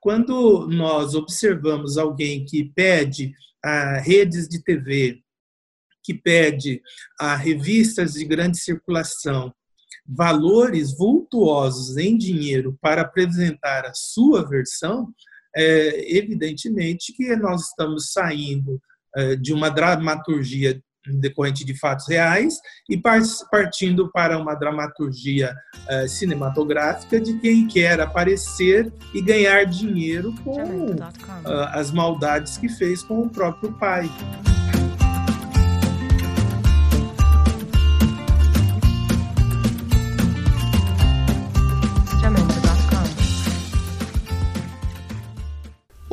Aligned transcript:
quando 0.00 0.66
nós 0.68 1.14
observamos 1.14 1.98
alguém 1.98 2.44
que 2.44 2.72
pede 2.74 3.32
a 3.64 3.98
redes 3.98 4.48
de 4.48 4.62
TV, 4.62 5.20
que 6.02 6.14
pede 6.14 6.80
a 7.18 7.36
revistas 7.36 8.14
de 8.14 8.24
grande 8.24 8.58
circulação, 8.58 9.52
valores 10.06 10.96
vultuosos 10.96 11.96
em 11.96 12.16
dinheiro 12.16 12.78
para 12.80 13.02
apresentar 13.02 13.84
a 13.84 13.92
sua 13.92 14.48
versão, 14.48 15.12
é, 15.54 16.16
evidentemente 16.16 17.12
que 17.12 17.34
nós 17.36 17.68
estamos 17.68 18.12
saindo 18.12 18.80
é, 19.16 19.36
de 19.36 19.52
uma 19.52 19.68
dramaturgia 19.70 20.82
decorrente 21.14 21.64
de 21.64 21.74
fatos 21.74 22.08
reais 22.08 22.54
e 22.88 23.00
partindo 23.50 24.10
para 24.10 24.38
uma 24.38 24.54
dramaturgia 24.54 25.54
é, 25.88 26.08
cinematográfica 26.08 27.20
de 27.20 27.38
quem 27.38 27.66
quer 27.66 28.00
aparecer 28.00 28.92
e 29.14 29.20
ganhar 29.20 29.64
dinheiro 29.64 30.34
com 30.44 30.60
é, 30.60 31.78
as 31.78 31.90
maldades 31.90 32.56
que 32.56 32.68
fez 32.68 33.02
com 33.02 33.22
o 33.22 33.30
próprio 33.30 33.72
pai. 33.72 34.10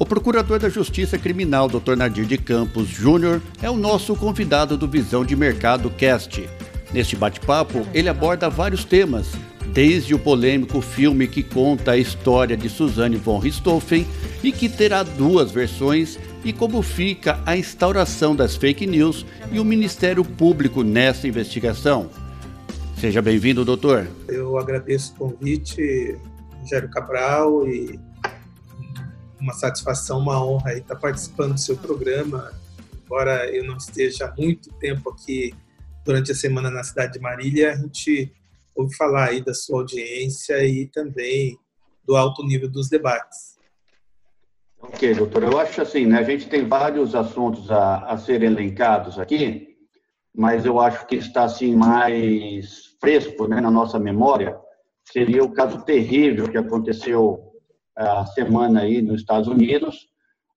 O 0.05 0.07
procurador 0.07 0.59
da 0.59 0.69
Justiça 0.69 1.17
Criminal, 1.17 1.67
Dr. 1.67 1.95
Nadir 1.97 2.27
de 2.27 2.37
Campos 2.37 2.87
Júnior, 2.87 3.41
é 3.59 3.71
o 3.71 3.75
nosso 3.75 4.15
convidado 4.15 4.77
do 4.77 4.87
Visão 4.87 5.25
de 5.25 5.35
Mercado 5.35 5.89
Cast. 5.89 6.47
Neste 6.93 7.15
bate-papo, 7.15 7.87
ele 7.91 8.07
aborda 8.07 8.47
vários 8.47 8.85
temas, 8.85 9.31
desde 9.73 10.13
o 10.13 10.19
polêmico 10.19 10.79
filme 10.79 11.27
que 11.27 11.41
conta 11.41 11.93
a 11.93 11.97
história 11.97 12.55
de 12.55 12.69
Suzanne 12.69 13.15
von 13.15 13.39
Richthofen 13.39 14.05
e 14.43 14.51
que 14.51 14.69
terá 14.69 15.01
duas 15.01 15.49
versões, 15.51 16.19
e 16.43 16.53
como 16.53 16.83
fica 16.83 17.39
a 17.43 17.57
instauração 17.57 18.35
das 18.35 18.55
fake 18.55 18.85
news 18.85 19.25
e 19.51 19.59
o 19.59 19.65
Ministério 19.65 20.23
Público 20.23 20.83
nessa 20.83 21.27
investigação. 21.27 22.11
Seja 22.95 23.23
bem-vindo, 23.23 23.65
doutor. 23.65 24.07
Eu 24.27 24.59
agradeço 24.59 25.15
o 25.17 25.29
convite, 25.29 26.15
Rogério 26.61 26.91
Cabral, 26.91 27.67
e 27.67 27.99
uma 29.45 29.53
satisfação, 29.53 30.17
uma 30.17 30.43
honra 30.43 30.73
estar 30.73 30.95
participando 30.95 31.53
do 31.53 31.59
seu 31.59 31.77
programa. 31.77 32.51
Embora 33.03 33.47
eu 33.55 33.63
não 33.63 33.77
esteja 33.77 34.25
há 34.25 34.35
muito 34.35 34.73
tempo 34.73 35.11
aqui 35.11 35.53
durante 36.03 36.31
a 36.31 36.35
semana 36.35 36.71
na 36.71 36.83
cidade 36.83 37.13
de 37.13 37.19
Marília, 37.19 37.73
a 37.73 37.75
gente 37.75 38.33
ouve 38.75 38.95
falar 38.95 39.29
aí 39.29 39.43
da 39.43 39.53
sua 39.53 39.81
audiência 39.81 40.65
e 40.65 40.87
também 40.87 41.57
do 42.03 42.15
alto 42.15 42.43
nível 42.43 42.67
dos 42.67 42.89
debates. 42.89 43.55
Ok, 44.81 45.13
doutor. 45.13 45.43
Eu 45.43 45.59
acho 45.59 45.79
assim, 45.79 46.07
né, 46.07 46.19
a 46.19 46.23
gente 46.23 46.49
tem 46.49 46.67
vários 46.67 47.13
assuntos 47.13 47.69
a, 47.69 47.99
a 48.05 48.17
serem 48.17 48.49
elencados 48.49 49.19
aqui, 49.19 49.75
mas 50.35 50.65
eu 50.65 50.79
acho 50.79 51.05
que 51.05 51.15
está 51.15 51.43
assim 51.43 51.75
mais 51.75 52.95
fresco 52.99 53.47
né, 53.47 53.61
na 53.61 53.69
nossa 53.69 53.99
memória 53.99 54.57
seria 55.11 55.43
o 55.43 55.51
caso 55.51 55.83
terrível 55.83 56.49
que 56.49 56.57
aconteceu 56.57 57.44
a 57.95 58.25
semana 58.25 58.81
aí 58.81 59.01
nos 59.01 59.21
Estados 59.21 59.47
Unidos, 59.47 60.07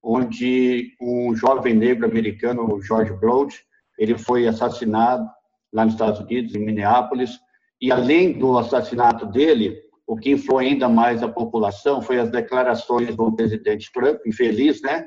onde 0.03 0.95
um 1.01 1.35
jovem 1.35 1.75
negro 1.75 2.07
americano, 2.07 2.81
George 2.83 3.17
Floyd, 3.19 3.55
ele 3.99 4.17
foi 4.17 4.47
assassinado 4.47 5.29
lá 5.73 5.85
nos 5.85 5.95
Estados 5.95 6.21
Unidos, 6.21 6.55
em 6.55 6.65
Minneapolis, 6.65 7.39
e 7.81 7.93
além 7.93 8.33
do 8.33 8.59
assassinato 8.59 9.27
dele, 9.27 9.77
o 10.07 10.17
que 10.17 10.31
influiu 10.31 10.71
ainda 10.71 10.89
mais 10.89 11.23
a 11.23 11.29
população 11.29 12.01
foi 12.01 12.19
as 12.19 12.31
declarações 12.31 13.15
do 13.15 13.31
presidente 13.37 13.91
Trump, 13.93 14.19
infeliz, 14.27 14.81
né? 14.81 15.07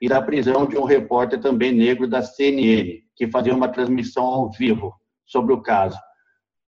E 0.00 0.08
da 0.08 0.20
prisão 0.20 0.66
de 0.66 0.76
um 0.76 0.84
repórter 0.84 1.40
também 1.40 1.72
negro 1.72 2.06
da 2.06 2.22
CNN, 2.22 3.00
que 3.16 3.28
fazia 3.28 3.54
uma 3.54 3.68
transmissão 3.68 4.24
ao 4.24 4.50
vivo 4.50 4.92
sobre 5.24 5.54
o 5.54 5.62
caso. 5.62 5.98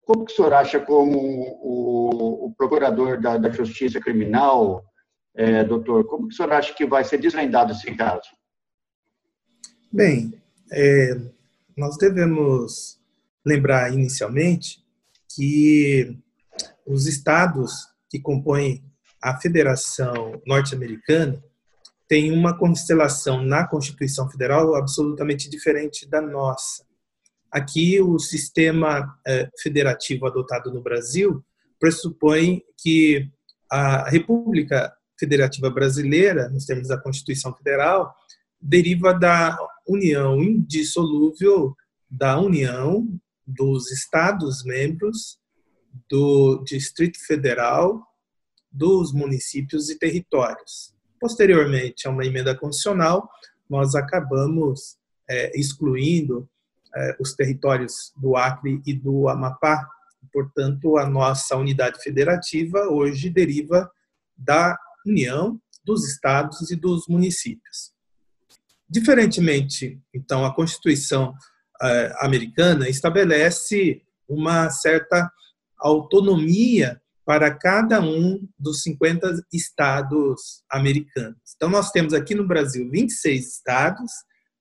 Como 0.05 0.25
que 0.25 0.33
o 0.33 0.35
senhor 0.35 0.53
acha 0.53 0.79
como 0.79 1.17
o, 1.17 2.47
o 2.47 2.53
procurador 2.57 3.21
da, 3.21 3.37
da 3.37 3.49
Justiça 3.49 3.99
Criminal, 3.99 4.83
é, 5.39 5.63
doutor, 5.63 6.05
como 6.05 6.27
o 6.27 6.31
senhor 6.33 6.51
acha 6.51 6.73
que 6.73 6.85
vai 6.85 7.01
ser 7.05 7.17
desvendado 7.17 7.71
esse 7.71 7.95
caso? 7.95 8.29
Bem, 9.89 10.33
é, 10.69 11.17
nós 11.77 11.97
devemos 11.97 12.99
lembrar 13.45 13.93
inicialmente 13.93 14.83
que 15.33 16.19
os 16.85 17.07
estados 17.07 17.87
que 18.09 18.19
compõem 18.19 18.83
a 19.23 19.39
Federação 19.39 20.41
Norte-Americana 20.45 21.41
têm 22.05 22.33
uma 22.33 22.57
constelação 22.57 23.41
na 23.41 23.65
Constituição 23.65 24.29
Federal 24.29 24.75
absolutamente 24.75 25.49
diferente 25.49 26.05
da 26.05 26.19
nossa. 26.19 26.83
Aqui, 27.49 28.01
o 28.01 28.19
sistema 28.19 29.17
é, 29.25 29.49
federativo 29.61 30.27
adotado 30.27 30.69
no 30.69 30.83
Brasil 30.83 31.41
pressupõe 31.79 32.61
que 32.77 33.31
a 33.71 34.09
República 34.09 34.93
Federativa 35.19 35.69
Brasileira, 35.69 36.49
nos 36.49 36.65
termos 36.65 36.87
da 36.87 36.97
Constituição 36.97 37.53
Federal, 37.53 38.15
deriva 38.61 39.13
da 39.13 39.57
união 39.87 40.41
indissolúvel 40.41 41.75
da 42.09 42.39
União 42.39 43.07
dos 43.45 43.91
Estados 43.91 44.63
membros 44.63 45.39
do 46.09 46.63
Distrito 46.63 47.19
Federal, 47.25 48.05
dos 48.71 49.11
municípios 49.11 49.89
e 49.89 49.97
territórios. 49.97 50.93
Posteriormente 51.19 52.07
a 52.07 52.11
uma 52.11 52.25
emenda 52.25 52.55
constitucional, 52.55 53.29
nós 53.69 53.95
acabamos 53.95 54.97
é, 55.27 55.57
excluindo 55.59 56.47
é, 56.95 57.17
os 57.19 57.33
territórios 57.33 58.13
do 58.15 58.35
Acre 58.35 58.81
e 58.85 58.93
do 58.93 59.27
Amapá. 59.27 59.87
Portanto, 60.31 60.97
a 60.97 61.07
nossa 61.07 61.55
unidade 61.55 62.01
federativa 62.01 62.87
hoje 62.89 63.29
deriva 63.29 63.89
da 64.37 64.77
união 65.05 65.59
dos 65.83 66.05
estados 66.07 66.69
e 66.71 66.75
dos 66.75 67.07
municípios. 67.07 67.91
Diferentemente, 68.89 70.01
então, 70.13 70.43
a 70.45 70.53
Constituição 70.53 71.33
eh, 71.81 72.13
americana 72.19 72.89
estabelece 72.89 74.01
uma 74.27 74.69
certa 74.69 75.31
autonomia 75.77 77.01
para 77.25 77.55
cada 77.55 78.01
um 78.01 78.47
dos 78.57 78.81
50 78.81 79.45
estados 79.53 80.63
americanos. 80.69 81.37
Então, 81.55 81.69
nós 81.69 81.91
temos 81.91 82.13
aqui 82.13 82.33
no 82.33 82.47
Brasil 82.47 82.89
26 82.89 83.47
estados, 83.47 84.11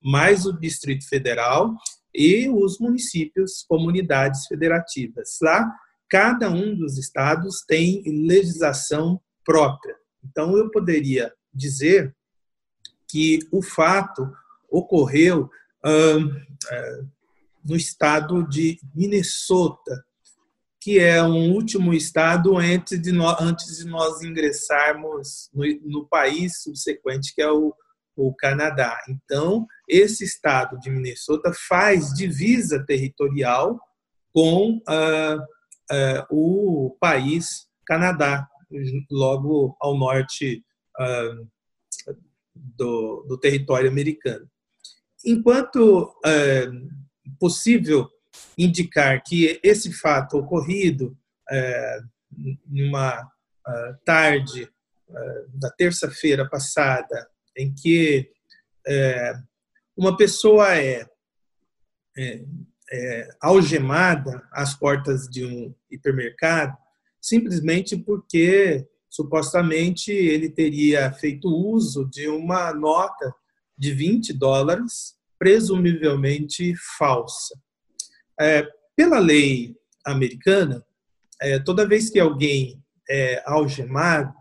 mais 0.03 0.44
o 0.44 0.53
Distrito 0.53 1.09
Federal 1.09 1.75
e 2.15 2.48
os 2.50 2.78
municípios, 2.78 3.65
comunidades 3.66 4.47
federativas. 4.47 5.38
Lá, 5.41 5.66
cada 6.10 6.50
um 6.50 6.77
dos 6.77 6.98
estados 6.98 7.65
tem 7.66 8.03
legislação 8.27 9.21
própria. 9.44 9.97
Então, 10.25 10.56
eu 10.56 10.71
poderia 10.71 11.33
dizer 11.53 12.15
que 13.09 13.41
o 13.51 13.62
fato 13.62 14.31
ocorreu 14.71 15.51
uh, 15.84 17.19
no 17.65 17.77
estado 17.77 18.47
de 18.49 18.78
Minnesota, 18.95 20.05
que 20.81 20.99
é 20.99 21.23
um 21.23 21.53
último 21.53 21.93
estado 21.93 22.57
antes 22.57 23.01
de 23.01 23.12
nós, 23.12 23.41
antes 23.41 23.78
de 23.78 23.84
nós 23.87 24.23
ingressarmos 24.23 25.51
no, 25.53 25.65
no 25.83 26.07
país 26.07 26.62
subsequente, 26.62 27.34
que 27.34 27.43
é 27.43 27.51
o, 27.51 27.75
o 28.17 28.34
Canadá. 28.34 28.97
Então, 29.09 29.67
esse 29.89 30.25
estado 30.25 30.78
de 30.78 30.91
Minnesota 30.91 31.53
faz 31.69 32.12
divisa 32.12 32.84
territorial 32.87 33.78
com 34.33 34.77
uh, 34.89 35.39
uh, 35.91 36.27
o 36.31 36.97
país 37.01 37.67
Canadá 37.87 38.47
logo 39.11 39.77
ao 39.81 39.97
norte 39.97 40.65
uh, 41.01 41.49
do, 42.54 43.25
do, 43.28 43.39
território 43.39 43.91
americano. 43.91 44.48
Enquanto 45.25 46.15
uh, 46.25 47.37
possível 47.39 48.09
indicar 48.57 49.22
que 49.22 49.60
esse 49.63 49.92
fato 49.92 50.39
ocorrido 50.39 51.16
uh, 51.51 52.09
numa 52.66 53.31
tarde 54.04 54.71
da 55.54 55.71
terça-feira 55.71 56.48
passada, 56.48 57.28
em 57.57 57.75
que 57.75 58.31
uma 59.97 60.16
pessoa 60.16 60.75
é, 60.77 61.07
é, 62.16 62.45
é 62.92 63.28
algemada 63.41 64.47
às 64.53 64.75
portas 64.75 65.28
de 65.28 65.45
um 65.45 65.75
hipermercado, 65.91 66.77
simplesmente 67.20 67.97
porque 67.97 68.86
supostamente 69.09 70.12
ele 70.12 70.50
teria 70.50 71.12
feito 71.12 71.48
uso 71.48 72.04
de 72.04 72.28
uma 72.28 72.72
nota 72.72 73.34
de 73.76 73.92
20 73.92 74.32
dólares, 74.34 75.16
presumivelmente 75.38 76.74
falsa. 76.98 77.54
É, 78.41 78.66
pela 78.97 79.18
lei 79.18 79.76
americana, 80.04 80.84
é, 81.41 81.59
toda 81.59 81.86
vez 81.86 82.10
que 82.10 82.18
alguém 82.18 82.82
é 83.09 83.42
algemado, 83.47 84.34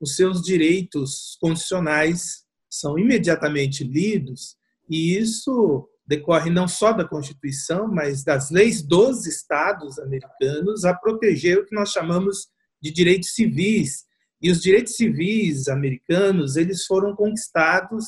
os 0.00 0.16
seus 0.16 0.42
direitos 0.42 1.36
constitucionais 1.40 2.44
são 2.70 2.98
imediatamente 2.98 3.84
lidos, 3.84 4.56
e 4.88 5.16
isso 5.16 5.88
decorre 6.06 6.50
não 6.50 6.68
só 6.68 6.92
da 6.92 7.06
Constituição, 7.06 7.88
mas 7.88 8.22
das 8.22 8.50
leis 8.50 8.82
dos 8.82 9.26
estados 9.26 9.98
americanos 9.98 10.84
a 10.84 10.94
proteger 10.94 11.58
o 11.58 11.64
que 11.64 11.74
nós 11.74 11.90
chamamos 11.90 12.48
de 12.80 12.90
direitos 12.90 13.30
civis. 13.34 14.04
E 14.40 14.50
os 14.50 14.60
direitos 14.60 14.96
civis 14.96 15.68
americanos, 15.68 16.56
eles 16.56 16.84
foram 16.84 17.16
conquistados 17.16 18.04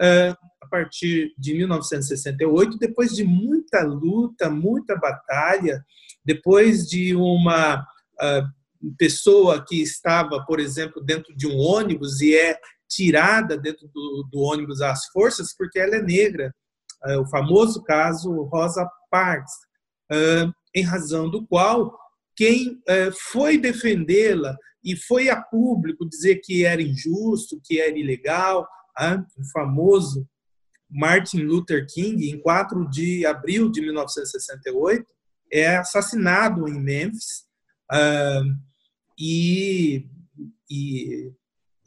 uh, 0.00 0.36
a 0.60 0.66
partir 0.70 1.32
de 1.38 1.54
1968, 1.54 2.76
depois 2.78 3.12
de 3.12 3.24
muita 3.24 3.82
luta, 3.82 4.50
muita 4.50 4.94
batalha, 4.96 5.82
depois 6.22 6.86
de 6.86 7.16
uma 7.16 7.80
uh, 7.80 8.94
pessoa 8.98 9.64
que 9.66 9.80
estava, 9.80 10.44
por 10.44 10.60
exemplo, 10.60 11.02
dentro 11.02 11.34
de 11.34 11.46
um 11.46 11.56
ônibus 11.56 12.20
e 12.20 12.36
é 12.36 12.58
tirada 12.88 13.56
dentro 13.56 13.88
do, 13.88 14.28
do 14.30 14.40
ônibus 14.40 14.80
às 14.80 15.06
forças 15.06 15.54
porque 15.56 15.78
ela 15.78 15.96
é 15.96 16.02
negra, 16.02 16.54
o 17.18 17.26
famoso 17.26 17.82
caso 17.82 18.30
Rosa 18.44 18.88
Parks, 19.10 19.52
é, 20.10 20.48
em 20.74 20.82
razão 20.82 21.30
do 21.30 21.46
qual 21.46 21.96
quem 22.36 22.80
é, 22.86 23.10
foi 23.30 23.58
defendê-la 23.58 24.56
e 24.84 24.96
foi 24.96 25.28
a 25.28 25.40
público 25.40 26.08
dizer 26.08 26.40
que 26.42 26.64
era 26.64 26.80
injusto, 26.80 27.60
que 27.64 27.80
era 27.80 27.98
ilegal, 27.98 28.66
o 29.36 29.44
famoso 29.52 30.26
Martin 30.90 31.42
Luther 31.42 31.86
King, 31.86 32.30
em 32.30 32.40
4 32.40 32.88
de 32.88 33.26
abril 33.26 33.70
de 33.70 33.80
1968, 33.80 35.04
é 35.52 35.76
assassinado 35.76 36.68
em 36.68 36.80
Memphis 36.80 37.44
e, 39.18 40.06
e 40.70 41.32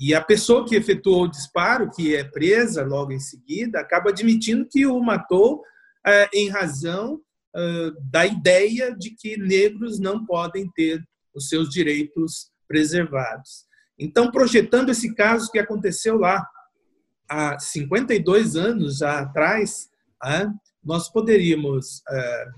e 0.03 0.15
a 0.15 0.21
pessoa 0.21 0.65
que 0.67 0.75
efetuou 0.75 1.25
o 1.25 1.29
disparo, 1.29 1.91
que 1.91 2.15
é 2.15 2.23
presa 2.23 2.83
logo 2.83 3.11
em 3.11 3.19
seguida, 3.19 3.79
acaba 3.79 4.09
admitindo 4.09 4.67
que 4.67 4.83
o 4.87 4.99
matou 4.99 5.61
é, 6.03 6.27
em 6.33 6.49
razão 6.49 7.21
da 8.09 8.25
ideia 8.25 8.95
de 8.95 9.11
que 9.11 9.37
negros 9.37 9.99
não 9.99 10.25
podem 10.25 10.71
ter 10.71 11.03
os 11.35 11.49
seus 11.49 11.69
direitos 11.69 12.49
preservados. 12.67 13.65
Então, 13.99 14.31
projetando 14.31 14.89
esse 14.89 15.13
caso 15.13 15.51
que 15.51 15.59
aconteceu 15.59 16.17
lá 16.17 16.47
há 17.29 17.59
52 17.59 18.55
anos 18.55 19.01
atrás, 19.01 19.89
nós 20.83 21.11
poderíamos 21.11 22.01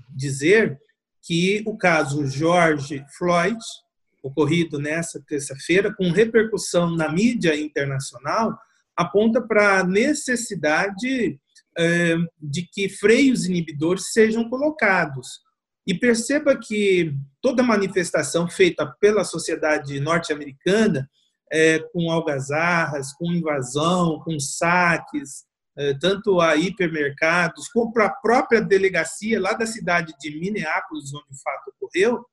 dizer 0.08 0.78
que 1.20 1.62
o 1.66 1.76
caso 1.76 2.26
George 2.26 3.04
Floyd 3.18 3.58
ocorrido 4.24 4.78
nessa 4.78 5.22
terça-feira, 5.28 5.94
com 5.94 6.10
repercussão 6.10 6.90
na 6.96 7.12
mídia 7.12 7.54
internacional, 7.54 8.58
aponta 8.96 9.40
para 9.40 9.80
a 9.80 9.84
necessidade 9.84 11.38
é, 11.76 12.16
de 12.40 12.66
que 12.72 12.88
freios 12.88 13.44
inibidores 13.44 14.12
sejam 14.12 14.48
colocados. 14.48 15.40
E 15.86 15.92
perceba 15.92 16.56
que 16.58 17.14
toda 17.42 17.62
manifestação 17.62 18.48
feita 18.48 18.86
pela 18.98 19.24
sociedade 19.24 20.00
norte-americana, 20.00 21.06
é, 21.52 21.80
com 21.92 22.10
algazarras, 22.10 23.12
com 23.12 23.30
invasão, 23.30 24.20
com 24.20 24.40
saques, 24.40 25.44
é, 25.76 25.92
tanto 25.98 26.40
a 26.40 26.56
hipermercados, 26.56 27.68
como 27.68 27.92
a 28.00 28.08
própria 28.08 28.62
delegacia 28.62 29.38
lá 29.38 29.52
da 29.52 29.66
cidade 29.66 30.14
de 30.18 30.30
Minneapolis, 30.38 31.12
onde 31.12 31.26
o 31.30 31.42
fato 31.42 31.74
ocorreu, 31.76 32.24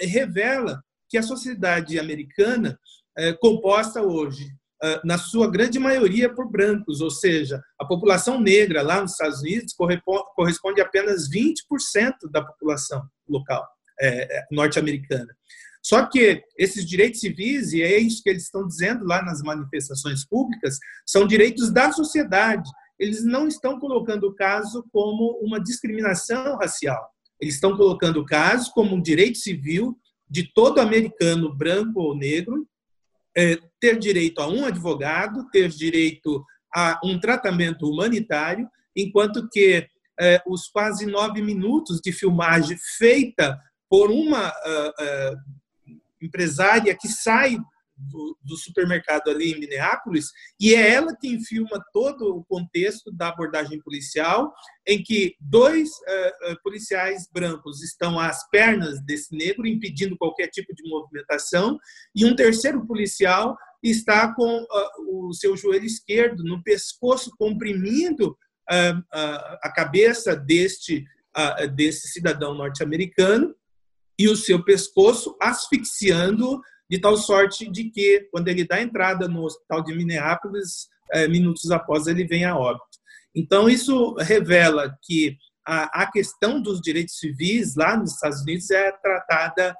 revela 0.00 0.82
que 1.08 1.18
a 1.18 1.22
sociedade 1.22 1.98
americana 1.98 2.78
é 3.16 3.32
composta 3.32 4.02
hoje, 4.02 4.46
é, 4.82 5.00
na 5.04 5.16
sua 5.16 5.50
grande 5.50 5.78
maioria, 5.78 6.32
por 6.32 6.50
brancos, 6.50 7.00
ou 7.00 7.10
seja, 7.10 7.62
a 7.80 7.84
população 7.84 8.40
negra 8.40 8.82
lá 8.82 9.00
nos 9.00 9.12
Estados 9.12 9.40
Unidos 9.40 9.74
corresponde 10.34 10.80
a 10.80 10.84
apenas 10.84 11.30
20% 11.30 11.52
da 12.30 12.42
população 12.42 13.02
local 13.26 13.66
é, 13.98 14.38
é, 14.38 14.46
norte-americana. 14.50 15.34
Só 15.82 16.04
que 16.04 16.42
esses 16.58 16.84
direitos 16.84 17.20
civis, 17.20 17.72
e 17.72 17.80
é 17.80 17.96
isso 17.98 18.22
que 18.22 18.28
eles 18.28 18.42
estão 18.42 18.66
dizendo 18.66 19.04
lá 19.06 19.22
nas 19.22 19.40
manifestações 19.40 20.26
públicas, 20.26 20.78
são 21.06 21.26
direitos 21.26 21.70
da 21.70 21.92
sociedade. 21.92 22.68
Eles 22.98 23.24
não 23.24 23.46
estão 23.46 23.78
colocando 23.78 24.24
o 24.24 24.34
caso 24.34 24.84
como 24.92 25.38
uma 25.40 25.60
discriminação 25.60 26.56
racial. 26.56 27.08
Eles 27.40 27.54
estão 27.54 27.76
colocando 27.76 28.20
o 28.20 28.26
caso 28.26 28.72
como 28.72 28.96
um 28.96 29.00
direito 29.00 29.38
civil 29.38 29.96
de 30.28 30.52
todo 30.52 30.80
americano, 30.80 31.54
branco 31.54 32.00
ou 32.00 32.16
negro, 32.16 32.66
é, 33.36 33.58
ter 33.80 33.98
direito 33.98 34.40
a 34.40 34.48
um 34.48 34.64
advogado, 34.64 35.48
ter 35.50 35.68
direito 35.68 36.44
a 36.74 36.98
um 37.04 37.18
tratamento 37.18 37.88
humanitário, 37.88 38.68
enquanto 38.94 39.48
que 39.48 39.86
é, 40.18 40.42
os 40.46 40.68
quase 40.68 41.06
nove 41.06 41.42
minutos 41.42 42.00
de 42.00 42.12
filmagem 42.12 42.76
feita 42.98 43.60
por 43.88 44.10
uma 44.10 44.48
uh, 44.48 44.88
uh, 44.88 45.92
empresária 46.20 46.96
que 46.98 47.08
sai 47.08 47.56
do, 47.96 48.36
do, 48.42 48.56
supermercado 48.56 49.28
ali 49.28 49.52
em 49.52 49.60
Minneapolis, 49.60 50.26
e 50.60 50.74
é 50.74 50.92
ela 50.92 51.16
quem 51.16 51.42
filma 51.42 51.82
todo 51.92 52.36
o 52.36 52.44
contexto 52.44 53.10
da 53.10 53.28
abordagem 53.28 53.80
policial, 53.80 54.52
em 54.86 55.02
que 55.02 55.34
dois 55.40 55.88
uh, 55.88 56.52
uh, 56.52 56.62
policiais 56.62 57.28
brancos 57.32 57.82
estão 57.82 58.18
às 58.18 58.48
pernas 58.50 59.00
desse 59.02 59.34
negro, 59.34 59.66
impedindo 59.66 60.16
qualquer 60.16 60.48
tipo 60.48 60.74
de 60.74 60.88
movimentação, 60.88 61.78
e 62.14 62.24
um 62.24 62.36
terceiro 62.36 62.86
policial 62.86 63.56
está 63.82 64.34
com 64.34 64.62
uh, 64.62 65.28
o 65.28 65.32
seu 65.32 65.56
joelho 65.56 65.86
esquerdo 65.86 66.44
no 66.44 66.62
pescoço, 66.62 67.30
comprimindo 67.38 68.36
a 69.62 69.72
cabeça 69.72 70.34
deste, 70.34 71.04
desse 71.76 72.08
cidadão 72.08 72.52
norte-americano, 72.52 73.54
e 74.18 74.28
o 74.28 74.36
seu 74.36 74.64
pescoço 74.64 75.36
asfixiando 75.40 76.60
de 76.90 77.00
tal 77.00 77.16
sorte 77.16 77.70
de 77.70 77.90
que, 77.90 78.28
quando 78.30 78.48
ele 78.48 78.66
dá 78.66 78.80
entrada 78.80 79.28
no 79.28 79.44
hospital 79.44 79.82
de 79.82 79.94
Minneapolis, 79.94 80.88
é, 81.12 81.28
minutos 81.28 81.70
após 81.70 82.06
ele 82.06 82.26
vem 82.26 82.44
a 82.44 82.56
óbito. 82.56 82.84
Então, 83.34 83.68
isso 83.68 84.14
revela 84.14 84.96
que 85.02 85.36
a, 85.66 86.10
questão 86.10 86.62
dos 86.62 86.80
direitos 86.80 87.18
civis 87.18 87.74
lá 87.74 87.96
nos 87.96 88.14
Estados 88.14 88.40
Unidos 88.42 88.70
é 88.70 88.92
tratada 88.92 89.76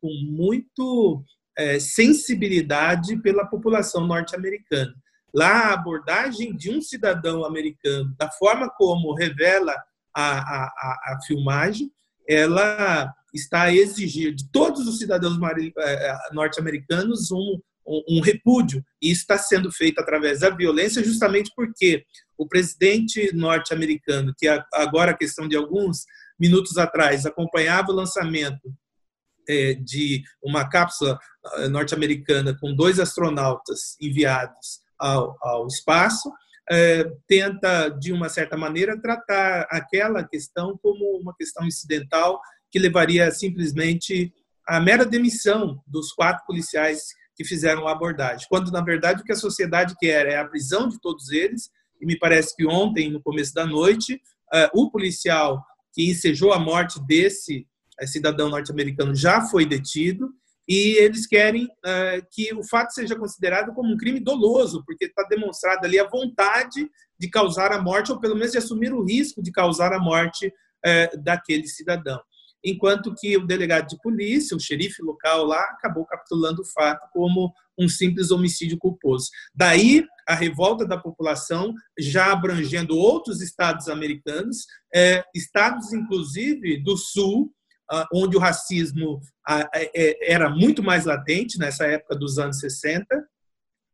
com 0.00 0.08
muito 0.30 1.24
uh, 1.58 1.80
sensibilidade 1.80 3.16
pela 3.16 3.44
população 3.44 4.06
norte-americana. 4.06 4.94
Lá, 5.34 5.66
a 5.66 5.74
abordagem 5.74 6.56
de 6.56 6.70
um 6.70 6.80
cidadão 6.80 7.44
americano, 7.44 8.14
da 8.16 8.30
forma 8.30 8.70
como 8.70 9.14
revela 9.14 9.74
a, 10.14 10.38
a, 10.38 11.14
a 11.14 11.18
filmagem, 11.26 11.90
ela 12.28 13.12
está 13.32 13.62
a 13.62 13.74
exigir 13.74 14.34
de 14.34 14.48
todos 14.50 14.86
os 14.86 14.98
cidadãos 14.98 15.38
eh, 15.42 15.72
eh, 15.78 16.18
norte-americanos 16.32 17.30
um, 17.30 17.60
um, 17.86 18.20
repúdio. 18.20 18.84
E 19.00 19.10
está 19.10 19.38
sendo 19.38 19.70
feito 19.72 20.00
através 20.00 20.40
da 20.40 20.50
violência, 20.50 21.04
justamente 21.04 21.50
porque 21.54 22.04
o 22.36 22.46
presidente 22.46 23.34
norte-americano, 23.34 24.34
que 24.36 24.46
agora, 24.72 25.12
a 25.12 25.16
questão 25.16 25.48
de 25.48 25.56
alguns 25.56 26.04
minutos 26.38 26.76
atrás, 26.78 27.26
acompanhava 27.26 27.90
o 27.90 27.94
lançamento 27.94 28.72
eh, 29.48 29.74
de 29.74 30.22
uma 30.42 30.68
cápsula 30.68 31.18
norte-americana 31.70 32.56
com 32.58 32.74
dois 32.74 33.00
astronautas 33.00 33.96
enviados 34.00 34.80
ao, 34.98 35.36
ao 35.40 35.66
espaço, 35.66 36.30
tenta, 37.26 37.88
de 37.88 38.12
uma 38.12 38.28
certa 38.28 38.56
maneira, 38.56 39.00
tratar 39.00 39.66
aquela 39.70 40.22
questão 40.22 40.78
como 40.80 41.18
uma 41.18 41.34
questão 41.34 41.66
incidental 41.66 42.40
que 42.70 42.78
levaria 42.78 43.30
simplesmente 43.30 44.32
à 44.66 44.80
mera 44.80 45.04
demissão 45.04 45.82
dos 45.86 46.12
quatro 46.12 46.44
policiais 46.46 47.08
que 47.40 47.44
fizeram 47.44 47.88
a 47.88 47.92
abordagem, 47.92 48.46
quando 48.48 48.70
na 48.70 48.82
verdade 48.82 49.22
o 49.22 49.24
que 49.24 49.32
a 49.32 49.36
sociedade 49.36 49.94
quer 49.98 50.26
é 50.26 50.36
a 50.36 50.46
prisão 50.46 50.88
de 50.88 51.00
todos 51.00 51.30
eles. 51.30 51.70
E 52.00 52.06
me 52.06 52.18
parece 52.18 52.54
que 52.54 52.66
ontem, 52.66 53.10
no 53.10 53.22
começo 53.22 53.54
da 53.54 53.66
noite, 53.66 54.14
uh, 54.54 54.68
o 54.74 54.90
policial 54.90 55.64
que 55.92 56.10
ensejou 56.10 56.52
a 56.52 56.58
morte 56.58 57.00
desse 57.06 57.66
uh, 58.00 58.06
cidadão 58.06 58.50
norte-americano 58.50 59.14
já 59.14 59.40
foi 59.40 59.64
detido 59.64 60.30
e 60.68 60.98
eles 60.98 61.26
querem 61.26 61.64
uh, 61.64 62.26
que 62.30 62.54
o 62.54 62.62
fato 62.62 62.92
seja 62.92 63.16
considerado 63.16 63.72
como 63.72 63.92
um 63.92 63.96
crime 63.96 64.20
doloso, 64.20 64.84
porque 64.84 65.06
está 65.06 65.22
demonstrada 65.24 65.86
ali 65.86 65.98
a 65.98 66.08
vontade 66.08 66.88
de 67.18 67.28
causar 67.28 67.72
a 67.72 67.80
morte, 67.80 68.12
ou 68.12 68.20
pelo 68.20 68.34
menos 68.34 68.52
de 68.52 68.58
assumir 68.58 68.92
o 68.92 69.02
risco 69.02 69.42
de 69.42 69.50
causar 69.50 69.92
a 69.92 69.98
morte 69.98 70.52
daquele 71.22 71.66
cidadão 71.66 72.18
enquanto 72.64 73.14
que 73.14 73.36
o 73.36 73.46
delegado 73.46 73.88
de 73.88 73.98
polícia, 74.00 74.56
o 74.56 74.60
xerife 74.60 75.02
local 75.02 75.44
lá, 75.44 75.60
acabou 75.72 76.04
capitulando 76.04 76.62
o 76.62 76.66
fato 76.66 77.08
como 77.12 77.52
um 77.78 77.88
simples 77.88 78.30
homicídio 78.30 78.78
culposo. 78.78 79.28
Daí 79.54 80.04
a 80.28 80.34
revolta 80.34 80.86
da 80.86 80.96
população, 80.96 81.74
já 81.98 82.30
abrangendo 82.30 82.96
outros 82.96 83.40
estados 83.40 83.88
americanos, 83.88 84.66
é, 84.94 85.24
estados 85.34 85.92
inclusive 85.92 86.82
do 86.82 86.96
sul, 86.96 87.52
onde 88.14 88.36
o 88.36 88.40
racismo 88.40 89.20
é, 89.74 90.32
era 90.32 90.48
muito 90.48 90.82
mais 90.82 91.06
latente 91.06 91.58
nessa 91.58 91.84
época 91.86 92.14
dos 92.14 92.38
anos 92.38 92.60
60, 92.60 93.04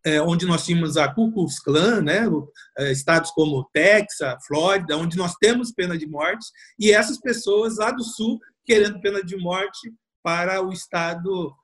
é, 0.04 0.20
onde 0.20 0.44
nós 0.46 0.64
tínhamos 0.64 0.96
a 0.96 1.12
Ku 1.12 1.32
Klux 1.32 1.58
Klan, 1.58 2.02
né, 2.02 2.24
estados 2.92 3.30
como 3.30 3.68
Texas, 3.72 4.36
Flórida, 4.46 4.96
onde 4.96 5.16
nós 5.16 5.34
temos 5.40 5.72
pena 5.72 5.96
de 5.96 6.06
morte, 6.06 6.46
e 6.78 6.92
essas 6.92 7.18
pessoas 7.18 7.78
lá 7.78 7.90
do 7.90 8.04
sul 8.04 8.38
querendo 8.66 9.00
pena 9.00 9.22
de 9.22 9.36
morte 9.36 9.92
para 10.22 10.60
o 10.60 10.72
estado 10.72 11.54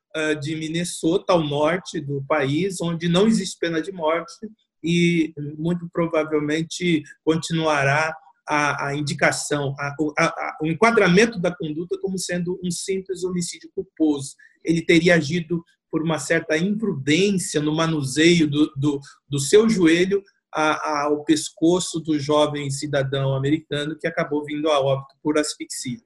de 0.41 0.55
Minnesota, 0.55 1.33
ao 1.33 1.43
norte 1.43 2.01
do 2.01 2.23
país, 2.29 2.81
onde 2.81 3.09
não 3.09 3.27
existe 3.27 3.59
pena 3.59 3.81
de 3.81 3.91
morte 3.91 4.49
e 4.85 5.33
muito 5.57 5.89
provavelmente 5.93 7.03
continuará 7.25 8.15
a, 8.47 8.89
a 8.89 8.97
indicação, 8.97 9.75
a, 9.79 9.95
a, 10.19 10.59
o 10.63 10.67
enquadramento 10.67 11.39
da 11.39 11.55
conduta 11.55 11.99
como 12.01 12.19
sendo 12.19 12.59
um 12.63 12.71
simples 12.71 13.25
homicídio 13.25 13.71
culposo. 13.75 14.35
Ele 14.65 14.85
teria 14.85 15.15
agido 15.15 15.65
por 15.91 16.03
uma 16.03 16.19
certa 16.19 16.57
imprudência 16.57 17.61
no 17.61 17.75
manuseio 17.75 18.49
do, 18.49 18.73
do, 18.77 19.01
do 19.29 19.39
seu 19.39 19.69
joelho 19.69 20.23
ao 20.51 21.25
pescoço 21.25 21.99
do 22.01 22.19
jovem 22.19 22.71
cidadão 22.71 23.35
americano 23.35 23.97
que 23.99 24.07
acabou 24.07 24.45
vindo 24.45 24.69
a 24.71 24.81
óbito 24.81 25.15
por 25.23 25.39
asfixia. 25.39 25.99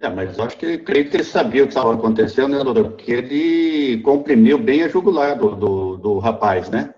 É, 0.00 0.08
mas 0.08 0.38
acho 0.38 0.56
que 0.56 0.78
creio 0.78 1.10
que 1.10 1.16
ele 1.16 1.24
sabia 1.24 1.64
o 1.64 1.66
que 1.66 1.72
estava 1.72 1.94
acontecendo, 1.94 2.56
né, 2.56 2.62
doutor? 2.62 2.92
Porque 2.92 3.10
ele 3.10 4.00
comprimiu 4.02 4.56
bem 4.56 4.82
a 4.82 4.88
jugular 4.88 5.36
do, 5.36 5.56
do, 5.56 5.96
do 5.96 6.18
rapaz, 6.18 6.70
né? 6.70 6.94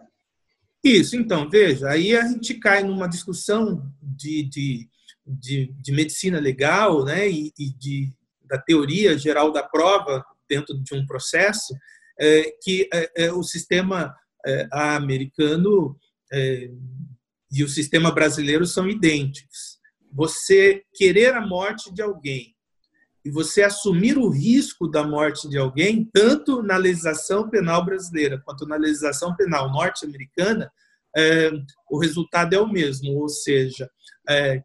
Isso, 0.85 1.16
então, 1.16 1.49
veja, 1.49 1.88
aí 1.88 2.14
a 2.16 2.26
gente 2.26 2.54
cai 2.54 2.83
numa 2.83 3.09
discussão 3.09 3.90
de, 4.02 4.42
de, 4.42 4.88
de, 5.26 5.75
de 5.78 5.92
medicina 5.92 6.38
legal 6.38 7.04
né, 7.04 7.28
e, 7.28 7.52
e, 7.59 7.71
de, 7.71 8.12
da 8.45 8.59
teoria 8.59 9.16
geral 9.16 9.52
da 9.52 9.62
prova 9.62 10.25
dentro 10.49 10.78
de 10.83 10.95
um 10.95 11.04
processo, 11.07 11.75
é, 12.19 12.52
que 12.62 12.88
é, 12.92 13.25
é, 13.25 13.33
o 13.33 13.42
sistema 13.42 14.14
é, 14.45 14.69
americano 14.73 15.99
é, 16.33 16.71
e 17.52 17.62
o 17.62 17.69
sistema 17.69 18.11
brasileiro 18.11 18.66
são 18.66 18.88
idênticos. 18.88 19.78
Você 20.12 20.83
querer 20.95 21.35
a 21.35 21.47
morte 21.47 21.92
de 21.92 22.02
alguém 22.02 22.54
e 23.24 23.30
você 23.30 23.62
assumir 23.62 24.16
o 24.16 24.28
risco 24.28 24.88
da 24.88 25.06
morte 25.06 25.48
de 25.48 25.58
alguém, 25.58 26.08
tanto 26.12 26.62
na 26.62 26.76
legislação 26.76 27.48
penal 27.48 27.84
brasileira 27.84 28.40
quanto 28.44 28.66
na 28.66 28.76
legislação 28.76 29.36
penal 29.36 29.70
norte-americana, 29.70 30.70
é, 31.16 31.50
o 31.90 31.98
resultado 31.98 32.54
é 32.54 32.60
o 32.60 32.70
mesmo, 32.70 33.18
ou 33.18 33.28
seja, 33.28 33.90
é, 34.28 34.62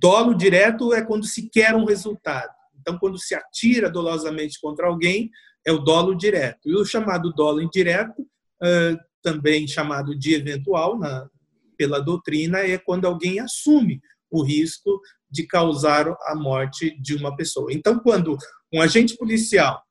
dolo 0.00 0.34
direto 0.34 0.92
é 0.92 1.02
quando 1.02 1.24
se 1.26 1.48
quer 1.48 1.74
um 1.74 1.84
resultado. 1.84 2.52
Então, 2.80 2.98
quando 2.98 3.18
se 3.18 3.34
atira 3.34 3.90
dolosamente 3.90 4.60
contra 4.60 4.86
alguém, 4.86 5.30
é 5.64 5.72
o 5.72 5.78
dolo 5.78 6.14
direto. 6.14 6.68
E 6.68 6.74
o 6.74 6.84
chamado 6.84 7.32
dolo 7.32 7.60
indireto, 7.60 8.26
é, 8.62 8.96
também 9.22 9.66
chamado 9.66 10.16
de 10.16 10.34
eventual 10.34 10.98
na, 10.98 11.28
pela 11.76 12.00
doutrina, 12.00 12.60
é 12.60 12.78
quando 12.78 13.06
alguém 13.06 13.40
assume 13.40 14.00
o 14.30 14.42
risco 14.42 15.00
de 15.30 15.46
causar 15.46 16.08
a 16.26 16.34
morte 16.34 16.96
de 17.00 17.14
uma 17.14 17.34
pessoa. 17.36 17.72
Então, 17.72 17.98
quando 17.98 18.36
um 18.72 18.80
agente 18.80 19.16
policial, 19.16 19.82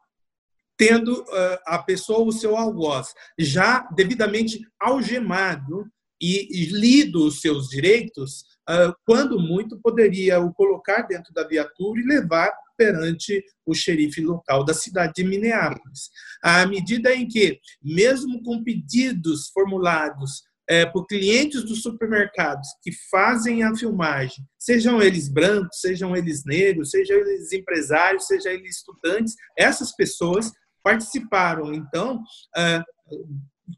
tendo 0.77 1.22
uh, 1.22 1.58
a 1.65 1.80
pessoa, 1.80 2.27
o 2.27 2.32
seu 2.32 2.56
algoz, 2.56 3.13
já 3.39 3.88
devidamente 3.96 4.60
algemado 4.80 5.86
e, 6.22 6.65
lido 6.72 7.25
os 7.25 7.42
seus 7.42 7.70
direitos, 7.70 8.42
uh, 8.70 8.94
quando 9.06 9.39
muito, 9.39 9.80
poderia 9.82 10.39
o 10.39 10.54
colocar 10.54 11.04
dentro 11.04 11.34
da 11.34 11.48
viatura 11.48 12.00
e 12.00 12.06
levar 12.06 12.51
perante 12.77 13.44
o 13.65 13.74
xerife 13.74 14.22
local 14.22 14.63
da 14.63 14.74
cidade 14.74 15.13
de 15.15 15.24
Minneapolis. 15.24 16.10
À 16.44 16.65
medida 16.65 17.13
em 17.13 17.27
que, 17.27 17.60
mesmo 17.82 18.44
com 18.44 18.63
pedidos 18.63 19.50
formulados 19.50 20.44
é, 20.69 20.86
por 20.86 21.05
clientes 21.05 21.63
dos 21.63 21.81
supermercados 21.81 22.67
que 22.81 22.91
fazem 23.10 23.63
a 23.63 23.75
filmagem, 23.75 24.43
sejam 24.57 25.01
eles 25.01 25.29
brancos, 25.29 25.79
sejam 25.79 26.15
eles 26.15 26.43
negros, 26.45 26.91
sejam 26.91 27.17
eles 27.17 27.51
empresários, 27.51 28.27
sejam 28.27 28.51
eles 28.51 28.77
estudantes, 28.77 29.36
essas 29.57 29.95
pessoas 29.95 30.51
participaram, 30.84 31.74
então, 31.74 32.22
é, 32.55 32.84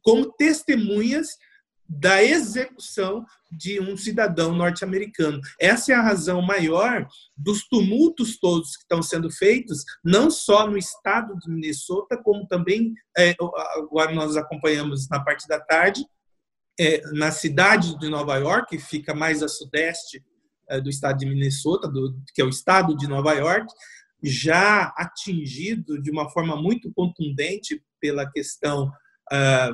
como 0.04 0.32
testemunhas 0.34 1.30
da 1.90 2.22
execução 2.22 3.26
de 3.50 3.80
um 3.80 3.96
cidadão 3.96 4.54
norte-americano. 4.54 5.40
Essa 5.60 5.94
é 5.94 5.96
a 5.96 6.02
razão 6.02 6.42
maior 6.42 7.08
dos 7.36 7.66
tumultos 7.68 8.38
todos 8.38 8.76
que 8.76 8.82
estão 8.82 9.02
sendo 9.02 9.32
feitos, 9.32 9.84
não 10.04 10.30
só 10.30 10.68
no 10.68 10.78
estado 10.78 11.34
de 11.40 11.50
Minnesota, 11.50 12.20
como 12.22 12.46
também, 12.48 12.94
é, 13.18 13.34
agora 13.78 14.14
nós 14.14 14.36
acompanhamos 14.36 15.08
na 15.10 15.24
parte 15.24 15.48
da 15.48 15.60
tarde, 15.60 16.06
é, 16.80 17.02
na 17.12 17.32
cidade 17.32 17.98
de 17.98 18.10
Nova 18.10 18.36
York, 18.38 18.78
que 18.78 18.84
fica 18.84 19.14
mais 19.14 19.42
a 19.42 19.48
sudeste 19.48 20.24
é, 20.70 20.80
do 20.80 20.90
estado 20.90 21.20
de 21.20 21.26
Minnesota, 21.26 21.88
do, 21.88 22.16
que 22.34 22.42
é 22.42 22.46
o 22.46 22.50
estado 22.50 22.96
de 22.96 23.08
Nova 23.08 23.34
York, 23.34 23.68
já 24.24 24.94
atingido 24.98 26.02
de 26.02 26.10
uma 26.12 26.30
forma 26.30 26.56
muito 26.56 26.92
contundente 26.94 27.82
pela 28.00 28.30
questão 28.30 28.92
ah, 29.32 29.72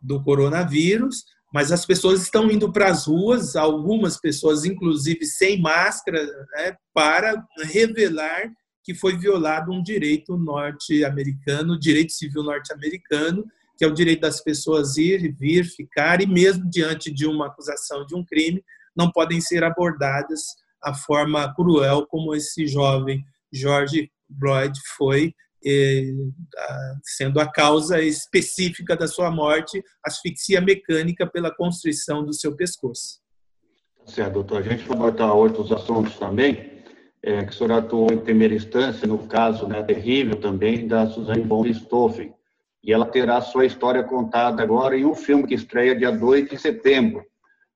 do 0.00 0.22
coronavírus, 0.22 1.24
mas 1.52 1.72
as 1.72 1.86
pessoas 1.86 2.22
estão 2.22 2.50
indo 2.50 2.70
para 2.70 2.90
as 2.90 3.06
ruas, 3.06 3.56
algumas 3.56 4.20
pessoas, 4.20 4.64
inclusive, 4.64 5.24
sem 5.24 5.60
máscara, 5.60 6.24
né, 6.56 6.76
para 6.92 7.42
revelar 7.64 8.50
que 8.84 8.94
foi 8.94 9.16
violado 9.16 9.72
um 9.72 9.82
direito 9.82 10.36
norte-americano, 10.36 11.78
direito 11.78 12.12
civil 12.12 12.42
norte-americano, 12.42 13.44
que 13.76 13.84
é 13.84 13.88
o 13.88 13.94
direito 13.94 14.20
das 14.20 14.42
pessoas 14.42 14.96
ir, 14.96 15.34
vir, 15.38 15.64
ficar, 15.64 16.20
e 16.20 16.26
mesmo 16.26 16.68
diante 16.68 17.12
de 17.12 17.26
uma 17.26 17.46
acusação 17.46 18.06
de 18.06 18.14
um 18.14 18.24
crime, 18.24 18.64
não 18.96 19.10
podem 19.10 19.40
ser 19.40 19.62
abordadas 19.62 20.42
a 20.82 20.94
forma 20.94 21.52
cruel 21.54 22.06
como 22.06 22.34
esse 22.34 22.66
jovem 22.66 23.24
George 23.52 24.10
Floyd 24.38 24.78
foi, 24.96 25.34
sendo 27.02 27.40
a 27.40 27.50
causa 27.50 28.00
específica 28.00 28.96
da 28.96 29.08
sua 29.08 29.30
morte, 29.30 29.82
asfixia 30.04 30.60
mecânica 30.60 31.26
pela 31.26 31.54
constrição 31.54 32.24
do 32.24 32.32
seu 32.32 32.54
pescoço. 32.54 33.20
Certo, 34.06 34.34
doutor. 34.34 34.58
A 34.58 34.62
gente 34.62 34.84
vai 34.84 34.96
abordar 34.96 35.34
outros 35.34 35.72
assuntos 35.72 36.16
também, 36.16 36.84
é, 37.22 37.44
que 37.44 37.50
o 37.50 37.52
senhor 37.52 37.72
atuou 37.72 38.12
em 38.12 38.18
primeira 38.18 38.54
instância, 38.54 39.06
no 39.06 39.26
caso 39.26 39.66
né, 39.66 39.82
terrível 39.82 40.36
também 40.36 40.86
da 40.86 41.08
Suzanne 41.08 41.42
von 41.42 41.62
Richthofen, 41.62 42.32
e 42.86 42.92
ela 42.92 43.04
terá 43.04 43.40
sua 43.40 43.66
história 43.66 44.04
contada 44.04 44.62
agora 44.62 44.96
em 44.96 45.04
um 45.04 45.14
filme 45.14 45.44
que 45.44 45.54
estreia 45.54 45.96
dia 45.96 46.12
2 46.12 46.50
de 46.50 46.56
setembro. 46.56 47.24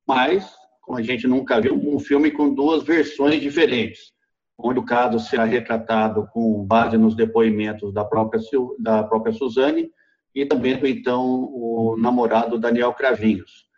Mas, 0.07 0.49
como 0.81 0.99
a 0.99 1.03
gente 1.03 1.27
nunca 1.27 1.61
viu, 1.61 1.75
um 1.75 1.99
filme 1.99 2.31
com 2.31 2.55
duas 2.55 2.85
versões 2.85 3.41
diferentes, 3.41 4.13
onde 4.57 4.79
o 4.79 4.85
caso 4.85 5.19
será 5.19 5.45
retratado 5.45 6.29
com 6.33 6.65
base 6.65 6.97
nos 6.97 7.17
depoimentos 7.17 7.93
da 7.93 8.05
própria, 8.05 8.41
da 8.79 9.03
própria 9.03 9.33
Suzane 9.33 9.91
e 10.33 10.47
também 10.47 10.79
do 10.79 10.87
então 10.87 11.25
o 11.25 11.97
namorado 11.99 12.57
Daniel 12.57 12.95
Cravinhos. 12.95 13.69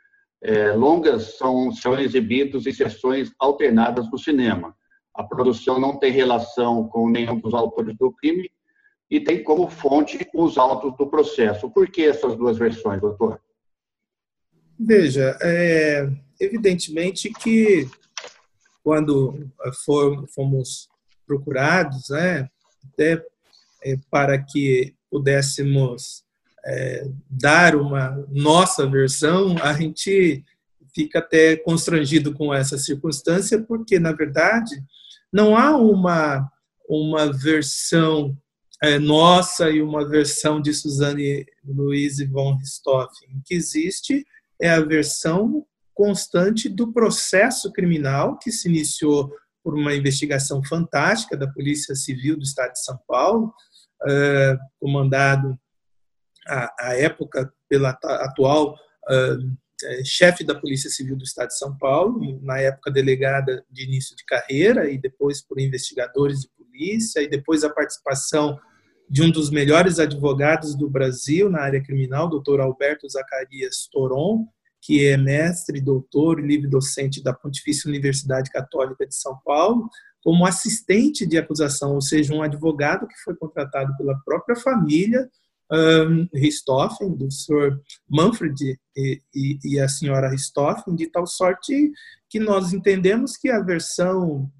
É, 0.43 0.73
longas 0.73 1.39
são, 1.39 1.73
são 1.73 1.99
exibidos 1.99 2.67
em 2.67 2.73
sessões 2.73 3.33
alternadas 3.39 4.11
no 4.11 4.19
cinema. 4.19 4.77
A 5.15 5.25
produção 5.25 5.81
não 5.81 5.99
tem 5.99 6.13
relação 6.13 6.89
com 6.89 7.09
nenhum 7.09 7.41
dos 7.41 7.55
autores 7.55 7.97
do 7.97 8.13
crime 8.13 8.51
e 9.13 9.21
tem 9.21 9.45
como 9.45 9.69
fonte 9.69 10.27
os 10.33 10.57
autos 10.57 10.97
do 10.97 11.07
processo. 11.07 11.69
Por 11.69 11.87
que 11.87 12.03
essas 12.03 12.35
duas 12.35 12.57
versões, 12.57 12.99
doutor? 12.99 13.39
Veja, 14.81 15.37
é, 15.43 16.09
evidentemente 16.41 17.31
que 17.31 17.87
quando 18.83 19.51
for, 19.85 20.27
fomos 20.35 20.89
procurados, 21.27 22.09
né, 22.09 22.49
até 22.91 23.23
é, 23.85 23.99
para 24.11 24.43
que 24.43 24.95
pudéssemos 25.11 26.25
é, 26.65 27.07
dar 27.29 27.77
uma 27.77 28.27
nossa 28.31 28.87
versão, 28.87 29.57
a 29.59 29.75
gente 29.75 30.43
fica 30.95 31.19
até 31.19 31.55
constrangido 31.55 32.33
com 32.33 32.53
essa 32.53 32.79
circunstância, 32.79 33.63
porque, 33.63 33.99
na 33.99 34.13
verdade, 34.13 34.83
não 35.31 35.55
há 35.55 35.77
uma, 35.77 36.51
uma 36.89 37.31
versão 37.31 38.35
é, 38.83 38.99
nossa 38.99 39.71
e 39.71 39.81
uma 39.81 40.07
versão 40.07 40.61
de 40.61 40.75
Suzanne 40.75 41.47
Louise 41.65 42.27
von 42.27 42.57
Richthofen. 42.57 43.29
O 43.37 43.43
que 43.45 43.55
existe 43.55 44.27
é 44.61 44.71
a 44.71 44.81
versão 44.81 45.65
constante 45.95 46.69
do 46.69 46.93
processo 46.93 47.73
criminal 47.73 48.37
que 48.39 48.51
se 48.51 48.69
iniciou 48.69 49.33
por 49.63 49.75
uma 49.75 49.95
investigação 49.95 50.65
fantástica 50.65 51.37
da 51.37 51.47
Polícia 51.47 51.95
Civil 51.95 52.37
do 52.37 52.43
Estado 52.43 52.73
de 52.73 52.83
São 52.83 52.99
Paulo, 53.07 53.55
é, 54.05 54.59
comandado 54.81 55.57
à, 56.49 56.89
à, 56.89 56.97
época 56.97 57.53
pela 57.69 57.91
atual 57.91 58.77
é, 59.09 60.05
chefe 60.05 60.43
da 60.43 60.57
Polícia 60.57 60.91
Civil 60.91 61.17
do 61.17 61.23
Estado 61.23 61.49
de 61.49 61.59
São 61.59 61.79
Paulo, 61.79 62.41
na 62.43 62.59
época 62.59 62.91
delegada 62.91 63.65
de 63.71 63.85
início 63.85 64.17
de 64.17 64.25
carreira 64.25 64.91
e 64.91 64.99
depois 64.99 65.41
por 65.41 65.61
investigadores 65.61 66.41
de 66.41 66.49
polícia 66.49 67.23
e 67.23 67.29
depois 67.29 67.63
a 67.63 67.71
participação 67.71 68.59
de 69.13 69.21
um 69.23 69.31
dos 69.31 69.51
melhores 69.51 69.99
advogados 69.99 70.75
do 70.75 70.89
Brasil 70.89 71.51
na 71.51 71.61
área 71.61 71.83
criminal, 71.83 72.31
doutor 72.31 72.63
Alberto 72.63 73.07
Zacarias 73.07 73.87
Toron, 73.93 74.49
que 74.81 75.05
é 75.05 75.19
mestre, 75.19 75.83
doutor 75.83 76.41
e 76.41 76.47
livre 76.47 76.67
docente 76.67 77.23
da 77.23 77.35
Pontifícia 77.35 77.91
Universidade 77.91 78.51
Católica 78.51 79.07
de 79.07 79.15
São 79.15 79.39
Paulo, 79.45 79.91
como 80.23 80.47
assistente 80.47 81.27
de 81.27 81.37
acusação, 81.37 81.93
ou 81.93 82.01
seja, 82.01 82.33
um 82.33 82.41
advogado 82.41 83.07
que 83.07 83.21
foi 83.23 83.37
contratado 83.37 83.95
pela 83.99 84.19
própria 84.25 84.57
família 84.57 85.29
um, 85.71 86.27
Richthofen, 86.35 87.15
do 87.15 87.31
Sr. 87.31 87.79
Manfred 88.09 88.79
e, 88.97 89.23
e, 89.35 89.59
e, 89.63 89.79
a 89.79 89.89
senhora 89.89 90.31
Richthofen, 90.31 90.95
de 90.95 91.07
tal 91.09 91.27
sorte 91.27 91.93
que 92.31 92.41
nós 92.41 92.73
entendemos 92.73 93.37
que 93.37 93.51
a 93.51 93.61
versão 93.61 94.51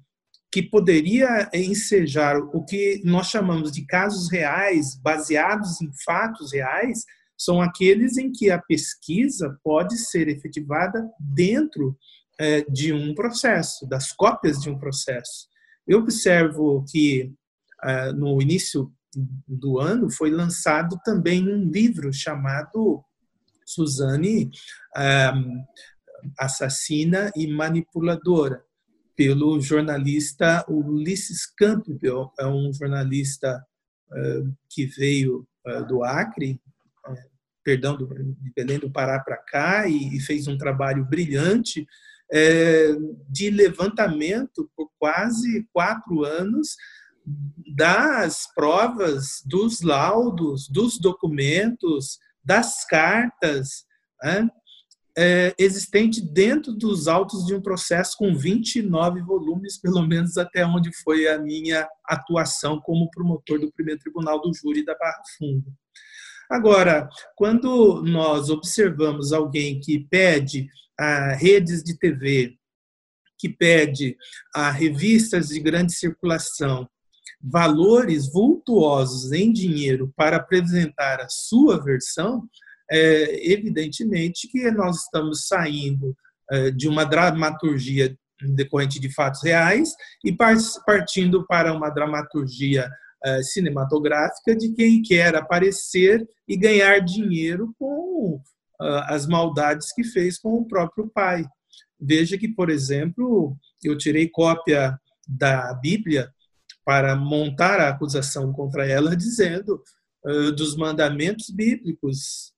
que 0.53 0.61
poderia 0.61 1.49
ensejar 1.51 2.37
o 2.37 2.63
que 2.63 3.01
nós 3.03 3.25
chamamos 3.25 3.71
de 3.71 3.83
casos 3.87 4.31
reais, 4.31 4.95
baseados 4.95 5.81
em 5.81 5.89
fatos 6.05 6.53
reais, 6.53 7.05
são 7.35 7.59
aqueles 7.59 8.19
em 8.19 8.31
que 8.31 8.51
a 8.51 8.61
pesquisa 8.61 9.57
pode 9.63 9.97
ser 9.97 10.27
efetivada 10.27 11.09
dentro 11.19 11.97
é, 12.39 12.61
de 12.69 12.93
um 12.93 13.15
processo, 13.15 13.89
das 13.89 14.11
cópias 14.11 14.59
de 14.59 14.69
um 14.69 14.77
processo. 14.77 15.47
Eu 15.87 15.97
observo 15.97 16.85
que 16.87 17.33
é, 17.83 18.13
no 18.13 18.39
início 18.39 18.93
do 19.47 19.79
ano 19.79 20.11
foi 20.11 20.29
lançado 20.29 20.99
também 21.03 21.51
um 21.51 21.67
livro 21.67 22.13
chamado 22.13 23.03
Suzane 23.65 24.51
é, 24.95 25.31
Assassina 26.37 27.31
e 27.35 27.47
Manipuladora, 27.47 28.63
pelo 29.15 29.59
jornalista 29.61 30.65
Ulisses 30.67 31.45
Campbell, 31.45 32.31
é 32.39 32.45
um 32.45 32.73
jornalista 32.73 33.63
que 34.69 34.85
veio 34.85 35.47
do 35.87 36.03
Acre, 36.03 36.59
perdão, 37.63 37.95
do, 37.95 38.07
de 38.07 38.51
Belém 38.55 38.79
do 38.79 38.91
Pará 38.91 39.19
para 39.19 39.37
cá 39.37 39.87
e, 39.87 40.19
fez 40.19 40.47
um 40.47 40.57
trabalho 40.57 41.05
brilhante 41.05 41.87
de 43.29 43.49
levantamento 43.49 44.69
por 44.75 44.89
quase 44.99 45.67
quatro 45.71 46.23
anos 46.23 46.75
das 47.75 48.51
provas, 48.53 49.41
dos 49.45 49.81
laudos, 49.81 50.67
dos 50.67 50.99
documentos, 50.99 52.19
das 52.43 52.85
cartas 52.85 53.85
né, 54.21 54.49
é, 55.17 55.53
existente 55.59 56.21
dentro 56.21 56.73
dos 56.73 57.07
autos 57.07 57.45
de 57.45 57.53
um 57.53 57.61
processo 57.61 58.17
com 58.17 58.35
29 58.35 59.21
volumes, 59.21 59.79
pelo 59.79 60.05
menos 60.05 60.37
até 60.37 60.65
onde 60.65 60.91
foi 61.03 61.27
a 61.27 61.37
minha 61.37 61.87
atuação 62.05 62.79
como 62.81 63.09
promotor 63.11 63.59
do 63.59 63.71
primeiro 63.71 63.99
tribunal 63.99 64.41
do 64.41 64.53
júri 64.53 64.83
da 64.83 64.97
Barra 64.97 65.21
Funda. 65.37 65.71
Agora, 66.49 67.07
quando 67.35 68.03
nós 68.03 68.49
observamos 68.49 69.31
alguém 69.31 69.79
que 69.79 70.07
pede 70.09 70.67
a 70.99 71.33
redes 71.33 71.83
de 71.83 71.97
TV, 71.97 72.57
que 73.37 73.49
pede 73.49 74.15
a 74.53 74.71
revistas 74.71 75.49
de 75.49 75.59
grande 75.59 75.93
circulação, 75.93 76.87
valores 77.41 78.31
vultuosos 78.31 79.31
em 79.31 79.51
dinheiro 79.51 80.13
para 80.15 80.37
apresentar 80.37 81.19
a 81.19 81.27
sua 81.27 81.83
versão, 81.83 82.47
é, 82.93 83.51
evidentemente 83.51 84.47
que 84.47 84.69
nós 84.71 85.03
estamos 85.03 85.47
saindo 85.47 86.15
é, 86.51 86.71
de 86.71 86.87
uma 86.87 87.05
dramaturgia 87.05 88.15
decorrente 88.55 88.99
de 88.99 89.13
fatos 89.13 89.41
reais 89.43 89.93
e 90.23 90.35
partindo 90.85 91.45
para 91.47 91.73
uma 91.73 91.89
dramaturgia 91.89 92.89
eh, 93.25 93.41
cinematográfica 93.41 94.53
de 94.53 94.73
quem 94.73 95.01
quer 95.01 95.33
aparecer 95.33 96.27
e 96.45 96.57
ganhar 96.57 96.99
dinheiro 96.99 97.73
com 97.79 98.35
uh, 98.81 99.03
as 99.07 99.25
maldades 99.25 99.93
que 99.93 100.03
fez 100.03 100.37
com 100.37 100.55
o 100.55 100.67
próprio 100.67 101.07
pai. 101.07 101.45
Veja 101.97 102.37
que, 102.37 102.49
por 102.49 102.69
exemplo, 102.69 103.55
eu 103.81 103.97
tirei 103.97 104.27
cópia 104.27 104.99
da 105.25 105.73
Bíblia 105.75 106.29
para 106.83 107.15
montar 107.15 107.79
a 107.79 107.87
acusação 107.87 108.51
contra 108.51 108.85
ela, 108.85 109.15
dizendo 109.15 109.81
uh, 110.25 110.51
dos 110.51 110.75
mandamentos 110.75 111.49
bíblicos, 111.49 112.52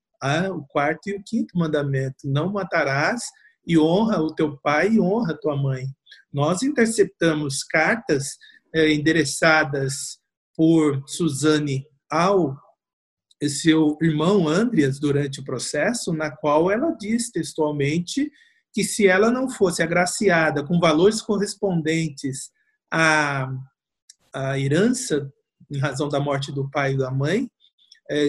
o 0.52 0.66
quarto 0.66 1.08
e 1.08 1.16
o 1.16 1.24
quinto 1.24 1.58
mandamento: 1.58 2.18
não 2.26 2.52
matarás 2.52 3.22
e 3.66 3.78
honra 3.78 4.22
o 4.22 4.34
teu 4.34 4.58
pai 4.58 4.94
e 4.94 5.00
honra 5.00 5.34
a 5.34 5.38
tua 5.38 5.56
mãe. 5.56 5.86
Nós 6.32 6.62
interceptamos 6.64 7.64
cartas 7.64 8.38
eh, 8.74 8.94
endereçadas 8.94 10.20
por 10.56 11.04
Suzane 11.08 11.86
ao 12.10 12.56
seu 13.50 13.98
irmão 14.02 14.48
Andreas 14.48 15.00
durante 15.00 15.40
o 15.40 15.44
processo, 15.44 16.14
na 16.14 16.32
qual 16.32 16.72
ela 16.72 16.92
diz 16.92 17.30
textualmente 17.30 18.32
que 18.74 18.84
se 18.84 19.08
ela 19.08 19.32
não 19.32 19.50
fosse 19.50 19.82
agraciada 19.82 20.64
com 20.66 20.80
valores 20.80 21.22
correspondentes 21.22 22.50
à, 22.92 23.48
à 24.34 24.60
herança 24.60 25.32
em 25.72 25.80
razão 25.80 26.10
da 26.10 26.20
morte 26.20 26.52
do 26.52 26.70
pai 26.70 26.94
e 26.94 26.98
da 26.98 27.10
mãe, 27.10 27.44
é, 27.44 27.55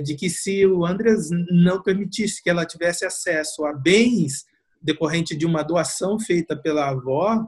de 0.05 0.15
que 0.15 0.31
se 0.31 0.65
o 0.67 0.87
Andreas 0.87 1.29
não 1.51 1.83
permitisse 1.83 2.43
que 2.43 2.49
ela 2.49 2.65
tivesse 2.65 3.05
acesso 3.05 3.65
a 3.65 3.73
bens 3.73 4.45
decorrente 4.81 5.37
de 5.37 5.45
uma 5.45 5.63
doação 5.63 6.19
feita 6.19 6.57
pela 6.57 6.89
avó, 6.89 7.45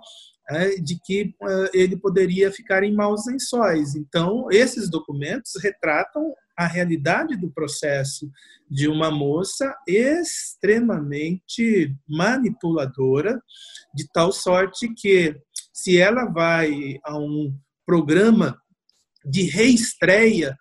é, 0.51 0.77
de 0.77 0.99
que 0.99 1.35
uh, 1.43 1.69
ele 1.75 1.95
poderia 1.95 2.51
ficar 2.51 2.83
em 2.83 2.95
maus 2.95 3.27
lençóis. 3.27 3.95
Então, 3.95 4.47
esses 4.51 4.89
documentos 4.89 5.53
retratam 5.63 6.35
a 6.57 6.67
realidade 6.67 7.37
do 7.37 7.51
processo 7.51 8.31
de 8.69 8.89
uma 8.89 9.11
moça 9.11 9.77
extremamente 9.87 11.95
manipuladora, 12.09 13.43
de 13.95 14.11
tal 14.11 14.33
sorte 14.33 14.89
que, 14.95 15.37
se 15.73 16.01
ela 16.01 16.25
vai 16.25 16.99
a 17.05 17.17
um 17.17 17.55
programa 17.87 18.61
de 19.25 19.43
reestreia 19.43 20.59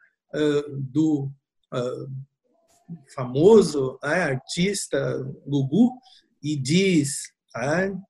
do 0.91 1.32
uh, 1.73 2.97
famoso 3.13 3.99
né, 4.03 4.23
artista 4.23 4.99
Gugu 5.45 5.91
e 6.43 6.56
diz 6.56 7.32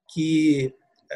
que 0.09 0.73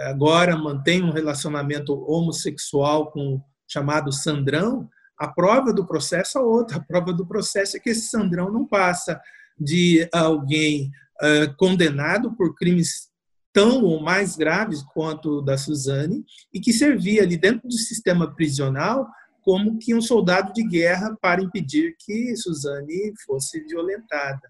agora 0.07 0.55
mantém 0.55 1.03
um 1.03 1.11
relacionamento 1.11 1.93
homossexual 1.93 3.11
com 3.11 3.35
o 3.35 3.43
chamado 3.67 4.11
Sandrão, 4.11 4.89
a 5.17 5.27
prova 5.27 5.71
do 5.71 5.85
processo 5.85 6.37
é 6.37 6.41
outra. 6.41 6.77
A 6.77 6.83
prova 6.83 7.13
do 7.13 7.25
processo 7.25 7.77
é 7.77 7.79
que 7.79 7.91
esse 7.91 8.09
Sandrão 8.09 8.51
não 8.51 8.65
passa 8.65 9.21
de 9.59 10.09
alguém 10.11 10.89
uh, 11.21 11.55
condenado 11.57 12.35
por 12.35 12.55
crimes 12.55 13.11
tão 13.53 13.83
ou 13.83 14.01
mais 14.01 14.35
graves 14.35 14.81
quanto 14.93 15.37
o 15.37 15.41
da 15.41 15.57
Suzane 15.57 16.25
e 16.53 16.59
que 16.59 16.73
servia 16.73 17.21
ali 17.23 17.37
dentro 17.37 17.67
do 17.67 17.77
sistema 17.77 18.33
prisional 18.33 19.07
como 19.41 19.77
que 19.77 19.93
um 19.93 20.01
soldado 20.01 20.53
de 20.53 20.63
guerra 20.63 21.17
para 21.21 21.41
impedir 21.41 21.95
que 21.99 22.35
Suzane 22.35 23.13
fosse 23.25 23.59
violentada. 23.61 24.41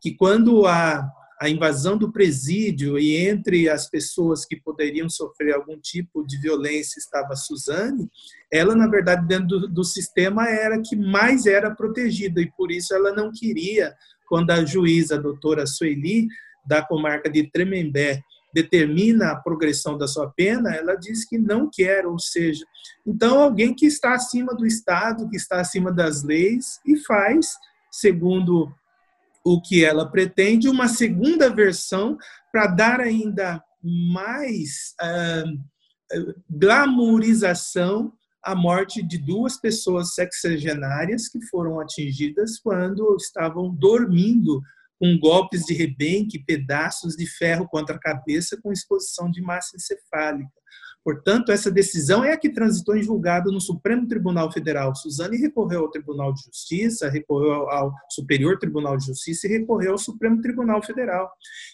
Que 0.00 0.14
quando 0.14 0.66
a 0.66 1.08
a 1.42 1.48
invasão 1.48 1.98
do 1.98 2.12
presídio 2.12 2.96
e 2.96 3.16
entre 3.16 3.68
as 3.68 3.90
pessoas 3.90 4.44
que 4.44 4.54
poderiam 4.54 5.10
sofrer 5.10 5.52
algum 5.52 5.76
tipo 5.76 6.24
de 6.24 6.38
violência 6.38 7.00
estava 7.00 7.34
Suzane, 7.34 8.08
ela, 8.48 8.76
na 8.76 8.86
verdade, 8.86 9.26
dentro 9.26 9.58
do, 9.58 9.68
do 9.68 9.82
sistema 9.82 10.48
era 10.48 10.80
que 10.80 10.94
mais 10.94 11.44
era 11.44 11.74
protegida 11.74 12.40
e 12.40 12.48
por 12.52 12.70
isso 12.70 12.94
ela 12.94 13.12
não 13.12 13.32
queria, 13.32 13.92
quando 14.28 14.52
a 14.52 14.64
juíza, 14.64 15.16
a 15.16 15.20
doutora 15.20 15.66
Sueli, 15.66 16.28
da 16.64 16.80
comarca 16.80 17.28
de 17.28 17.50
Tremembé, 17.50 18.22
determina 18.54 19.30
a 19.30 19.36
progressão 19.36 19.96
da 19.96 20.06
sua 20.06 20.30
pena, 20.30 20.74
ela 20.74 20.94
diz 20.94 21.24
que 21.24 21.38
não 21.38 21.70
quer, 21.72 22.06
ou 22.06 22.18
seja, 22.18 22.64
então 23.06 23.40
alguém 23.40 23.74
que 23.74 23.86
está 23.86 24.14
acima 24.14 24.54
do 24.54 24.66
Estado, 24.66 25.28
que 25.28 25.36
está 25.36 25.60
acima 25.60 25.92
das 25.92 26.22
leis 26.22 26.78
e 26.86 26.96
faz 26.98 27.54
segundo 27.90 28.72
o 29.44 29.60
que 29.60 29.84
ela 29.84 30.08
pretende, 30.08 30.68
uma 30.68 30.88
segunda 30.88 31.50
versão 31.50 32.16
para 32.52 32.66
dar 32.66 33.00
ainda 33.00 33.62
mais 33.82 34.94
glamourização 36.50 38.12
à 38.42 38.54
morte 38.54 39.02
de 39.02 39.18
duas 39.18 39.56
pessoas 39.56 40.14
sexagenárias 40.14 41.28
que 41.28 41.40
foram 41.46 41.80
atingidas 41.80 42.58
quando 42.58 43.16
estavam 43.16 43.74
dormindo 43.74 44.60
com 45.02 45.18
golpes 45.18 45.64
de 45.64 45.74
rebenque, 45.74 46.38
pedaços 46.38 47.16
de 47.16 47.26
ferro 47.26 47.66
contra 47.66 47.96
a 47.96 47.98
cabeça 47.98 48.56
com 48.62 48.70
exposição 48.70 49.28
de 49.28 49.42
massa 49.42 49.76
encefálica. 49.76 50.52
Portanto, 51.02 51.50
essa 51.50 51.72
decisão 51.72 52.22
é 52.22 52.32
a 52.32 52.36
que 52.36 52.48
transitou 52.48 52.96
em 52.96 53.02
julgado 53.02 53.50
no 53.50 53.60
Supremo 53.60 54.06
Tribunal 54.06 54.52
Federal. 54.52 54.94
Suzane 54.94 55.36
recorreu 55.38 55.80
ao 55.80 55.90
Tribunal 55.90 56.32
de 56.32 56.42
Justiça, 56.44 57.08
recorreu 57.08 57.68
ao 57.68 57.92
Superior 58.08 58.56
Tribunal 58.60 58.96
de 58.96 59.06
Justiça 59.06 59.48
e 59.48 59.50
recorreu 59.50 59.90
ao 59.90 59.98
Supremo 59.98 60.40
Tribunal 60.40 60.80
Federal. 60.80 61.28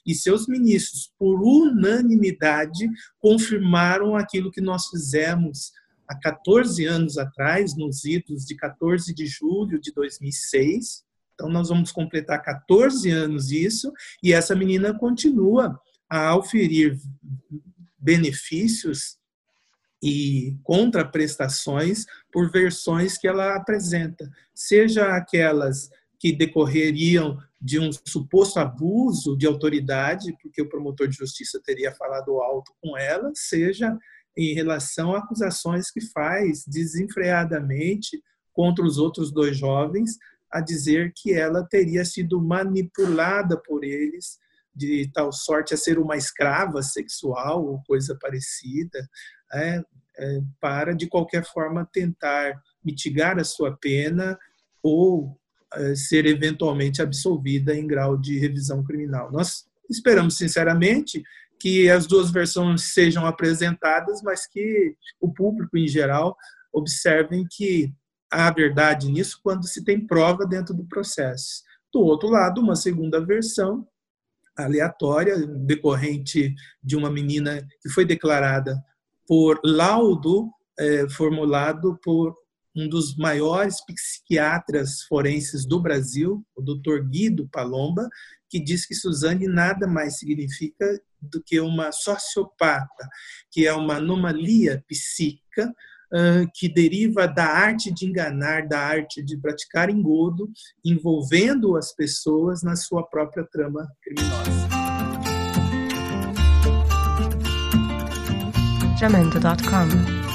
E 0.07 0.15
seus 0.15 0.49
ministros, 0.49 1.13
por 1.19 1.39
unanimidade, 1.43 2.89
confirmaram 3.19 4.17
aquilo 4.17 4.51
que 4.51 4.63
nós 4.63 4.87
fizemos 4.87 5.71
há 6.09 6.19
14 6.19 6.87
anos 6.87 7.19
atrás, 7.19 7.77
nos 7.77 8.07
idos 8.07 8.47
de 8.47 8.57
14 8.57 9.13
de 9.13 9.27
julho 9.27 9.79
de 9.79 9.93
2006. 9.93 11.07
Então, 11.39 11.49
nós 11.49 11.69
vamos 11.69 11.93
completar 11.93 12.43
14 12.43 13.09
anos 13.11 13.53
isso, 13.53 13.93
e 14.21 14.33
essa 14.33 14.57
menina 14.57 14.93
continua 14.93 15.81
a 16.11 16.35
oferir 16.35 16.99
benefícios 17.97 19.19
e 20.03 20.57
contraprestações 20.65 22.07
por 22.33 22.51
versões 22.51 23.17
que 23.17 23.29
ela 23.29 23.55
apresenta, 23.55 24.29
seja 24.53 25.15
aquelas 25.15 25.89
que 26.19 26.33
decorreriam 26.33 27.39
de 27.61 27.79
um 27.79 27.91
suposto 28.05 28.59
abuso 28.59 29.37
de 29.37 29.47
autoridade, 29.47 30.37
porque 30.43 30.61
o 30.61 30.69
promotor 30.69 31.07
de 31.07 31.17
justiça 31.17 31.61
teria 31.65 31.93
falado 31.93 32.41
alto 32.41 32.73
com 32.83 32.99
ela, 32.99 33.31
seja 33.35 33.97
em 34.37 34.55
relação 34.55 35.15
a 35.15 35.19
acusações 35.19 35.89
que 35.89 36.01
faz 36.01 36.65
desenfreadamente 36.67 38.21
contra 38.53 38.85
os 38.85 38.99
outros 38.99 39.33
dois 39.33 39.57
jovens, 39.57 40.17
a 40.53 40.61
dizer 40.61 41.13
que 41.15 41.33
ela 41.33 41.67
teria 41.67 42.05
sido 42.05 42.41
manipulada 42.41 43.61
por 43.61 43.85
eles 43.85 44.39
de 44.75 45.11
tal 45.13 45.33
sorte 45.33 45.75
a 45.75 45.77
ser 45.77 45.99
uma 45.99 46.17
escrava 46.17 46.83
sexual 46.83 47.67
ou 47.67 47.83
coisa 47.85 48.17
parecida, 48.21 49.09
é, 49.53 49.83
é, 50.19 50.41
para 50.61 50.95
de 50.95 51.09
qualquer 51.09 51.45
forma 51.45 51.89
tentar 51.93 52.55
mitigar 52.85 53.39
a 53.39 53.45
sua 53.45 53.77
pena 53.77 54.39
ou 54.83 55.37
é, 55.75 55.95
ser 55.95 56.27
eventualmente 56.27 57.03
absolvida 57.03 57.75
em 57.75 57.87
grau 57.87 58.17
de 58.17 58.39
revisão 58.39 58.83
criminal. 58.85 59.33
Nós 59.33 59.67
esperamos 59.91 60.37
sinceramente 60.37 61.23
que 61.61 61.91
as 61.91 62.07
duas 62.07 62.31
versões 62.31 62.93
sejam 62.95 63.27
apresentadas, 63.27 64.23
mas 64.23 64.47
que 64.47 64.95
o 65.21 65.33
público 65.33 65.77
em 65.77 65.89
geral 65.89 66.37
observem 66.73 67.47
que 67.51 67.93
há 68.31 68.51
verdade 68.51 69.11
nisso 69.11 69.41
quando 69.43 69.67
se 69.67 69.85
tem 69.85 70.07
prova 70.07 70.47
dentro 70.47 70.75
do 70.75 70.85
processo. 70.85 71.63
Do 71.93 72.01
outro 72.01 72.29
lado, 72.29 72.61
uma 72.61 72.77
segunda 72.77 73.25
versão 73.25 73.87
aleatória, 74.57 75.47
decorrente 75.47 76.55
de 76.83 76.97
uma 76.97 77.11
menina 77.11 77.67
que 77.81 77.89
foi 77.89 78.05
declarada 78.05 78.77
por 79.27 79.61
laudo 79.65 80.51
é, 80.79 81.09
formulado 81.09 81.99
por 82.03 82.35
um 82.75 82.89
dos 82.89 83.17
maiores 83.17 83.85
psiquiatras 83.85 85.03
forenses 85.03 85.67
do 85.67 85.81
Brasil, 85.81 86.45
o 86.57 86.63
Dr. 86.63 87.03
Guido 87.09 87.49
Palomba, 87.49 88.09
que 88.49 88.61
diz 88.61 88.87
que 88.87 88.95
Suzane 88.95 89.47
nada 89.47 89.87
mais 89.87 90.19
significa 90.19 91.01
do 91.21 91.43
que 91.43 91.59
uma 91.61 91.91
sociopata, 91.91 93.09
que 93.51 93.67
é 93.67 93.73
uma 93.73 93.97
anomalia 93.97 94.83
psíquica 94.87 95.75
que 96.55 96.69
deriva 96.69 97.27
da 97.27 97.47
arte 97.47 97.93
de 97.93 98.07
enganar, 98.07 98.67
da 98.67 98.81
arte 98.81 99.23
de 99.23 99.37
praticar 99.37 99.91
engodo, 99.91 100.51
envolvendo 100.85 101.77
as 101.77 101.95
pessoas 101.95 102.63
na 102.63 102.77
sua 102.77 103.03
própria 103.03 103.45
trama 103.45 103.87
criminosa. 104.03 104.69
Jamendo.com 108.99 110.29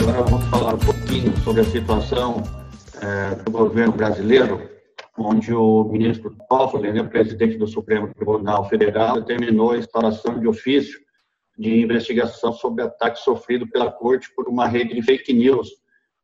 Agora 0.00 0.22
vamos 0.22 0.44
falar 0.46 0.74
um 0.74 0.78
pouquinho 0.78 1.36
sobre 1.42 1.60
a 1.60 1.64
situação 1.64 2.42
é, 3.00 3.34
do 3.34 3.50
governo 3.50 3.92
brasileiro 3.92 4.73
onde 5.16 5.52
o 5.54 5.84
ministro 5.84 6.36
Toffoli, 6.48 6.92
né, 6.92 7.02
presidente 7.04 7.56
do 7.56 7.66
Supremo 7.66 8.12
Tribunal 8.12 8.68
Federal, 8.68 9.20
determinou 9.20 9.72
a 9.72 9.78
instalação 9.78 10.38
de 10.40 10.46
ofício 10.48 10.98
de 11.56 11.82
investigação 11.82 12.52
sobre 12.52 12.82
ataque 12.82 13.20
sofrido 13.20 13.68
pela 13.68 13.92
corte 13.92 14.28
por 14.34 14.48
uma 14.48 14.66
rede 14.66 14.94
de 14.94 15.02
fake 15.02 15.32
news 15.32 15.70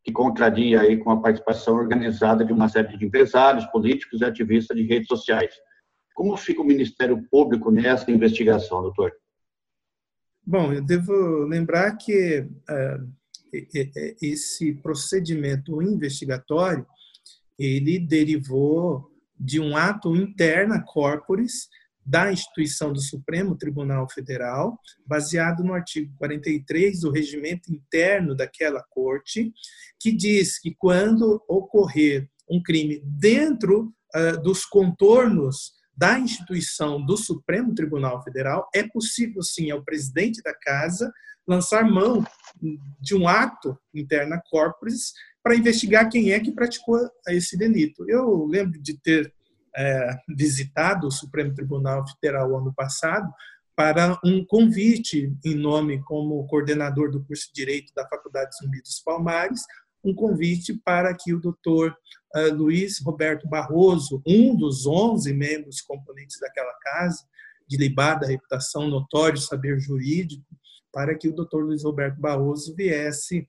que 0.03 0.11
contraria 0.11 0.81
aí 0.81 0.96
com 0.96 1.11
a 1.11 1.20
participação 1.20 1.76
organizada 1.76 2.44
de 2.44 2.53
uma 2.53 2.68
série 2.68 2.96
de 2.96 3.05
empresários, 3.05 3.66
políticos 3.66 4.20
e 4.20 4.24
ativistas 4.24 4.76
de 4.76 4.85
redes 4.85 5.07
sociais. 5.07 5.55
Como 6.14 6.37
fica 6.37 6.62
o 6.62 6.64
Ministério 6.64 7.22
Público 7.31 7.70
nessa 7.70 8.11
investigação, 8.11 8.83
doutor? 8.83 9.12
Bom, 10.44 10.72
eu 10.72 10.83
devo 10.83 11.44
lembrar 11.44 11.96
que 11.96 12.40
uh, 12.40 13.20
esse 14.20 14.74
procedimento 14.74 15.83
investigatório 15.83 16.87
ele 17.61 17.99
derivou 17.99 19.11
de 19.38 19.61
um 19.61 19.77
ato 19.77 20.16
interna 20.16 20.83
corporis 20.83 21.68
da 22.05 22.33
instituição 22.33 22.90
do 22.90 23.01
Supremo 23.01 23.55
Tribunal 23.55 24.09
Federal, 24.09 24.79
baseado 25.07 25.62
no 25.62 25.75
artigo 25.75 26.12
43 26.16 27.01
do 27.01 27.11
regimento 27.11 27.70
interno 27.70 28.35
daquela 28.35 28.83
corte, 28.88 29.53
que 30.01 30.11
diz 30.11 30.59
que 30.59 30.75
quando 30.75 31.44
ocorrer 31.46 32.29
um 32.51 32.62
crime 32.62 33.03
dentro 33.05 33.94
uh, 34.16 34.42
dos 34.42 34.64
contornos 34.64 35.73
da 35.94 36.18
instituição 36.18 37.05
do 37.05 37.16
Supremo 37.18 37.75
Tribunal 37.75 38.25
Federal, 38.25 38.68
é 38.75 38.83
possível 38.83 39.42
sim 39.42 39.70
ao 39.70 39.85
presidente 39.85 40.42
da 40.42 40.55
casa 40.55 41.12
lançar 41.46 41.85
mão 41.85 42.25
de 43.01 43.14
um 43.14 43.29
ato 43.29 43.79
interna 43.94 44.40
corporis 44.51 45.12
para 45.42 45.57
investigar 45.57 46.09
quem 46.09 46.33
é 46.33 46.40
que 46.40 46.53
praticou 46.53 46.98
esse 47.29 47.57
delito. 47.57 48.09
Eu 48.09 48.46
lembro 48.46 48.81
de 48.81 48.98
ter 48.98 49.33
é, 49.76 50.16
visitado 50.29 51.07
o 51.07 51.12
Supremo 51.12 51.55
Tribunal 51.55 52.05
Federal 52.09 52.57
ano 52.57 52.72
passado 52.74 53.33
para 53.76 54.18
um 54.24 54.44
convite 54.44 55.35
em 55.44 55.55
nome 55.55 56.03
como 56.03 56.46
coordenador 56.46 57.11
do 57.11 57.24
curso 57.24 57.46
de 57.46 57.64
Direito 57.64 57.94
da 57.94 58.07
Faculdade 58.07 58.50
Zumbi 58.61 58.83
dos 58.83 59.00
Palmares, 59.00 59.62
um 60.05 60.14
convite 60.14 60.74
para 60.85 61.14
que 61.14 61.33
o 61.33 61.40
doutor 61.40 61.96
uh, 62.37 62.55
Luiz 62.55 63.00
Roberto 63.03 63.48
Barroso, 63.48 64.22
um 64.26 64.57
dos 64.57 64.87
11 64.87 65.33
membros 65.33 65.81
componentes 65.81 66.38
daquela 66.38 66.74
casa, 66.83 67.24
de 67.68 67.76
libada 67.76 68.26
reputação, 68.26 68.88
notório 68.88 69.38
saber 69.38 69.79
jurídico, 69.79 70.44
para 70.92 71.16
que 71.16 71.29
o 71.29 71.35
doutor 71.35 71.64
Luiz 71.64 71.85
Roberto 71.85 72.20
Barroso 72.20 72.74
viesse 72.74 73.48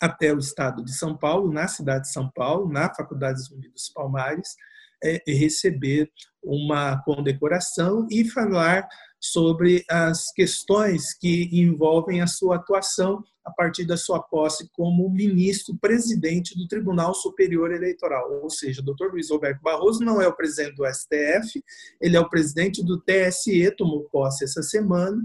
até 0.00 0.32
o 0.32 0.38
estado 0.38 0.84
de 0.84 0.92
São 0.92 1.16
Paulo, 1.16 1.52
na 1.52 1.68
cidade 1.68 2.04
de 2.04 2.12
São 2.12 2.30
Paulo, 2.34 2.70
na 2.70 2.92
Faculdade 2.94 3.40
Zumbi 3.42 3.68
dos 3.68 3.88
Palmares, 3.88 4.56
é, 5.02 5.22
receber 5.26 6.10
uma 6.42 7.02
condecoração 7.02 8.06
e 8.10 8.24
falar 8.24 8.86
sobre 9.20 9.84
as 9.88 10.32
questões 10.32 11.14
que 11.14 11.48
envolvem 11.52 12.20
a 12.20 12.26
sua 12.26 12.56
atuação 12.56 13.22
a 13.44 13.50
partir 13.50 13.84
da 13.84 13.96
sua 13.96 14.20
posse 14.20 14.68
como 14.72 15.10
ministro 15.10 15.76
presidente 15.76 16.56
do 16.56 16.66
Tribunal 16.66 17.14
Superior 17.14 17.72
Eleitoral. 17.72 18.40
Ou 18.42 18.48
seja, 18.48 18.80
o 18.80 18.84
doutor 18.84 19.12
Luiz 19.12 19.30
Roberto 19.30 19.60
Barroso 19.60 20.02
não 20.02 20.20
é 20.20 20.26
o 20.26 20.34
presidente 20.34 20.76
do 20.76 20.86
STF, 20.86 21.62
ele 22.00 22.16
é 22.16 22.20
o 22.20 22.28
presidente 22.28 22.82
do 22.82 23.00
TSE, 23.00 23.70
tomou 23.76 24.08
posse 24.10 24.44
essa 24.44 24.62
semana, 24.62 25.22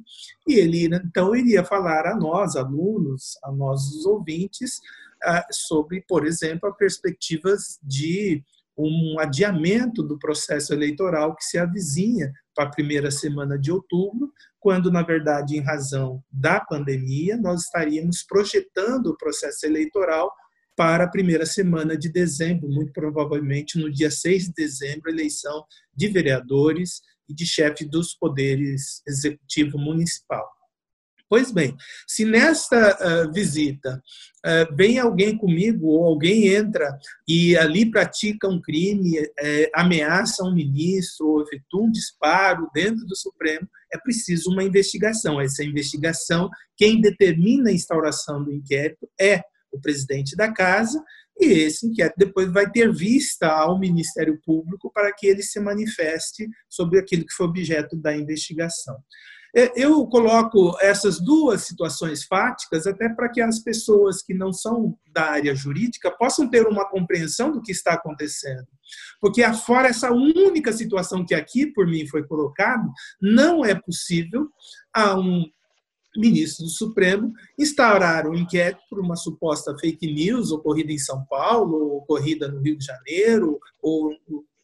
e 0.48 0.56
ele 0.56 0.86
então 0.86 1.36
iria 1.36 1.64
falar 1.64 2.06
a 2.06 2.16
nós, 2.16 2.56
alunos, 2.56 3.38
a 3.44 3.52
nós, 3.52 3.88
os 3.88 4.06
ouvintes, 4.06 4.82
ah, 5.24 5.46
sobre, 5.52 6.04
por 6.08 6.26
exemplo, 6.26 6.70
as 6.70 6.78
perspectivas 6.78 7.80
de 7.82 8.44
um 8.78 9.20
adiamento 9.20 10.02
do 10.02 10.18
processo 10.18 10.74
eleitoral 10.74 11.36
que 11.36 11.44
se 11.44 11.58
avizinha 11.58 12.32
para 12.60 12.68
a 12.68 12.72
primeira 12.72 13.10
semana 13.10 13.58
de 13.58 13.72
outubro, 13.72 14.34
quando, 14.60 14.92
na 14.92 15.02
verdade, 15.02 15.56
em 15.56 15.62
razão 15.62 16.22
da 16.30 16.60
pandemia, 16.60 17.38
nós 17.38 17.62
estaríamos 17.62 18.22
projetando 18.22 19.08
o 19.08 19.18
processo 19.18 19.66
eleitoral 19.66 20.30
para 20.76 21.06
a 21.06 21.10
primeira 21.10 21.46
semana 21.46 21.98
de 21.98 22.10
dezembro, 22.12 22.68
muito 22.68 22.92
provavelmente 22.92 23.80
no 23.80 23.90
dia 23.90 24.12
6 24.12 24.48
de 24.48 24.54
dezembro, 24.58 25.10
eleição 25.10 25.64
de 25.96 26.10
vereadores 26.10 27.00
e 27.30 27.34
de 27.34 27.46
chefe 27.46 27.86
dos 27.86 28.14
poderes 28.14 29.02
executivo 29.08 29.78
municipal. 29.78 30.46
Pois 31.30 31.52
bem, 31.52 31.78
se 32.08 32.26
nesta 32.26 32.98
uh, 32.98 33.32
visita 33.32 34.02
uh, 34.44 34.76
vem 34.76 34.98
alguém 34.98 35.38
comigo 35.38 35.90
ou 35.90 36.04
alguém 36.04 36.48
entra 36.48 36.98
e 37.28 37.56
ali 37.56 37.90
pratica 37.90 38.48
um 38.48 38.60
crime, 38.60 39.20
uh, 39.20 39.70
ameaça 39.76 40.44
um 40.44 40.56
ministro 40.56 41.28
ou 41.28 41.44
efetua 41.44 41.84
um 41.84 41.92
disparo 41.92 42.68
dentro 42.74 43.06
do 43.06 43.16
Supremo, 43.16 43.70
é 43.94 43.98
preciso 44.00 44.50
uma 44.50 44.64
investigação. 44.64 45.40
Essa 45.40 45.64
investigação, 45.64 46.50
quem 46.76 47.00
determina 47.00 47.70
a 47.70 47.74
instauração 47.74 48.44
do 48.44 48.52
inquérito 48.52 49.08
é 49.22 49.44
o 49.72 49.80
presidente 49.80 50.36
da 50.36 50.52
casa 50.52 51.00
e 51.40 51.46
esse 51.46 51.86
inquérito 51.86 52.16
depois 52.18 52.52
vai 52.52 52.70
ter 52.72 52.92
vista 52.92 53.48
ao 53.48 53.80
Ministério 53.80 54.40
Público 54.44 54.92
para 54.92 55.14
que 55.14 55.28
ele 55.28 55.44
se 55.44 55.60
manifeste 55.60 56.50
sobre 56.68 57.00
aquilo 57.00 57.24
que 57.24 57.34
foi 57.34 57.46
objeto 57.46 57.96
da 57.96 58.18
investigação. 58.18 58.98
É, 59.56 59.72
eu 59.76 60.06
coloco 60.08 60.78
essas 60.80 61.20
duas 61.20 61.64
situações 61.64 62.24
fáticas 62.24 62.86
até 62.86 63.10
para 63.10 63.30
que 63.30 63.42
as 63.42 63.60
pessoas 63.60 64.22
que 64.22 64.34
não 64.34 64.54
são 64.54 64.98
da 65.12 65.32
área 65.32 65.56
jurídica 65.56 66.12
possam 66.12 66.48
ter 66.50 66.68
uma 66.68 66.88
compreensão 66.90 67.52
do 67.52 67.62
que 67.62 67.72
está 67.72 67.94
acontecendo. 67.94 68.68
Porque, 69.20 69.44
afora 69.44 69.88
essa 69.88 70.12
única 70.12 70.72
situação 70.72 71.26
que 71.26 71.34
aqui 71.34 71.68
por 71.68 71.88
mim 71.88 72.08
foi 72.08 72.24
colocado, 72.26 72.90
não 73.22 73.66
é 73.66 73.76
possível 73.76 74.48
a 74.94 75.18
um 75.18 75.46
ministro 76.18 76.66
do 76.66 76.72
Supremo 76.72 77.32
instaurar 77.58 78.28
um 78.28 78.34
inquérito 78.34 78.82
por 78.90 79.00
uma 79.00 79.16
suposta 79.16 79.76
fake 79.80 80.12
news 80.12 80.52
ocorrida 80.52 80.92
em 80.92 80.98
São 80.98 81.24
Paulo, 81.26 81.98
ocorrida 81.98 82.48
no 82.48 82.62
Rio 82.62 82.78
de 82.78 82.86
Janeiro, 82.86 83.60
ou 83.82 84.12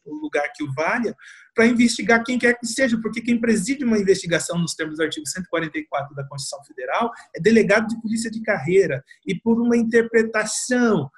o 0.06 0.14
lugar 0.14 0.50
que 0.54 0.62
o 0.62 0.72
valha, 0.72 1.14
para 1.54 1.66
investigar 1.66 2.22
quem 2.24 2.38
quer 2.38 2.58
que 2.58 2.66
seja, 2.66 2.98
porque 3.00 3.20
quem 3.20 3.40
preside 3.40 3.84
uma 3.84 3.98
investigação 3.98 4.58
nos 4.58 4.74
termos 4.74 4.98
do 4.98 5.02
artigo 5.02 5.26
144 5.26 6.14
da 6.14 6.26
Constituição 6.26 6.64
Federal 6.64 7.10
é 7.34 7.40
delegado 7.40 7.88
de 7.88 8.00
polícia 8.00 8.30
de 8.30 8.42
carreira, 8.42 9.02
e 9.26 9.34
por 9.34 9.60
uma 9.60 9.76
interpretação, 9.76 11.10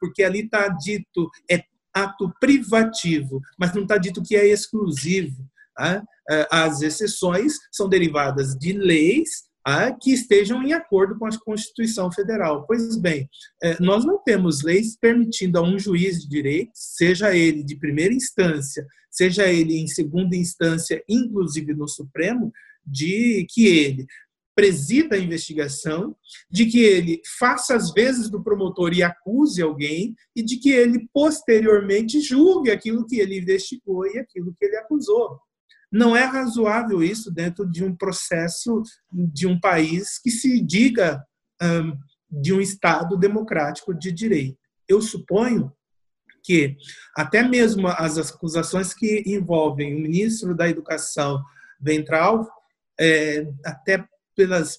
porque 0.00 0.22
ali 0.22 0.40
está 0.40 0.68
dito 0.68 1.30
é 1.50 1.62
ato 1.92 2.32
privativo, 2.40 3.40
mas 3.58 3.74
não 3.74 3.82
está 3.82 3.96
dito 3.96 4.22
que 4.22 4.36
é 4.36 4.46
exclusivo. 4.46 5.44
As 6.50 6.82
exceções 6.82 7.54
são 7.72 7.88
derivadas 7.88 8.54
de 8.56 8.72
leis 8.72 9.47
que 10.00 10.12
estejam 10.12 10.62
em 10.62 10.72
acordo 10.72 11.18
com 11.18 11.26
a 11.26 11.38
Constituição 11.40 12.10
Federal. 12.10 12.66
Pois 12.66 12.96
bem, 12.96 13.28
é, 13.62 13.76
nós 13.80 14.04
não 14.04 14.22
temos 14.22 14.62
leis 14.62 14.96
permitindo 14.96 15.58
a 15.58 15.62
um 15.62 15.78
juiz 15.78 16.22
de 16.22 16.28
direito, 16.28 16.70
seja 16.74 17.36
ele 17.36 17.62
de 17.62 17.76
primeira 17.76 18.14
instância, 18.14 18.86
seja 19.10 19.46
ele 19.46 19.78
em 19.78 19.86
segunda 19.86 20.36
instância, 20.36 21.02
inclusive 21.08 21.74
no 21.74 21.88
Supremo, 21.88 22.52
de 22.86 23.46
que 23.50 23.66
ele 23.66 24.06
presida 24.58 25.14
a 25.14 25.18
investigação, 25.20 26.16
de 26.50 26.66
que 26.66 26.80
ele 26.80 27.20
faça 27.38 27.76
as 27.76 27.92
vezes 27.92 28.28
do 28.28 28.42
promotor 28.42 28.92
e 28.92 29.04
acuse 29.04 29.62
alguém, 29.62 30.16
e 30.34 30.42
de 30.42 30.56
que 30.56 30.70
ele 30.70 31.08
posteriormente 31.12 32.20
julgue 32.20 32.70
aquilo 32.70 33.06
que 33.06 33.20
ele 33.20 33.38
investigou 33.38 34.04
e 34.06 34.18
aquilo 34.18 34.52
que 34.58 34.64
ele 34.64 34.76
acusou. 34.76 35.38
Não 35.90 36.16
é 36.16 36.24
razoável 36.24 37.02
isso 37.02 37.30
dentro 37.30 37.66
de 37.66 37.84
um 37.84 37.94
processo 37.94 38.82
de 39.10 39.46
um 39.46 39.58
país 39.58 40.18
que 40.18 40.30
se 40.30 40.60
diga 40.60 41.24
um, 41.62 41.96
de 42.30 42.52
um 42.52 42.60
Estado 42.60 43.16
democrático 43.16 43.94
de 43.94 44.12
direito. 44.12 44.58
Eu 44.86 45.00
suponho 45.00 45.72
que 46.42 46.76
até 47.16 47.42
mesmo 47.42 47.88
as 47.88 48.16
acusações 48.16 48.94
que 48.94 49.22
envolvem 49.26 49.94
o 49.94 50.00
ministro 50.00 50.54
da 50.54 50.68
Educação 50.68 51.42
Ventral, 51.80 52.48
é, 52.98 53.46
até 53.64 54.04
pelas 54.34 54.78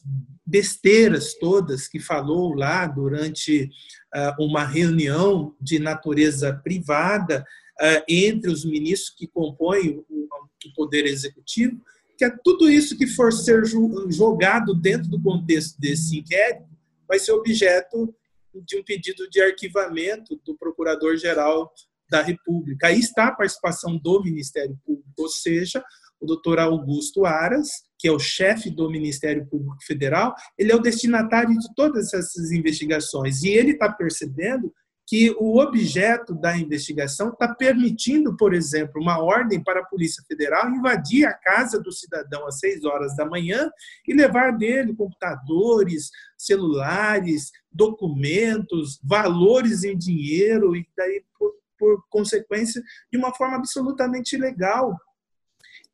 besteiras 0.49 1.35
todas 1.35 1.87
que 1.87 1.99
falou 1.99 2.55
lá 2.55 2.87
durante 2.87 3.69
uh, 4.15 4.43
uma 4.43 4.65
reunião 4.65 5.55
de 5.61 5.77
natureza 5.77 6.53
privada 6.63 7.45
uh, 7.79 8.03
entre 8.07 8.49
os 8.49 8.65
ministros 8.65 9.13
que 9.15 9.27
compõem 9.27 10.03
o 10.09 10.18
do 10.63 10.73
Poder 10.73 11.05
Executivo, 11.05 11.81
que 12.17 12.25
é 12.25 12.35
tudo 12.43 12.69
isso 12.69 12.97
que 12.97 13.07
for 13.07 13.31
ser 13.31 13.63
jogado 14.09 14.73
dentro 14.73 15.09
do 15.09 15.21
contexto 15.21 15.79
desse 15.79 16.17
inquérito 16.17 16.67
vai 17.07 17.17
ser 17.17 17.31
objeto 17.31 18.13
de 18.53 18.77
um 18.77 18.83
pedido 18.83 19.29
de 19.29 19.41
arquivamento 19.41 20.39
do 20.45 20.55
Procurador-Geral 20.57 21.71
da 22.09 22.21
República. 22.21 22.87
Aí 22.87 22.99
está 22.99 23.27
a 23.27 23.35
participação 23.35 23.97
do 23.97 24.21
Ministério 24.23 24.77
Público, 24.85 25.09
ou 25.17 25.29
seja, 25.29 25.83
o 26.19 26.25
doutor 26.25 26.59
Augusto 26.59 27.25
Aras, 27.25 27.69
que 27.97 28.07
é 28.07 28.11
o 28.11 28.19
chefe 28.19 28.69
do 28.69 28.89
Ministério 28.89 29.45
Público 29.47 29.83
Federal, 29.85 30.35
ele 30.57 30.71
é 30.71 30.75
o 30.75 30.81
destinatário 30.81 31.57
de 31.57 31.73
todas 31.75 32.13
essas 32.13 32.51
investigações. 32.51 33.43
E 33.43 33.49
ele 33.49 33.71
está 33.71 33.91
percebendo 33.91 34.73
que 35.09 35.35
o 35.39 35.57
objeto 35.57 36.35
da 36.35 36.55
investigação 36.55 37.29
está 37.29 37.47
permitindo, 37.47 38.37
por 38.37 38.53
exemplo, 38.53 39.01
uma 39.01 39.17
ordem 39.17 39.59
para 39.59 39.79
a 39.79 39.85
Polícia 39.85 40.23
Federal 40.27 40.69
invadir 40.69 41.25
a 41.25 41.33
casa 41.33 41.81
do 41.81 41.91
cidadão 41.91 42.45
às 42.45 42.59
seis 42.59 42.85
horas 42.85 43.15
da 43.15 43.25
manhã 43.25 43.71
e 44.07 44.13
levar 44.13 44.55
dele 44.55 44.95
computadores, 44.95 46.11
celulares, 46.37 47.51
documentos, 47.71 48.99
valores 49.03 49.83
em 49.83 49.97
dinheiro 49.97 50.75
e 50.75 50.87
daí 50.95 51.23
por, 51.39 51.55
por 51.79 52.07
consequência 52.07 52.79
de 53.11 53.17
uma 53.17 53.33
forma 53.33 53.55
absolutamente 53.55 54.35
ilegal. 54.35 54.95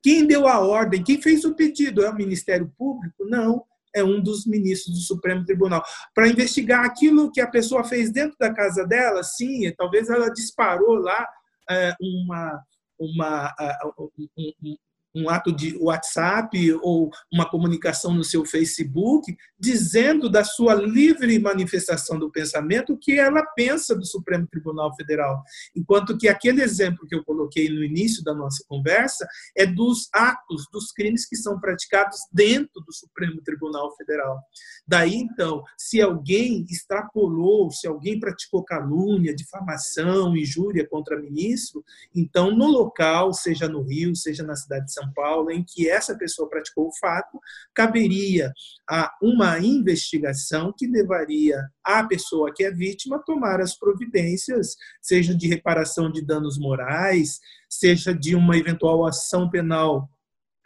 Quem 0.04 0.28
deu 0.28 0.45
a 0.45 0.60
ordem? 0.60 1.01
Quem 1.01 1.21
fez 1.21 1.45
o 1.45 1.56
pedido? 1.56 2.04
É 2.04 2.10
o 2.10 2.15
Ministério 2.15 2.69
Público? 2.78 3.23
Não 3.23 3.63
é 3.95 4.03
um 4.03 4.21
dos 4.21 4.45
ministros 4.45 4.93
do 4.95 5.01
Supremo 5.01 5.45
Tribunal. 5.45 5.84
Para 6.13 6.27
investigar 6.27 6.84
aquilo 6.86 7.31
que 7.31 7.41
a 7.41 7.49
pessoa 7.49 7.84
fez 7.84 8.12
dentro 8.12 8.36
da 8.39 8.53
casa 8.53 8.86
dela, 8.86 9.23
sim, 9.23 9.71
talvez 9.77 10.10
ela 10.10 10.29
disparou 10.29 10.95
lá 10.95 11.25
é, 11.69 11.95
uma, 11.99 12.63
uma, 12.99 13.55
um, 13.97 14.77
um 15.15 15.30
ato 15.30 15.51
de 15.51 15.78
WhatsApp 15.78 16.73
ou 16.82 17.10
uma 17.32 17.49
comunicação 17.49 18.13
no 18.13 18.23
seu 18.23 18.45
Facebook, 18.45 19.36
dizendo 19.58 20.30
da 20.30 20.43
sua 20.43 20.73
livre 20.75 21.39
manifestação 21.39 22.19
do 22.19 22.30
pensamento 22.30 22.93
o 22.93 22.97
que 22.97 23.17
ela 23.17 23.43
pensa 23.56 23.95
do 23.95 24.06
Supremo 24.06 24.45
Tribunal 24.47 24.93
Federal. 24.95 25.41
Enquanto 25.75 26.17
que 26.17 26.28
aquele 26.28 26.62
exemplo 26.62 27.08
que 27.08 27.15
eu 27.15 27.23
coloquei 27.23 27.69
no 27.69 27.84
início 27.84 28.23
da 28.23 28.34
nossa 28.34 28.63
conversa 28.67 29.25
é 29.56 29.65
dos 29.65 30.10
atos, 30.13 30.67
dos 30.71 30.91
crimes 30.91 31.28
que 31.28 31.36
são 31.36 31.60
praticados 31.60 32.19
dentro 32.32 32.82
do 32.82 32.93
Supremo 32.93 33.41
Tribunal 33.41 33.95
Federal. 33.95 34.39
Daí, 34.88 35.15
então, 35.15 35.63
se 35.78 36.01
alguém 36.01 36.65
extrapolou, 36.69 37.71
se 37.71 37.88
alguém 37.88 38.19
praticou 38.19 38.63
calúnia, 38.63 39.36
difamação, 39.36 40.36
injúria 40.36 40.88
contra 40.88 41.19
ministro, 41.19 41.84
então 42.13 42.56
no 42.56 42.67
local, 42.67 43.34
seja 43.34 43.67
no 43.67 43.82
Rio, 43.82 44.15
seja 44.15 44.43
na 44.43 44.56
cidade 44.56 44.86
de 44.86 44.93
São 44.93 45.04
são 45.05 45.13
Paulo, 45.13 45.51
em 45.51 45.63
que 45.63 45.89
essa 45.89 46.17
pessoa 46.17 46.49
praticou 46.49 46.87
o 46.87 46.97
fato, 46.99 47.39
caberia 47.73 48.51
a 48.89 49.11
uma 49.21 49.59
investigação 49.59 50.73
que 50.77 50.87
levaria 50.87 51.61
a 51.83 52.03
pessoa 52.03 52.51
que 52.53 52.63
é 52.63 52.71
vítima 52.71 53.17
a 53.17 53.23
tomar 53.23 53.61
as 53.61 53.77
providências, 53.77 54.75
seja 55.01 55.35
de 55.35 55.47
reparação 55.47 56.11
de 56.11 56.25
danos 56.25 56.57
morais, 56.57 57.39
seja 57.69 58.13
de 58.13 58.35
uma 58.35 58.57
eventual 58.57 59.05
ação 59.05 59.49
penal 59.49 60.09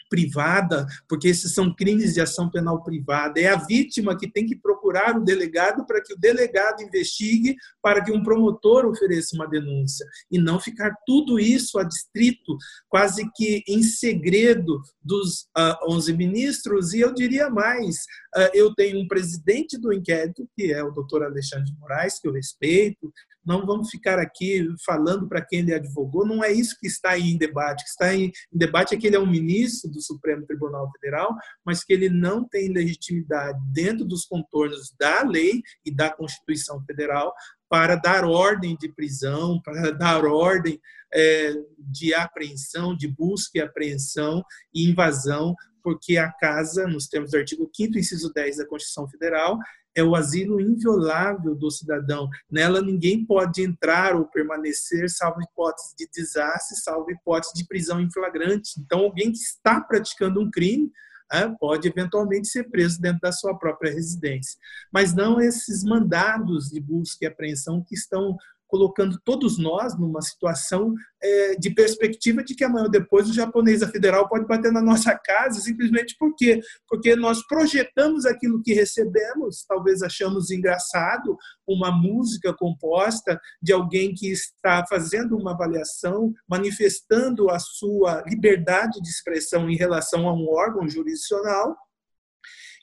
privada, 0.10 0.88
porque 1.08 1.28
esses 1.28 1.54
são 1.54 1.74
crimes 1.74 2.13
de 2.13 2.22
ação 2.22 2.50
penal 2.50 2.84
privada. 2.84 3.39
É 3.39 3.48
a 3.48 3.56
vítima 3.56 4.17
que 4.17 4.30
tem 4.30 4.45
que 4.45 4.56
procurar 4.56 5.15
o 5.17 5.24
delegado 5.24 5.86
para 5.86 6.02
que 6.02 6.13
o 6.13 6.17
delegado 6.17 6.82
investigue, 6.82 7.56
para 7.82 8.04
que 8.04 8.12
um 8.12 8.24
promotor 8.24 8.86
ofereça 8.86 9.36
uma 9.36 9.48
denúncia. 9.48 10.06
E 10.32 10.39
não 10.39 10.60
ficar 10.60 10.93
tudo 11.06 11.39
isso 11.39 11.78
adstrito, 11.78 12.58
quase 12.89 13.30
que 13.36 13.63
em 13.67 13.84
segredo, 13.84 14.82
dos 15.02 15.41
uh, 15.41 15.48
ah, 15.56 15.80
11 15.88 16.13
ministros. 16.13 16.93
E 16.93 17.00
eu 17.00 17.13
diria 17.13 17.50
mais: 17.50 17.95
uh, 18.36 18.50
eu 18.54 18.74
tenho 18.76 19.00
um 19.00 19.08
presidente 19.08 19.78
do 19.78 19.93
inquérito, 19.93 20.48
que 20.56 20.72
é 20.72 20.84
o 20.84 20.91
doutor 20.91 21.24
Alexandre 21.24 21.65
de 21.65 21.80
Moraes, 21.80 22.19
que 22.19 22.28
eu 22.28 22.34
respeito, 22.34 23.12
não 23.45 23.65
vamos 23.65 23.89
ficar 23.89 24.19
aqui 24.19 24.67
falando 24.86 25.28
para 25.28 25.45
quem 25.45 25.60
ele 25.60 25.73
advogou, 25.73 26.25
não 26.25 26.43
é 26.43 26.52
isso 26.52 26.78
que 26.80 26.88
está 26.88 27.17
em 27.17 27.38
debate. 27.38 27.82
O 27.82 27.84
que 27.86 27.89
está 27.89 28.13
em 28.13 28.32
debate 28.52 28.93
é 28.93 28.97
que 28.97 29.08
ele 29.08 29.15
é 29.15 29.19
um 29.19 29.30
ministro 29.30 29.89
do 29.89 30.02
Supremo 30.02 30.45
Tribunal 30.45 30.89
Federal, 30.91 31.36
mas 31.65 31.84
que 31.84 31.93
ele 31.93 32.10
não 32.10 32.47
tem 32.47 32.71
legitimidade 32.71 33.60
dentro 33.71 34.06
dos 34.06 34.25
contornos 34.25 34.93
da 34.99 35.23
lei 35.23 35.62
e 35.86 35.93
da 35.93 36.10
Constituição 36.10 36.84
Federal 36.86 37.34
para 37.69 37.95
dar 37.95 38.25
ordem 38.25 38.75
de 38.75 38.89
prisão, 38.89 39.62
para 39.62 39.91
dar 39.93 40.25
ordem 40.25 40.80
é, 41.13 41.54
de 41.78 42.13
apreensão, 42.13 42.95
de 42.95 43.08
busca 43.08 43.58
e 43.58 43.62
apreensão 43.62 44.43
e 44.73 44.89
invasão, 44.89 45.56
porque 45.84 46.18
a 46.18 46.32
casa, 46.32 46.88
nos 46.88 47.08
termos 47.08 47.32
do 47.32 47.38
artigo 47.38 47.70
5 47.74 47.98
inciso 47.98 48.32
10 48.34 48.58
da 48.58 48.68
Constituição 48.68 49.08
Federal, 49.08 49.58
é 49.96 50.04
o 50.04 50.15
asilo 50.15 50.62
inviolável 50.62 51.56
do 51.56 51.70
cidadão. 51.72 52.30
Nela 52.50 52.82
ninguém 52.82 53.26
pode 53.26 53.62
entrar 53.62 54.15
ou 54.15 54.26
permanecer, 54.26 55.10
salvo 55.10 55.42
hipótese 55.42 55.96
de 55.98 56.08
desastre, 56.12 56.78
salvo 56.78 57.12
hipótese 57.12 57.54
de 57.56 57.65
prisão 57.68 58.00
em 58.00 58.12
flagrante. 58.12 58.80
Então, 58.80 59.00
alguém 59.00 59.32
que 59.32 59.39
está 59.39 59.82
praticando 59.82 60.39
um 60.39 60.50
crime 60.50 60.92
é, 61.32 61.48
pode 61.60 61.88
eventualmente 61.88 62.48
ser 62.48 62.70
preso 62.70 63.00
dentro 63.00 63.20
da 63.22 63.32
sua 63.32 63.58
própria 63.58 63.92
residência. 63.92 64.58
Mas 64.92 65.13
não 65.13 65.39
esses 65.39 65.84
mandados 65.84 66.70
de 66.70 66.80
busca 66.80 67.18
e 67.22 67.28
apreensão 67.28 67.84
que 67.84 67.94
estão 67.94 68.36
colocando 68.70 69.20
todos 69.26 69.58
nós 69.58 69.98
numa 69.98 70.22
situação 70.22 70.94
é, 71.22 71.56
de 71.56 71.72
perspectiva 71.72 72.44
de 72.44 72.56
que 72.56 72.64
amanhã 72.64 72.84
ou 72.84 72.90
depois 72.90 73.28
o 73.28 73.34
japonês 73.34 73.84
federal 73.90 74.30
pode 74.30 74.46
bater 74.46 74.72
na 74.72 74.82
nossa 74.82 75.18
casa, 75.18 75.60
simplesmente 75.60 76.16
por 76.18 76.34
quê? 76.36 76.62
Porque 76.88 77.16
nós 77.16 77.46
projetamos 77.48 78.26
aquilo 78.26 78.62
que 78.62 78.74
recebemos, 78.74 79.66
talvez 79.68 80.04
achamos 80.04 80.52
engraçado 80.52 81.36
uma 81.68 81.92
música 81.92 82.54
composta 82.54 83.42
de 83.62 83.74
alguém 83.74 84.14
que 84.14 84.28
está 84.28 84.86
fazendo 84.88 85.36
uma 85.36 85.52
avaliação, 85.52 86.32
manifestando 86.48 87.50
a 87.50 87.58
sua 87.58 88.24
liberdade 88.28 89.02
de 89.02 89.10
expressão 89.10 89.68
em 89.68 89.76
relação 89.76 90.30
a 90.30 90.34
um 90.34 90.48
órgão 90.48 90.88
jurisdicional, 90.88 91.76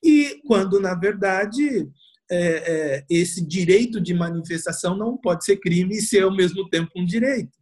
e 0.03 0.41
quando, 0.47 0.79
na 0.81 0.95
verdade, 0.95 1.89
é, 2.31 2.39
é, 2.39 3.05
esse 3.09 3.47
direito 3.47 4.01
de 4.01 4.13
manifestação 4.13 4.97
não 4.97 5.17
pode 5.17 5.45
ser 5.45 5.57
crime 5.59 5.97
e 5.97 6.03
ser 6.03 6.23
ao 6.23 6.35
mesmo 6.35 6.69
tempo 6.69 6.91
um 6.97 7.05
direito. 7.05 7.57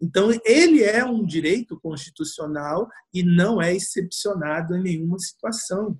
Então, 0.00 0.30
ele 0.44 0.82
é 0.82 1.04
um 1.04 1.24
direito 1.24 1.78
constitucional 1.80 2.86
e 3.12 3.22
não 3.22 3.60
é 3.60 3.74
excepcionado 3.74 4.76
em 4.76 4.82
nenhuma 4.82 5.18
situação. 5.18 5.98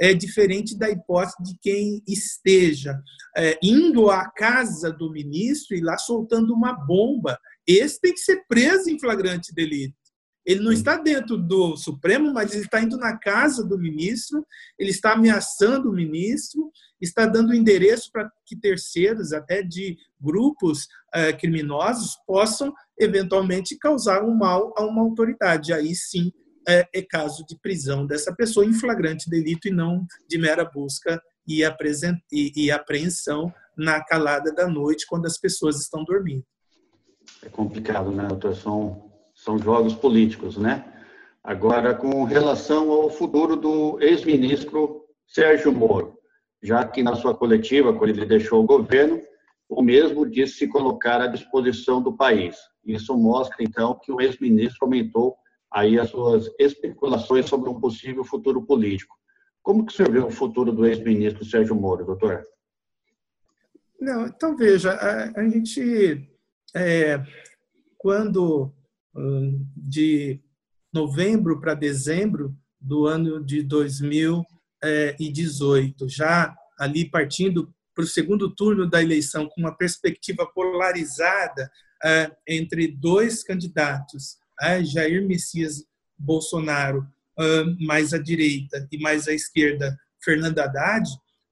É 0.00 0.14
diferente 0.14 0.78
da 0.78 0.88
hipótese 0.88 1.36
de 1.42 1.58
quem 1.60 2.02
esteja 2.06 2.98
é, 3.36 3.58
indo 3.62 4.08
à 4.08 4.30
casa 4.30 4.90
do 4.90 5.10
ministro 5.10 5.76
e 5.76 5.80
lá 5.80 5.98
soltando 5.98 6.54
uma 6.54 6.72
bomba. 6.72 7.38
Esse 7.66 8.00
tem 8.00 8.12
que 8.12 8.20
ser 8.20 8.44
preso 8.48 8.88
em 8.88 8.98
flagrante 8.98 9.54
delito. 9.54 10.03
Ele 10.44 10.60
não 10.60 10.72
está 10.72 10.96
dentro 10.96 11.36
do 11.38 11.76
Supremo, 11.76 12.32
mas 12.32 12.52
ele 12.52 12.64
está 12.64 12.80
indo 12.80 12.96
na 12.98 13.16
casa 13.16 13.64
do 13.64 13.78
ministro, 13.78 14.46
ele 14.78 14.90
está 14.90 15.12
ameaçando 15.12 15.88
o 15.88 15.94
ministro, 15.94 16.70
está 17.00 17.26
dando 17.26 17.54
endereço 17.54 18.10
para 18.12 18.30
que 18.44 18.56
terceiros, 18.56 19.32
até 19.32 19.62
de 19.62 19.96
grupos 20.20 20.86
eh, 21.14 21.32
criminosos, 21.32 22.16
possam 22.26 22.72
eventualmente 22.98 23.76
causar 23.78 24.22
um 24.22 24.34
mal 24.34 24.72
a 24.76 24.84
uma 24.84 25.02
autoridade. 25.02 25.72
Aí 25.72 25.94
sim 25.94 26.32
é, 26.68 26.86
é 26.92 27.02
caso 27.02 27.44
de 27.46 27.58
prisão 27.60 28.06
dessa 28.06 28.34
pessoa 28.34 28.66
em 28.66 28.72
flagrante 28.72 29.28
delito 29.28 29.68
e 29.68 29.70
não 29.70 30.06
de 30.28 30.38
mera 30.38 30.64
busca 30.64 31.20
e, 31.46 31.62
e 32.32 32.70
apreensão 32.70 33.52
na 33.76 34.02
calada 34.02 34.52
da 34.52 34.68
noite, 34.68 35.06
quando 35.06 35.26
as 35.26 35.38
pessoas 35.38 35.80
estão 35.80 36.04
dormindo. 36.04 36.44
É 37.42 37.48
complicado, 37.48 38.10
né, 38.10 38.26
doutor? 38.26 38.54
São 38.54 39.03
são 39.44 39.58
jogos 39.58 39.94
políticos, 39.94 40.56
né? 40.56 40.90
Agora, 41.42 41.94
com 41.94 42.24
relação 42.24 42.90
ao 42.90 43.10
futuro 43.10 43.56
do 43.56 44.00
ex-ministro 44.00 45.04
Sérgio 45.26 45.70
Moro, 45.70 46.18
já 46.62 46.86
que 46.86 47.02
na 47.02 47.14
sua 47.14 47.34
coletiva, 47.34 47.92
quando 47.92 48.08
ele 48.08 48.24
deixou 48.24 48.62
o 48.62 48.66
governo, 48.66 49.20
o 49.68 49.82
mesmo 49.82 50.24
disse 50.24 50.60
se 50.60 50.68
colocar 50.68 51.20
à 51.20 51.26
disposição 51.26 52.00
do 52.00 52.16
país. 52.16 52.56
Isso 52.86 53.14
mostra, 53.18 53.56
então, 53.60 53.98
que 54.02 54.10
o 54.10 54.18
ex-ministro 54.18 54.78
aumentou 54.82 55.36
aí 55.70 55.98
as 55.98 56.08
suas 56.08 56.50
especulações 56.58 57.46
sobre 57.46 57.68
um 57.68 57.78
possível 57.78 58.24
futuro 58.24 58.62
político. 58.62 59.14
Como 59.62 59.84
que 59.84 59.92
o 59.92 59.96
senhor 59.96 60.10
vê 60.10 60.20
o 60.20 60.30
futuro 60.30 60.72
do 60.72 60.86
ex-ministro 60.86 61.44
Sérgio 61.44 61.74
Moro, 61.74 62.06
doutor? 62.06 62.42
Não, 64.00 64.26
então 64.26 64.56
veja, 64.56 64.92
a, 64.92 65.40
a 65.40 65.48
gente, 65.48 66.26
é, 66.74 67.22
quando 67.98 68.72
de 69.76 70.40
novembro 70.92 71.60
para 71.60 71.74
dezembro 71.74 72.56
do 72.80 73.06
ano 73.06 73.44
de 73.44 73.62
2018, 73.62 76.08
já 76.08 76.56
ali 76.78 77.08
partindo 77.08 77.72
para 77.94 78.04
o 78.04 78.08
segundo 78.08 78.54
turno 78.54 78.88
da 78.88 79.02
eleição 79.02 79.48
com 79.48 79.60
uma 79.60 79.76
perspectiva 79.76 80.46
polarizada 80.46 81.70
é, 82.04 82.30
entre 82.46 82.88
dois 82.88 83.44
candidatos, 83.44 84.36
é, 84.60 84.84
Jair 84.84 85.26
Messias 85.26 85.82
Bolsonaro 86.18 87.06
mais 87.80 88.12
à 88.12 88.18
direita 88.18 88.86
e 88.92 88.98
mais 88.98 89.26
à 89.26 89.32
esquerda 89.32 89.98
Fernando 90.22 90.60
Haddad, 90.60 91.08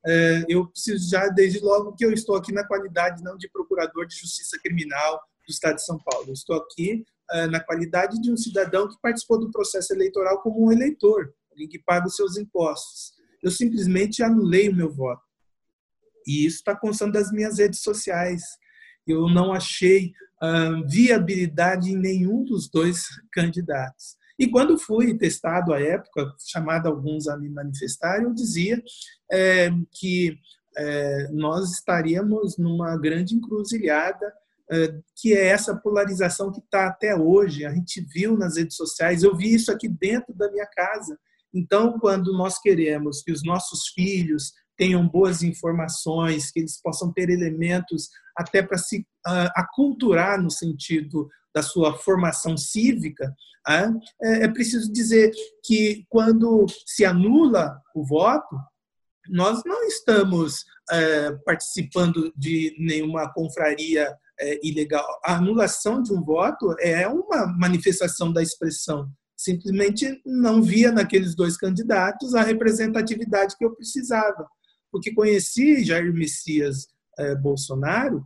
é, 0.07 0.45
eu 0.49 0.67
preciso 0.67 1.11
já 1.11 1.29
desde 1.29 1.61
logo 1.61 1.95
que 1.95 2.05
eu 2.05 2.13
estou 2.13 2.37
aqui 2.37 2.53
na 2.53 2.67
qualidade 2.67 3.23
não 3.23 3.37
de 3.37 3.49
procurador 3.49 4.07
de 4.07 4.17
justiça 4.17 4.59
criminal 4.63 5.21
do 5.47 5.51
Estado 5.51 5.77
de 5.77 5.85
São 5.85 5.99
Paulo, 5.99 6.29
eu 6.29 6.33
estou 6.33 6.57
aqui 6.57 7.05
na 7.51 7.61
qualidade 7.61 8.21
de 8.21 8.31
um 8.31 8.37
cidadão 8.37 8.89
que 8.89 9.01
participou 9.01 9.39
do 9.39 9.51
processo 9.51 9.93
eleitoral 9.93 10.41
como 10.43 10.67
um 10.67 10.73
eleitor, 10.73 11.33
alguém 11.51 11.69
que 11.69 11.79
paga 11.79 12.07
os 12.07 12.17
seus 12.17 12.37
impostos. 12.37 13.15
Eu 13.43 13.51
simplesmente 13.51 14.23
anulei 14.23 14.69
o 14.69 14.75
meu 14.75 14.93
voto. 14.93 15.23
E 16.27 16.47
isso 16.47 16.57
está 16.57 16.77
constando 16.77 17.13
das 17.13 17.33
minhas 17.33 17.59
redes 17.59 17.81
sociais. 17.81 18.43
Eu 19.07 19.29
não 19.29 19.53
achei 19.53 20.13
viabilidade 20.89 21.91
em 21.91 21.97
nenhum 21.97 22.45
dos 22.45 22.69
dois 22.69 23.07
candidatos. 23.33 24.17
E 24.39 24.49
quando 24.49 24.79
fui 24.79 25.17
testado 25.17 25.73
à 25.73 25.81
época, 25.81 26.35
chamado 26.39 26.89
alguns 26.89 27.29
a 27.29 27.37
me 27.37 27.49
manifestar, 27.49 28.23
eu 28.23 28.35
dizia 28.35 28.83
é, 29.31 29.71
que 29.93 30.37
é, 30.77 31.29
nós 31.31 31.71
estaríamos 31.71 32.57
numa 32.57 32.97
grande 32.97 33.35
encruzilhada 33.35 34.27
eh, 34.27 34.33
que 35.17 35.35
é 35.35 35.49
essa 35.49 35.77
polarização 35.77 36.51
que 36.51 36.61
está 36.61 36.87
até 36.87 37.15
hoje. 37.15 37.67
A 37.67 37.75
gente 37.75 38.01
viu 38.01 38.37
nas 38.37 38.57
redes 38.57 38.77
sociais, 38.77 39.23
eu 39.23 39.37
vi 39.37 39.55
isso 39.55 39.71
aqui 39.71 39.89
dentro 39.89 40.35
da 40.35 40.51
minha 40.51 40.67
casa. 40.67 41.19
Então, 41.55 41.99
quando 41.99 42.33
nós 42.33 42.59
queremos 42.59 43.23
que 43.23 43.31
os 43.31 43.45
nossos 43.45 43.89
filhos 43.89 44.53
tenham 44.77 45.07
boas 45.07 45.43
informações, 45.43 46.51
que 46.51 46.61
eles 46.61 46.81
possam 46.81 47.13
ter 47.13 47.29
elementos 47.29 48.09
até 48.37 48.63
para 48.63 48.79
se 48.79 49.01
uh, 49.27 49.51
aculturar 49.55 50.41
no 50.41 50.51
sentido 50.51 51.29
da 51.55 51.63
sua 51.63 51.97
formação 51.99 52.57
cívica, 52.57 53.35
uh, 53.69 54.01
é, 54.23 54.45
é 54.45 54.49
preciso 54.49 54.91
dizer 54.91 55.31
que 55.63 56.05
quando 56.09 56.67
se 56.87 57.05
anula 57.05 57.81
o 57.95 58.05
voto, 58.05 58.57
nós 59.29 59.63
não 59.65 59.85
estamos 59.85 60.63
uh, 60.91 61.39
participando 61.45 62.33
de 62.37 62.75
nenhuma 62.79 63.33
confraria 63.33 64.13
é, 64.41 64.59
ilegal. 64.67 65.07
A 65.25 65.37
anulação 65.37 66.03
de 66.03 66.13
um 66.13 66.23
voto 66.23 66.75
é 66.81 67.07
uma 67.07 67.47
manifestação 67.47 68.33
da 68.33 68.43
expressão. 68.43 69.09
Simplesmente 69.37 70.21
não 70.25 70.63
via 70.63 70.93
naqueles 70.93 71.35
dois 71.35 71.57
candidatos 71.57 72.35
a 72.35 72.43
representatividade 72.43 73.57
que 73.57 73.65
eu 73.65 73.75
precisava. 73.75 74.47
Porque 74.91 75.15
conheci 75.15 75.85
Jair 75.85 76.13
Messias 76.13 76.87
é, 77.19 77.35
Bolsonaro 77.35 78.23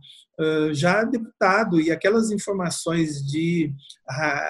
já 0.71 1.03
deputado 1.03 1.81
e 1.81 1.89
aquelas 1.89 2.29
informações 2.29 3.25
de 3.25 3.73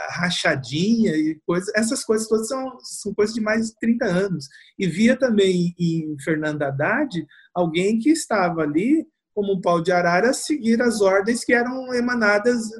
rachadinha 0.09 1.15
e 1.15 1.39
coisas, 1.45 1.73
essas 1.73 2.03
coisas 2.03 2.27
todas 2.27 2.47
são, 2.47 2.77
são 2.81 3.13
coisas 3.13 3.33
de 3.33 3.39
mais 3.39 3.67
de 3.67 3.79
30 3.79 4.05
anos. 4.05 4.47
E 4.77 4.85
via 4.85 5.17
também 5.17 5.73
em 5.79 6.15
Fernando 6.19 6.61
Haddad 6.61 7.25
alguém 7.53 7.99
que 7.99 8.09
estava 8.09 8.61
ali 8.61 9.07
como 9.37 9.53
um 9.53 9.61
pau 9.61 9.79
de 9.79 9.91
arara, 9.91 10.33
seguir 10.33 10.81
as 10.81 10.99
ordens 10.99 11.43
que 11.43 11.53
eram 11.53 11.93
emanadas 11.93 12.71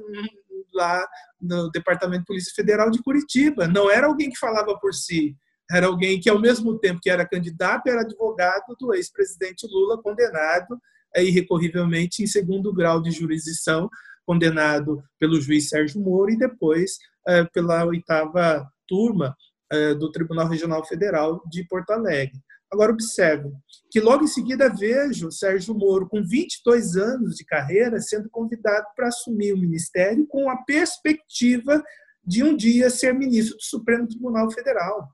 lá 0.74 1.08
no 1.40 1.70
Departamento 1.70 2.22
de 2.22 2.26
Polícia 2.26 2.52
Federal 2.56 2.90
de 2.90 3.00
Curitiba. 3.04 3.68
Não 3.68 3.92
era 3.92 4.08
alguém 4.08 4.28
que 4.32 4.40
falava 4.40 4.76
por 4.80 4.92
si, 4.92 5.38
era 5.70 5.86
alguém 5.86 6.20
que, 6.20 6.28
ao 6.28 6.42
mesmo 6.42 6.80
tempo 6.80 7.00
que 7.00 7.12
era 7.12 7.28
candidato, 7.30 7.86
era 7.86 8.02
advogado 8.02 8.76
do 8.80 8.92
ex-presidente 8.96 9.68
Lula, 9.68 10.02
condenado 10.02 10.80
é, 11.16 11.24
irrecorrivelmente 11.24 12.24
em 12.24 12.28
segundo 12.28 12.74
grau 12.74 13.04
de 13.04 13.12
jurisdição, 13.12 13.88
condenado 14.26 15.04
pelo 15.20 15.40
juiz 15.40 15.70
Sérgio 15.70 16.02
Moro 16.02 16.32
e 16.32 16.40
depois 16.40 16.98
é, 17.28 17.44
pela 17.44 17.86
oitava 17.86 18.68
turma 18.88 19.38
é, 19.72 19.94
do 19.94 20.12
Tribunal 20.12 20.48
Regional 20.48 20.84
Federal 20.88 21.40
de 21.52 21.64
Porto 21.66 21.92
Alegre. 21.92 22.42
Agora, 22.72 22.92
observe 22.92 23.50
que 23.90 24.00
logo 24.00 24.26
em 24.26 24.28
seguida 24.28 24.70
vejo 24.70 25.32
Sérgio 25.32 25.74
Moro, 25.74 26.08
com 26.08 26.22
22 26.24 26.98
anos 26.98 27.36
de 27.36 27.46
carreira, 27.46 28.00
sendo 28.02 28.30
convidado 28.30 28.86
para 28.96 29.08
assumir 29.08 29.54
o 29.54 29.58
ministério 29.58 30.28
com 30.28 30.50
a 30.50 30.58
perspectiva 30.64 31.82
de 32.26 32.44
um 32.44 32.56
dia 32.56 32.90
ser 32.90 33.14
ministro 33.14 33.56
do 33.56 33.64
Supremo 33.64 34.08
Tribunal 34.08 34.52
Federal. 34.52 35.08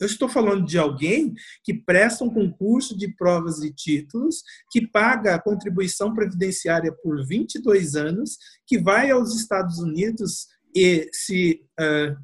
Eu 0.00 0.06
estou 0.06 0.28
falando 0.28 0.66
de 0.66 0.78
alguém 0.78 1.34
que 1.62 1.72
presta 1.72 2.24
um 2.24 2.32
concurso 2.32 2.96
de 2.96 3.08
provas 3.14 3.62
e 3.62 3.72
títulos, 3.72 4.42
que 4.70 4.86
paga 4.86 5.34
a 5.34 5.40
contribuição 5.40 6.12
previdenciária 6.12 6.92
por 7.02 7.26
22 7.26 7.94
anos, 7.94 8.36
que 8.66 8.78
vai 8.78 9.10
aos 9.10 9.34
Estados 9.34 9.78
Unidos 9.78 10.48
e 10.74 11.08
se 11.12 11.64
uh, 11.80 12.16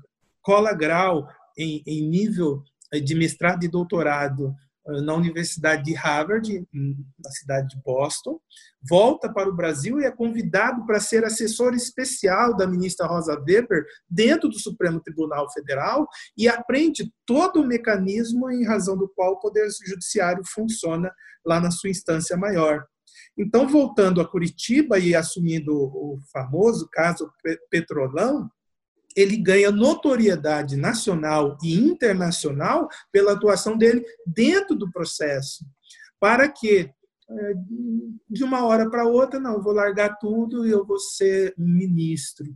cola 0.42 0.72
grau 0.72 1.28
em, 1.56 1.82
em 1.86 2.08
nível 2.08 2.62
de 2.98 3.14
mestrado 3.14 3.64
e 3.64 3.68
doutorado 3.68 4.54
eh, 4.88 5.00
na 5.02 5.14
Universidade 5.14 5.84
de 5.84 5.94
Harvard, 5.94 6.66
na 6.72 7.30
cidade 7.30 7.68
de 7.68 7.82
Boston, 7.82 8.40
volta 8.88 9.32
para 9.32 9.48
o 9.48 9.54
Brasil 9.54 10.00
e 10.00 10.04
é 10.04 10.10
convidado 10.10 10.84
para 10.86 10.98
ser 10.98 11.24
assessor 11.24 11.74
especial 11.74 12.56
da 12.56 12.66
ministra 12.66 13.06
Rosa 13.06 13.38
Weber 13.46 13.84
dentro 14.08 14.48
do 14.48 14.58
Supremo 14.58 15.00
Tribunal 15.00 15.50
Federal 15.52 16.08
e 16.36 16.48
aprende 16.48 17.12
todo 17.26 17.60
o 17.60 17.66
mecanismo 17.66 18.50
em 18.50 18.64
razão 18.64 18.96
do 18.96 19.08
qual 19.08 19.32
o 19.32 19.40
Poder 19.40 19.68
Judiciário 19.86 20.42
funciona 20.46 21.12
lá 21.44 21.60
na 21.60 21.70
sua 21.70 21.90
instância 21.90 22.36
maior. 22.36 22.84
Então, 23.36 23.66
voltando 23.66 24.20
a 24.20 24.28
Curitiba 24.28 24.98
e 24.98 25.14
assumindo 25.14 25.72
o 25.74 26.18
famoso 26.32 26.88
caso 26.90 27.30
Petrolão, 27.70 28.50
ele 29.16 29.36
ganha 29.36 29.70
notoriedade 29.70 30.76
nacional 30.76 31.58
e 31.62 31.74
internacional 31.74 32.88
pela 33.10 33.32
atuação 33.32 33.76
dele 33.76 34.04
dentro 34.26 34.76
do 34.76 34.90
processo, 34.90 35.64
para 36.18 36.48
que 36.48 36.90
é, 37.30 37.54
de 38.28 38.42
uma 38.42 38.64
hora 38.64 38.90
para 38.90 39.06
outra, 39.06 39.38
não, 39.38 39.62
vou 39.62 39.72
largar 39.72 40.16
tudo 40.18 40.66
e 40.66 40.70
eu 40.70 40.84
vou 40.84 40.98
ser 40.98 41.54
ministro. 41.56 42.46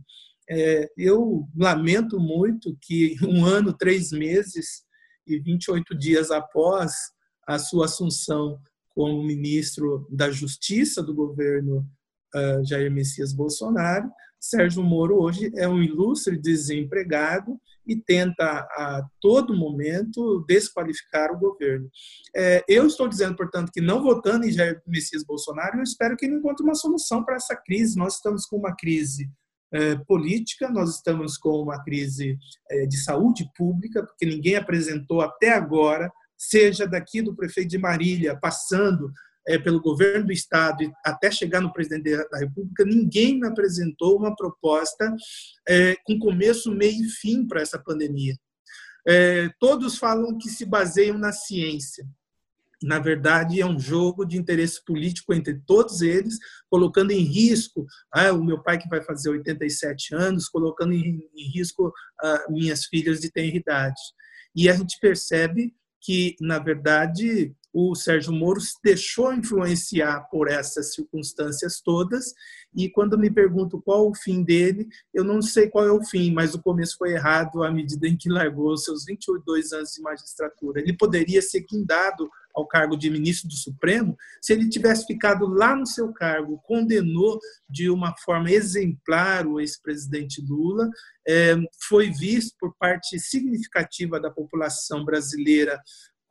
É, 0.49 0.89
eu 0.97 1.47
lamento 1.55 2.19
muito 2.19 2.77
que 2.81 3.15
um 3.23 3.45
ano, 3.45 3.73
três 3.73 4.11
meses 4.11 4.83
e 5.25 5.39
28 5.39 5.97
dias 5.97 6.29
após 6.29 6.93
a 7.47 7.57
sua 7.57 7.85
assunção 7.85 8.59
como 8.89 9.23
ministro 9.23 10.07
da 10.09 10.29
Justiça 10.31 11.01
do 11.01 11.13
governo 11.13 11.85
uh, 12.33 12.65
Jair 12.65 12.91
Messias 12.91 13.33
Bolsonaro, 13.33 14.09
Sérgio 14.45 14.83
Moro 14.83 15.19
hoje 15.19 15.51
é 15.55 15.67
um 15.67 15.81
ilustre 15.81 16.37
desempregado 16.37 17.59
e 17.85 17.95
tenta 17.95 18.45
a 18.45 19.03
todo 19.19 19.57
momento 19.57 20.45
desqualificar 20.47 21.31
o 21.31 21.39
governo. 21.39 21.89
É, 22.35 22.63
eu 22.67 22.85
estou 22.85 23.07
dizendo, 23.07 23.35
portanto, 23.35 23.71
que 23.73 23.81
não 23.81 24.03
votando 24.03 24.45
em 24.45 24.51
Jair 24.51 24.79
Messias 24.85 25.23
Bolsonaro, 25.23 25.77
eu 25.77 25.83
espero 25.83 26.15
que 26.15 26.27
ele 26.27 26.35
encontre 26.35 26.63
uma 26.63 26.75
solução 26.75 27.23
para 27.23 27.37
essa 27.37 27.55
crise. 27.55 27.97
Nós 27.97 28.15
estamos 28.15 28.45
com 28.45 28.57
uma 28.57 28.75
crise 28.75 29.27
é, 29.71 29.95
política, 29.95 30.69
nós 30.69 30.95
estamos 30.95 31.37
com 31.37 31.63
uma 31.63 31.83
crise 31.83 32.37
é, 32.69 32.85
de 32.85 32.97
saúde 32.97 33.49
pública, 33.57 34.05
porque 34.05 34.27
ninguém 34.27 34.57
apresentou 34.57 35.21
até 35.21 35.53
agora, 35.53 36.11
seja 36.37 36.87
daqui 36.87 37.19
do 37.19 37.35
prefeito 37.35 37.69
de 37.69 37.79
Marília, 37.79 38.37
passando 38.39 39.11
é, 39.47 39.57
pelo 39.57 39.81
governo 39.81 40.27
do 40.27 40.31
estado 40.31 40.91
até 41.03 41.29
chegar 41.31 41.61
no 41.61 41.71
presidente 41.71 42.15
da 42.29 42.37
República, 42.37 42.83
ninguém 42.83 43.39
me 43.39 43.47
apresentou 43.47 44.17
uma 44.17 44.35
proposta 44.35 45.13
é, 45.67 45.95
com 46.03 46.17
começo, 46.19 46.71
meio 46.71 47.05
e 47.05 47.09
fim 47.09 47.47
para 47.47 47.61
essa 47.61 47.79
pandemia. 47.79 48.35
É, 49.07 49.49
todos 49.59 49.97
falam 49.97 50.37
que 50.37 50.49
se 50.49 50.65
baseiam 50.65 51.17
na 51.17 51.31
ciência. 51.31 52.07
Na 52.83 52.99
verdade, 52.99 53.61
é 53.61 53.65
um 53.65 53.79
jogo 53.79 54.25
de 54.25 54.37
interesse 54.37 54.83
político 54.83 55.33
entre 55.33 55.59
todos 55.65 56.01
eles, 56.01 56.37
colocando 56.69 57.11
em 57.11 57.21
risco 57.21 57.85
ah, 58.11 58.33
o 58.33 58.43
meu 58.43 58.61
pai, 58.61 58.77
que 58.77 58.89
vai 58.89 59.01
fazer 59.01 59.29
87 59.29 60.13
anos, 60.13 60.49
colocando 60.49 60.93
em, 60.93 61.27
em 61.33 61.51
risco 61.51 61.91
ah, 62.21 62.45
minhas 62.49 62.85
filhas 62.85 63.21
de 63.21 63.31
tenra 63.31 63.55
idade. 63.55 64.01
E 64.55 64.69
a 64.69 64.73
gente 64.73 64.99
percebe 64.99 65.73
que, 66.01 66.35
na 66.39 66.59
verdade, 66.59 67.55
o 67.77 67.93
Sérgio 67.93 68.31
Moro 68.31 68.61
se 68.61 68.75
deixou 68.81 69.33
influenciar 69.33 70.29
por 70.31 70.47
essas 70.47 70.93
circunstâncias 70.93 71.81
todas, 71.81 72.33
e 72.73 72.89
quando 72.89 73.17
me 73.17 73.29
pergunto 73.29 73.81
qual 73.81 74.09
o 74.09 74.15
fim 74.15 74.43
dele, 74.43 74.87
eu 75.13 75.25
não 75.25 75.41
sei 75.41 75.69
qual 75.69 75.85
é 75.85 75.91
o 75.91 76.01
fim, 76.01 76.31
mas 76.31 76.55
o 76.55 76.61
começo 76.61 76.95
foi 76.97 77.11
errado 77.11 77.63
à 77.65 77.69
medida 77.69 78.07
em 78.07 78.15
que 78.15 78.29
largou 78.29 78.77
seus 78.77 79.03
22 79.03 79.73
anos 79.73 79.91
de 79.91 80.01
magistratura. 80.01 80.79
Ele 80.79 80.95
poderia 80.95 81.41
ser 81.41 81.63
quindado 81.63 82.29
ao 82.55 82.65
cargo 82.65 82.95
de 82.95 83.09
ministro 83.09 83.49
do 83.49 83.55
Supremo 83.55 84.15
se 84.41 84.53
ele 84.53 84.69
tivesse 84.69 85.05
ficado 85.05 85.45
lá 85.45 85.75
no 85.75 85.85
seu 85.85 86.13
cargo, 86.13 86.61
condenou 86.63 87.37
de 87.69 87.89
uma 87.89 88.15
forma 88.23 88.49
exemplar 88.49 89.45
o 89.45 89.59
ex-presidente 89.59 90.41
Lula, 90.41 90.89
é, 91.27 91.55
foi 91.89 92.09
visto 92.09 92.55
por 92.57 92.73
parte 92.77 93.19
significativa 93.19 94.17
da 94.17 94.31
população 94.31 95.03
brasileira 95.03 95.77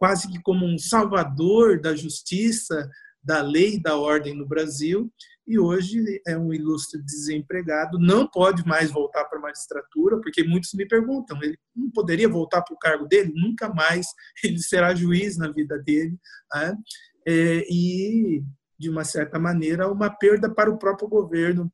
quase 0.04 0.30
que 0.30 0.38
como 0.42 0.66
um 0.66 0.76
salvador 0.76 1.80
da 1.80 1.96
justiça, 1.96 2.90
da 3.22 3.40
lei 3.40 3.80
da 3.80 3.96
ordem 3.96 4.34
no 4.34 4.46
Brasil, 4.46 5.10
e 5.46 5.58
hoje 5.58 6.20
é 6.26 6.36
um 6.36 6.52
ilustre 6.52 7.00
desempregado, 7.00 7.98
não 7.98 8.26
pode 8.26 8.66
mais 8.66 8.90
voltar 8.90 9.24
para 9.24 9.38
a 9.38 9.40
magistratura, 9.40 10.20
porque 10.20 10.44
muitos 10.44 10.74
me 10.74 10.86
perguntam, 10.86 11.42
ele 11.42 11.56
não 11.74 11.90
poderia 11.90 12.28
voltar 12.28 12.60
para 12.60 12.74
o 12.74 12.78
cargo 12.78 13.06
dele? 13.06 13.32
Nunca 13.34 13.72
mais 13.72 14.06
ele 14.44 14.58
será 14.58 14.94
juiz 14.94 15.38
na 15.38 15.50
vida 15.50 15.78
dele. 15.78 16.18
Né? 16.52 16.76
É, 17.26 17.64
e, 17.70 18.44
de 18.78 18.90
uma 18.90 19.04
certa 19.04 19.38
maneira, 19.38 19.90
uma 19.90 20.10
perda 20.10 20.54
para 20.54 20.70
o 20.70 20.78
próprio 20.78 21.08
governo 21.08 21.72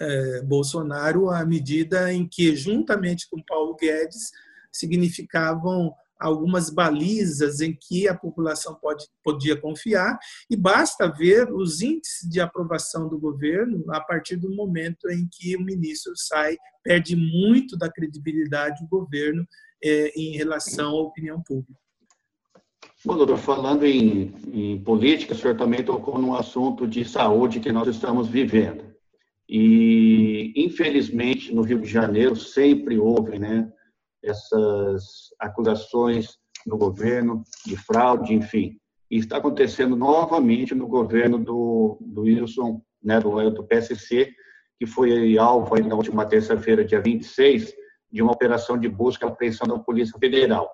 é, 0.00 0.42
Bolsonaro, 0.42 1.30
à 1.30 1.46
medida 1.46 2.12
em 2.12 2.26
que, 2.26 2.56
juntamente 2.56 3.30
com 3.30 3.40
Paulo 3.40 3.76
Guedes, 3.76 4.32
significavam 4.72 5.94
algumas 6.22 6.70
balizas 6.70 7.60
em 7.60 7.76
que 7.78 8.08
a 8.08 8.14
população 8.14 8.74
pode, 8.74 9.06
podia 9.22 9.56
confiar, 9.56 10.18
e 10.48 10.56
basta 10.56 11.08
ver 11.08 11.52
os 11.52 11.82
índices 11.82 12.28
de 12.28 12.40
aprovação 12.40 13.08
do 13.08 13.18
governo 13.18 13.84
a 13.90 14.00
partir 14.00 14.36
do 14.36 14.50
momento 14.50 15.10
em 15.10 15.28
que 15.30 15.56
o 15.56 15.62
ministro 15.62 16.12
sai, 16.16 16.56
perde 16.82 17.16
muito 17.16 17.76
da 17.76 17.90
credibilidade 17.90 18.82
do 18.82 18.88
governo 18.88 19.46
é, 19.82 20.12
em 20.16 20.36
relação 20.36 20.90
à 20.90 21.02
opinião 21.02 21.42
pública. 21.42 21.80
Bom, 23.04 23.16
doutor, 23.16 23.38
falando 23.38 23.84
em, 23.84 24.32
em 24.52 24.82
política, 24.82 25.34
o 25.34 25.36
senhor 25.36 25.56
também 25.56 25.82
tocou 25.82 26.18
num 26.18 26.34
assunto 26.34 26.86
de 26.86 27.04
saúde 27.04 27.58
que 27.58 27.72
nós 27.72 27.88
estamos 27.88 28.28
vivendo. 28.28 28.92
E, 29.48 30.52
infelizmente, 30.56 31.52
no 31.52 31.62
Rio 31.62 31.80
de 31.80 31.88
Janeiro 31.88 32.36
sempre 32.36 32.98
houve, 32.98 33.38
né, 33.38 33.70
essas 34.22 35.30
acusações 35.38 36.38
no 36.66 36.76
governo 36.76 37.42
de 37.66 37.76
fraude, 37.76 38.34
enfim. 38.34 38.76
E 39.10 39.18
está 39.18 39.38
acontecendo 39.38 39.96
novamente 39.96 40.74
no 40.74 40.86
governo 40.86 41.38
do, 41.38 41.98
do 42.00 42.22
Wilson, 42.22 42.80
né, 43.02 43.20
do, 43.20 43.50
do 43.50 43.64
PSC, 43.64 44.32
que 44.78 44.86
foi 44.86 45.36
alvo 45.36 45.78
na 45.80 45.94
última 45.94 46.24
terça-feira, 46.24 46.84
dia 46.84 47.00
26, 47.00 47.72
de 48.10 48.22
uma 48.22 48.32
operação 48.32 48.78
de 48.78 48.88
busca 48.88 49.26
e 49.26 49.28
apreensão 49.28 49.66
da 49.66 49.78
Polícia 49.78 50.18
Federal. 50.18 50.70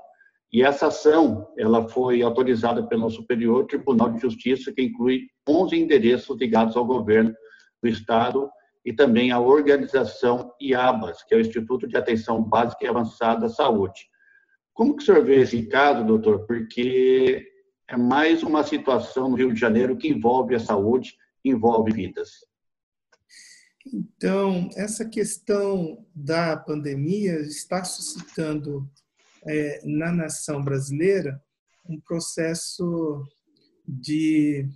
E 0.53 0.63
essa 0.63 0.87
ação 0.87 1.47
ela 1.59 1.87
foi 1.89 2.23
autorizada 2.23 2.83
pelo 2.87 3.11
Superior 3.11 3.67
Tribunal 3.67 4.11
de 4.11 4.21
Justiça, 4.21 4.73
que 4.73 4.83
inclui 4.83 5.27
11 5.47 5.77
endereços 5.77 6.39
ligados 6.39 6.77
ao 6.77 6.87
governo 6.87 7.35
do 7.83 7.89
Estado 7.89 8.49
e 8.85 8.93
também 8.93 9.31
a 9.31 9.41
organização 9.41 10.53
IABAS, 10.61 11.23
que 11.25 11.35
é 11.35 11.39
o 11.39 11.41
Instituto 11.41 11.87
de 11.87 11.97
Atenção 11.97 12.43
Básica 12.43 12.85
e 12.85 12.89
Avançada 12.89 13.47
à 13.47 13.49
Saúde. 13.49 14.09
Como 14.73 14.97
que 14.97 15.03
o 15.03 15.07
senhor 15.07 15.25
vê 15.25 15.41
esse 15.41 15.67
caso, 15.67 16.05
doutor? 16.05 16.47
Porque 16.47 17.47
é 17.89 17.97
mais 17.97 18.43
uma 18.43 18.63
situação 18.63 19.31
no 19.31 19.37
Rio 19.37 19.53
de 19.53 19.61
Janeiro 19.61 19.97
que 19.97 20.09
envolve 20.09 20.55
a 20.55 20.61
saúde, 20.61 21.17
envolve 21.45 21.93
vidas. 21.93 22.31
Então, 23.93 24.69
essa 24.77 25.09
questão 25.09 26.07
da 26.15 26.57
pandemia 26.57 27.41
está 27.41 27.83
suscitando 27.83 28.89
é, 29.47 29.81
na 29.85 30.13
nação 30.13 30.63
brasileira 30.63 31.43
um 31.89 31.99
processo 32.01 33.25
de 33.87 34.69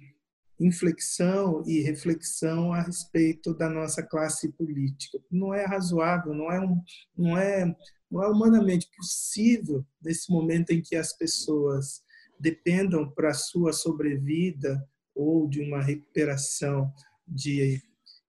inflexão 0.65 1.63
e 1.67 1.81
reflexão 1.81 2.73
a 2.73 2.83
respeito 2.83 3.55
da 3.55 3.69
nossa 3.69 4.03
classe 4.03 4.51
política. 4.53 5.19
Não 5.31 5.53
é 5.53 5.65
razoável, 5.65 6.35
não 6.35 6.51
é, 6.51 6.61
um, 6.61 6.81
não 7.17 7.39
é, 7.39 7.77
não 8.11 8.23
é 8.23 8.29
humanamente 8.29 8.89
possível, 8.97 9.85
nesse 10.03 10.31
momento 10.31 10.71
em 10.71 10.81
que 10.81 10.97
as 10.97 11.13
pessoas 11.17 12.03
dependam 12.39 13.11
para 13.11 13.31
a 13.31 13.35
sua 13.35 13.73
sobrevida 13.73 14.83
ou 15.15 15.49
de 15.49 15.61
uma 15.61 15.83
recuperação 15.83 16.93
de 17.27 17.81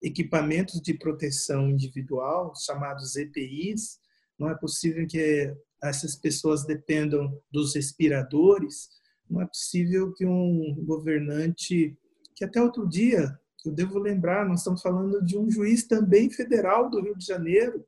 equipamentos 0.01 0.81
de 0.81 0.93
proteção 0.93 1.69
individual, 1.69 2.53
chamados 2.55 3.15
EPIs, 3.15 3.99
não 4.37 4.49
é 4.49 4.55
possível 4.55 5.07
que 5.07 5.53
essas 5.81 6.15
pessoas 6.15 6.65
dependam 6.65 7.41
dos 7.51 7.75
respiradores, 7.75 8.89
não 9.29 9.41
é 9.41 9.45
possível 9.45 10.13
que 10.13 10.25
um 10.25 10.75
governante 10.85 11.97
que 12.35 12.43
até 12.43 12.61
outro 12.61 12.87
dia, 12.87 13.37
eu 13.65 13.71
devo 13.71 13.97
lembrar, 13.99 14.45
nós 14.45 14.59
estamos 14.59 14.81
falando 14.81 15.23
de 15.23 15.37
um 15.37 15.49
juiz 15.49 15.85
também 15.85 16.29
federal 16.29 16.89
do 16.89 17.01
Rio 17.01 17.17
de 17.17 17.25
Janeiro. 17.25 17.85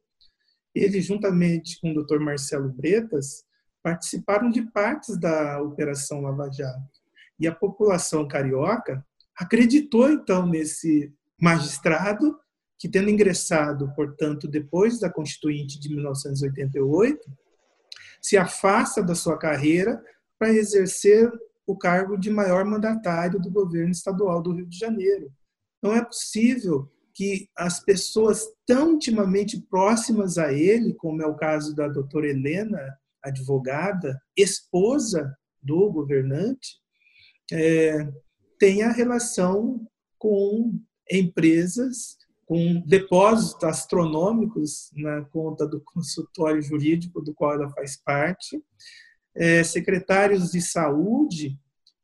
Ele, 0.73 1.01
juntamente 1.01 1.79
com 1.79 1.91
o 1.91 1.93
doutor 1.93 2.19
Marcelo 2.19 2.69
Bretas, 2.69 3.43
participaram 3.83 4.49
de 4.49 4.61
partes 4.61 5.17
da 5.17 5.61
Operação 5.61 6.21
Lava 6.21 6.49
Jato. 6.51 6.99
E 7.39 7.47
a 7.47 7.53
população 7.53 8.27
carioca 8.27 9.05
acreditou, 9.37 10.09
então, 10.09 10.47
nesse 10.47 11.13
magistrado 11.39 12.37
que, 12.77 12.89
tendo 12.89 13.09
ingressado, 13.09 13.93
portanto, 13.95 14.47
depois 14.47 14.99
da 14.99 15.09
Constituinte 15.09 15.79
de 15.79 15.89
1988, 15.89 17.19
se 18.21 18.37
afasta 18.37 19.03
da 19.03 19.13
sua 19.13 19.37
carreira 19.37 20.03
para 20.39 20.53
exercer 20.53 21.31
o 21.65 21.77
cargo 21.77 22.17
de 22.17 22.29
maior 22.29 22.63
mandatário 22.65 23.39
do 23.39 23.49
governo 23.49 23.91
estadual 23.91 24.41
do 24.41 24.53
Rio 24.53 24.67
de 24.67 24.77
Janeiro. 24.77 25.31
Não 25.81 25.93
é 25.93 26.03
possível 26.03 26.91
que 27.13 27.49
as 27.55 27.79
pessoas 27.79 28.45
tão 28.65 28.93
intimamente 28.93 29.59
próximas 29.61 30.37
a 30.37 30.51
ele, 30.51 30.93
como 30.93 31.21
é 31.21 31.25
o 31.25 31.35
caso 31.35 31.73
da 31.75 31.87
doutora 31.87 32.27
Helena, 32.27 32.79
advogada, 33.23 34.21
esposa 34.37 35.35
do 35.61 35.89
governante, 35.91 36.79
é, 37.51 38.07
tenha 38.59 38.91
relação 38.91 39.87
com 40.17 40.79
empresas 41.09 42.17
com 42.45 42.79
depósitos 42.85 43.63
astronômicos 43.63 44.91
na 44.95 45.23
conta 45.25 45.67
do 45.67 45.81
consultório 45.81 46.61
jurídico 46.61 47.21
do 47.21 47.33
qual 47.33 47.53
ela 47.53 47.69
faz 47.71 47.97
parte, 47.97 48.61
é, 49.35 49.63
secretários 49.63 50.51
de 50.51 50.61
saúde 50.61 51.59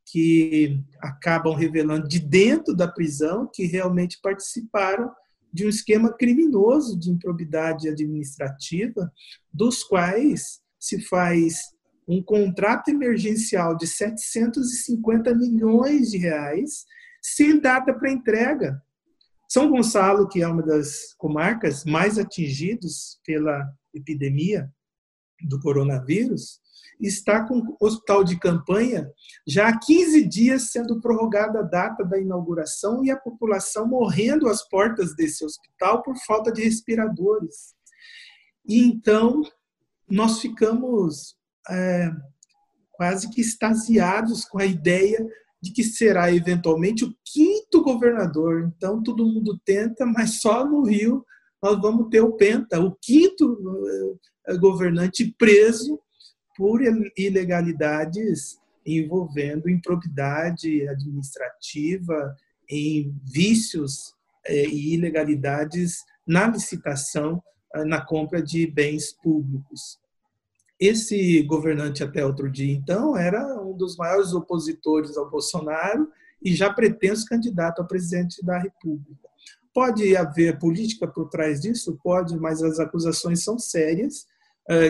que 0.05 0.83
acabam 0.99 1.55
revelando 1.55 2.07
de 2.07 2.19
dentro 2.19 2.75
da 2.75 2.87
prisão 2.87 3.49
que 3.51 3.65
realmente 3.65 4.19
participaram 4.21 5.11
de 5.53 5.65
um 5.65 5.69
esquema 5.69 6.13
criminoso 6.13 6.97
de 6.97 7.09
improbidade 7.09 7.89
administrativa, 7.89 9.11
dos 9.53 9.83
quais 9.83 10.61
se 10.79 10.99
faz 11.01 11.59
um 12.07 12.21
contrato 12.21 12.89
emergencial 12.89 13.75
de 13.75 13.87
750 13.87 15.33
milhões 15.35 16.11
de 16.11 16.17
reais 16.17 16.85
sem 17.21 17.59
data 17.59 17.93
para 17.93 18.11
entrega. 18.11 18.81
São 19.47 19.69
Gonçalo, 19.69 20.27
que 20.27 20.41
é 20.41 20.47
uma 20.47 20.63
das 20.63 21.13
comarcas 21.17 21.83
mais 21.83 22.17
atingidas 22.17 23.19
pela 23.25 23.69
epidemia 23.93 24.71
do 25.41 25.59
coronavírus, 25.59 26.60
está 27.07 27.45
com 27.47 27.59
o 27.59 27.77
hospital 27.79 28.23
de 28.23 28.37
campanha 28.39 29.09
já 29.47 29.69
há 29.69 29.79
15 29.79 30.27
dias 30.27 30.71
sendo 30.71 31.01
prorrogada 31.01 31.59
a 31.59 31.63
data 31.63 32.03
da 32.03 32.19
inauguração 32.19 33.03
e 33.03 33.11
a 33.11 33.17
população 33.17 33.87
morrendo 33.87 34.47
às 34.47 34.67
portas 34.67 35.15
desse 35.15 35.43
hospital 35.43 36.03
por 36.03 36.15
falta 36.25 36.51
de 36.51 36.63
respiradores. 36.63 37.73
E 38.67 38.83
então 38.83 39.41
nós 40.09 40.39
ficamos 40.39 41.35
é, 41.69 42.11
quase 42.91 43.29
que 43.29 43.41
extasiados 43.41 44.45
com 44.45 44.59
a 44.59 44.65
ideia 44.65 45.25
de 45.61 45.71
que 45.71 45.83
será 45.83 46.33
eventualmente 46.33 47.05
o 47.05 47.15
quinto 47.23 47.83
governador. 47.83 48.71
Então, 48.75 49.01
todo 49.01 49.27
mundo 49.27 49.59
tenta, 49.63 50.05
mas 50.05 50.41
só 50.41 50.65
no 50.65 50.83
Rio 50.83 51.25
nós 51.61 51.79
vamos 51.79 52.09
ter 52.09 52.21
o 52.21 52.33
Penta, 52.33 52.79
o 52.79 52.95
quinto 52.99 53.57
eh, 54.47 54.57
governante 54.57 55.33
preso 55.37 55.99
por 56.61 56.79
ilegalidades 57.17 58.59
envolvendo 58.85 59.67
improbidade 59.67 60.87
administrativa, 60.89 62.37
em 62.69 63.19
vícios 63.23 64.13
eh, 64.45 64.67
e 64.67 64.93
ilegalidades 64.93 66.03
na 66.25 66.47
licitação, 66.47 67.41
eh, 67.73 67.83
na 67.83 67.99
compra 68.05 68.43
de 68.43 68.67
bens 68.67 69.11
públicos. 69.11 69.99
Esse 70.79 71.41
governante 71.41 72.03
até 72.03 72.23
outro 72.23 72.47
dia, 72.47 72.71
então, 72.71 73.17
era 73.17 73.59
um 73.59 73.75
dos 73.75 73.97
maiores 73.97 74.31
opositores 74.31 75.17
ao 75.17 75.31
Bolsonaro 75.31 76.11
e 76.43 76.53
já 76.53 76.71
pretenso 76.71 77.25
candidato 77.25 77.81
a 77.81 77.85
presidente 77.85 78.45
da 78.45 78.59
República. 78.59 79.27
Pode 79.73 80.15
haver 80.15 80.59
política 80.59 81.07
por 81.07 81.27
trás 81.27 81.59
disso? 81.59 81.97
Pode, 82.03 82.37
mas 82.37 82.61
as 82.61 82.79
acusações 82.79 83.43
são 83.43 83.57
sérias, 83.57 84.27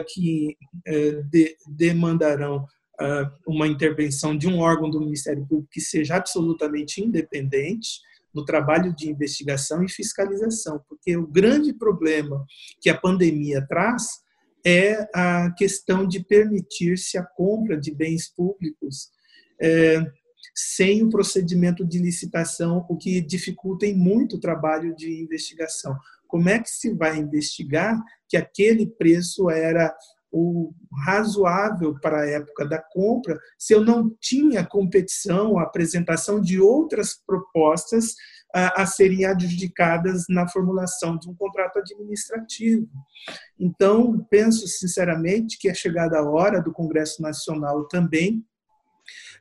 que 0.08 0.58
eh, 0.86 1.24
demandarão 1.68 2.68
eh, 3.00 3.32
uma 3.48 3.68
intervenção 3.68 4.38
de 4.38 4.48
um 4.48 4.60
órgão 4.60 4.90
do 4.90 5.00
Ministério 5.00 5.46
Público 5.46 5.72
que 5.72 5.82
seja 5.82 6.16
absolutamente 6.16 7.02
independente 7.02 8.00
no 8.34 8.46
trabalho 8.46 8.96
de 8.96 9.10
investigação 9.10 9.84
e 9.84 9.90
fiscalização, 9.90 10.84
porque 10.88 11.18
o 11.18 11.28
grande 11.28 11.74
problema 11.74 12.46
que 12.80 12.90
a 12.90 12.98
pandemia 12.98 13.66
traz 13.68 14.22
é 14.64 15.10
a 15.14 15.52
questão 15.58 16.08
de 16.08 16.24
permitir-se 16.24 17.18
a 17.18 17.24
compra 17.24 17.76
de 17.76 17.92
bens 17.92 18.30
públicos 18.30 19.10
é, 19.60 20.06
sem 20.54 21.04
o 21.04 21.10
procedimento 21.10 21.86
de 21.86 21.98
licitação, 21.98 22.86
o 22.90 22.96
que 22.96 23.20
dificulta 23.22 23.86
muito 23.96 24.36
o 24.36 24.40
trabalho 24.40 24.96
de 24.96 25.22
investigação. 25.22 25.98
Como 26.32 26.50
é 26.50 26.58
que 26.58 26.70
se 26.70 26.94
vai 26.96 27.18
investigar 27.18 28.02
que 28.28 28.38
aquele 28.38 28.88
preço 28.88 29.50
era 29.50 29.94
o 30.32 30.74
razoável 31.06 32.00
para 32.00 32.22
a 32.22 32.26
época 32.26 32.66
da 32.66 32.82
compra, 32.82 33.38
se 33.60 33.74
eu 33.74 33.84
não 33.84 34.10
tinha 34.22 34.66
competição, 34.66 35.60
apresentação 35.60 36.40
de 36.40 36.58
outras 36.60 37.14
propostas 37.28 38.16
a, 38.54 38.84
a 38.84 38.86
serem 38.86 39.26
adjudicadas 39.26 40.24
na 40.30 40.48
formulação 40.48 41.18
de 41.18 41.30
um 41.30 41.36
contrato 41.36 41.80
administrativo. 41.80 42.88
Então, 43.60 44.26
penso 44.30 44.68
sinceramente 44.68 45.58
que 45.60 45.68
é 45.68 45.74
chegada 45.74 46.18
a 46.18 46.30
hora 46.30 46.62
do 46.62 46.72
Congresso 46.72 47.22
Nacional 47.22 47.86
também 47.90 48.42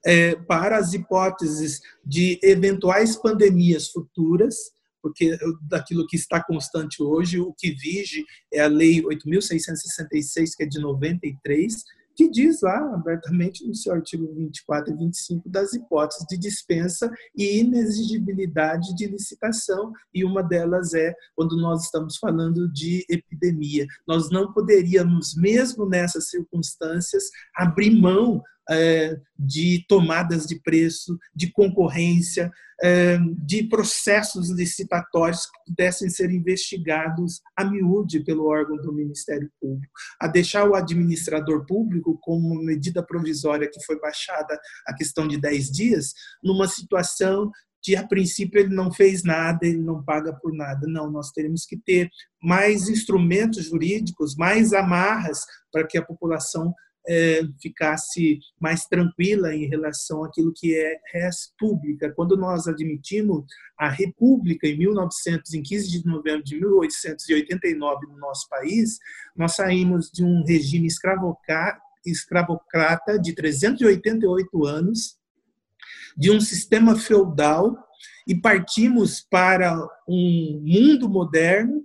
é, 0.05 0.35
para 0.35 0.77
as 0.77 0.93
hipóteses 0.93 1.81
de 2.05 2.39
eventuais 2.43 3.17
pandemias 3.17 3.89
futuras, 3.89 4.73
porque 5.03 5.37
daquilo 5.63 6.07
que 6.07 6.17
está 6.17 6.43
constante 6.43 7.03
hoje, 7.03 7.41
o 7.41 7.53
que 7.53 7.71
vige 7.73 8.25
é 8.53 8.61
a 8.61 8.69
Lei 8.69 9.03
8.666, 9.03 10.57
que 10.57 10.65
é 10.65 10.67
de 10.67 10.79
93, 10.79 11.85
que 12.21 12.29
diz 12.29 12.61
lá 12.61 12.77
abertamente 12.95 13.67
no 13.67 13.75
seu 13.75 13.95
artigo 13.95 14.31
24 14.35 14.93
e 14.93 14.97
25 14.97 15.49
das 15.49 15.73
hipóteses 15.73 16.27
de 16.29 16.37
dispensa 16.37 17.11
e 17.35 17.61
inexigibilidade 17.61 18.95
de 18.95 19.07
licitação, 19.07 19.93
e 20.13 20.23
uma 20.23 20.43
delas 20.43 20.93
é 20.93 21.15
quando 21.35 21.57
nós 21.57 21.85
estamos 21.85 22.19
falando 22.19 22.71
de 22.71 23.07
epidemia. 23.09 23.87
Nós 24.07 24.31
não 24.31 24.53
poderíamos, 24.53 25.35
mesmo 25.35 25.87
nessas 25.87 26.29
circunstâncias, 26.29 27.25
abrir 27.57 27.99
mão 27.99 28.43
de 29.39 29.85
tomadas 29.89 30.47
de 30.47 30.61
preço, 30.61 31.19
de 31.35 31.51
concorrência, 31.51 32.51
é, 32.83 33.19
de 33.45 33.65
processos 33.65 34.49
licitatórios 34.51 35.45
que 35.47 35.59
pudessem 35.67 36.09
ser 36.09 36.31
investigados 36.31 37.41
a 37.57 37.65
miúde 37.65 38.21
pelo 38.21 38.47
órgão 38.47 38.77
do 38.77 38.93
Ministério 38.93 39.51
Público, 39.61 39.93
a 40.19 40.27
deixar 40.27 40.69
o 40.69 40.75
administrador 40.75 41.67
público, 41.67 42.19
como 42.23 42.55
medida 42.63 43.03
provisória 43.03 43.69
que 43.71 43.85
foi 43.85 43.99
baixada 44.01 44.59
a 44.87 44.95
questão 44.95 45.29
de 45.29 45.39
10 45.39 45.71
dias, 45.71 46.15
numa 46.43 46.67
situação 46.67 47.51
que 47.83 47.97
a 47.97 48.07
princípio 48.07 48.61
ele 48.61 48.75
não 48.75 48.93
fez 48.93 49.23
nada, 49.23 49.67
ele 49.67 49.79
não 49.79 50.03
paga 50.03 50.33
por 50.35 50.53
nada. 50.53 50.87
Não, 50.87 51.11
nós 51.11 51.31
teremos 51.31 51.65
que 51.65 51.77
ter 51.77 52.11
mais 52.43 52.89
instrumentos 52.89 53.65
jurídicos, 53.67 54.37
mais 54.37 54.73
amarras 54.73 55.41
para 55.73 55.87
que 55.87 55.97
a 55.97 56.05
população 56.05 56.75
é, 57.09 57.43
ficasse 57.61 58.39
mais 58.61 58.85
tranquila 58.85 59.55
em 59.55 59.67
relação 59.67 60.25
àquilo 60.25 60.53
que 60.55 60.77
é 60.77 60.99
res 61.13 61.53
pública. 61.59 62.13
Quando 62.15 62.37
nós 62.37 62.69
admitimos 62.69 63.45
a 63.79 63.89
República 63.89 64.67
em 64.67 64.77
1900, 64.77 65.55
em 65.55 65.63
15 65.63 65.91
de 65.91 66.07
novembro 66.07 66.45
de 66.45 66.61
1889 66.61 68.07
no 68.07 68.19
nosso 68.19 68.49
país, 68.49 68.99
nós 69.37 69.57
saímos 69.57 70.11
de 70.11 70.25
um 70.25 70.45
regime 70.45 70.87
escravocrata 70.87 73.19
de 73.19 73.35
388 73.35 74.67
anos, 74.67 75.19
de 76.17 76.31
um 76.31 76.41
sistema 76.41 76.97
feudal 76.97 77.77
e 78.27 78.35
partimos 78.35 79.21
para 79.21 79.77
um 80.09 80.63
mundo 80.65 81.09
moderno 81.09 81.85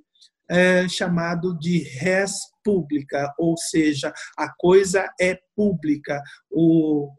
é, 0.49 0.87
chamado 0.87 1.57
de 1.57 1.79
res 1.79 2.33
pública, 2.65 3.33
ou 3.37 3.55
seja, 3.55 4.11
a 4.37 4.51
coisa 4.57 5.07
é 5.21 5.39
pública, 5.55 6.21
o, 6.51 7.11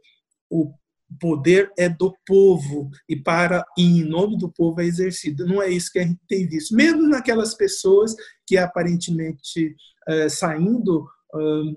o 0.51 0.74
poder 1.20 1.70
é 1.78 1.88
do 1.88 2.12
povo 2.26 2.90
e 3.09 3.14
para 3.14 3.64
e 3.78 4.01
em 4.01 4.05
nome 4.05 4.36
do 4.36 4.53
povo 4.53 4.80
é 4.80 4.84
exercido. 4.84 5.47
Não 5.47 5.62
é 5.62 5.70
isso 5.70 5.92
que 5.92 6.01
a 6.01 6.03
gente 6.03 6.20
tem 6.28 6.47
visto, 6.49 6.74
mesmo 6.74 7.09
naquelas 7.09 7.55
pessoas 7.55 8.14
que 8.44 8.59
aparentemente 8.59 9.74
é, 10.09 10.28
saindo 10.28 11.07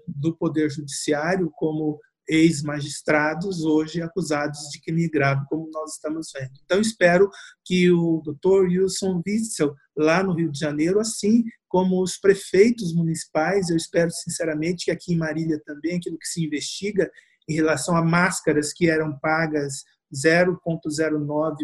do 0.08 0.36
poder 0.38 0.70
judiciário 0.70 1.52
como 1.56 2.00
ex-magistrados 2.30 3.66
hoje 3.66 4.02
acusados 4.02 4.60
de 4.72 4.80
crime 4.80 5.10
grave, 5.10 5.46
como 5.50 5.70
nós 5.72 5.94
estamos 5.94 6.32
vendo. 6.34 6.52
Então, 6.64 6.80
espero 6.80 7.30
que 7.66 7.92
o 7.92 8.22
doutor 8.24 8.68
Wilson 8.68 9.22
Witzel, 9.26 9.74
lá 9.98 10.24
no 10.24 10.34
Rio 10.34 10.52
de 10.52 10.60
Janeiro, 10.60 11.00
assim 11.00 11.44
como 11.68 12.02
os 12.02 12.18
prefeitos 12.18 12.94
municipais, 12.94 13.70
eu 13.70 13.78
espero 13.78 14.12
sinceramente 14.12 14.86
que 14.86 14.92
aqui 14.92 15.14
em 15.14 15.18
Marília 15.18 15.60
também, 15.66 15.98
aquilo 15.98 16.18
que 16.18 16.28
se 16.28 16.44
investiga 16.44 17.10
em 17.48 17.54
relação 17.54 17.98
a 17.98 18.06
máscaras 18.06 18.72
que 18.72 18.90
eram 18.90 19.18
pagas 19.20 19.84
0,09 20.14 21.56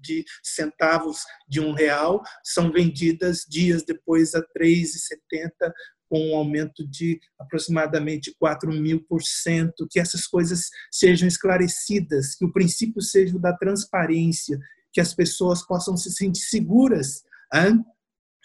de 0.00 0.24
centavos 0.42 1.20
de 1.48 1.60
um 1.60 1.72
real 1.72 2.20
são 2.42 2.72
vendidas 2.72 3.44
dias 3.48 3.84
depois 3.84 4.34
a 4.34 4.42
3,70 4.58 5.72
com 6.12 6.28
um 6.28 6.36
aumento 6.36 6.86
de 6.86 7.18
aproximadamente 7.38 8.36
4 8.38 8.70
mil 8.70 9.02
por 9.02 9.22
cento, 9.22 9.88
que 9.90 9.98
essas 9.98 10.26
coisas 10.26 10.68
sejam 10.90 11.26
esclarecidas, 11.26 12.34
que 12.34 12.44
o 12.44 12.52
princípio 12.52 13.00
seja 13.00 13.34
o 13.34 13.40
da 13.40 13.56
transparência, 13.56 14.60
que 14.92 15.00
as 15.00 15.14
pessoas 15.14 15.66
possam 15.66 15.96
se 15.96 16.10
sentir 16.10 16.42
seguras 16.42 17.22
hein, 17.54 17.82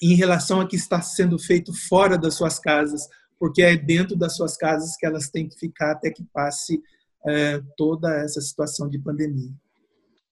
em 0.02 0.16
relação 0.16 0.62
a 0.62 0.66
que 0.66 0.78
está 0.78 1.02
sendo 1.02 1.38
feito 1.38 1.74
fora 1.74 2.18
das 2.18 2.36
suas 2.36 2.58
casas, 2.58 3.06
porque 3.38 3.62
é 3.62 3.76
dentro 3.76 4.16
das 4.16 4.38
suas 4.38 4.56
casas 4.56 4.96
que 4.96 5.06
elas 5.06 5.30
têm 5.30 5.50
que 5.50 5.60
ficar 5.60 5.92
até 5.92 6.10
que 6.10 6.24
passe 6.24 6.82
é, 7.28 7.62
toda 7.76 8.16
essa 8.16 8.40
situação 8.40 8.88
de 8.88 8.98
pandemia. 8.98 9.52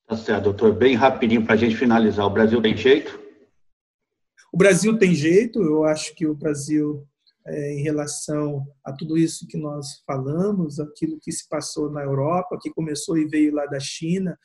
Tá 0.08 0.16
certo, 0.16 0.46
doutor. 0.46 0.74
Bem 0.74 0.96
rapidinho 0.96 1.44
para 1.44 1.56
a 1.56 1.58
gente 1.58 1.76
finalizar. 1.76 2.26
O 2.26 2.30
Brasil 2.30 2.62
tem 2.62 2.78
jeito? 2.78 3.20
O 4.54 4.58
Brasil 4.58 4.98
tem 4.98 5.14
jeito. 5.14 5.62
Eu 5.62 5.84
acho 5.84 6.16
que 6.16 6.26
o 6.26 6.34
Brasil, 6.34 7.06
é, 7.48 7.74
em 7.74 7.84
relação 7.84 8.66
a 8.84 8.92
tudo 8.92 9.18
isso 9.18 9.48
que 9.48 9.58
nós 9.58 10.02
falamos, 10.06 10.80
aquilo 10.80 11.20
que 11.20 11.32
se 11.32 11.48
passou 11.48 11.92
na 11.92 12.02
Europa, 12.02 12.58
que 12.62 12.72
começou 12.72 13.18
e 13.18 13.28
veio 13.28 13.54
lá 13.54 13.66
da 13.66 13.80
China, 13.80 14.38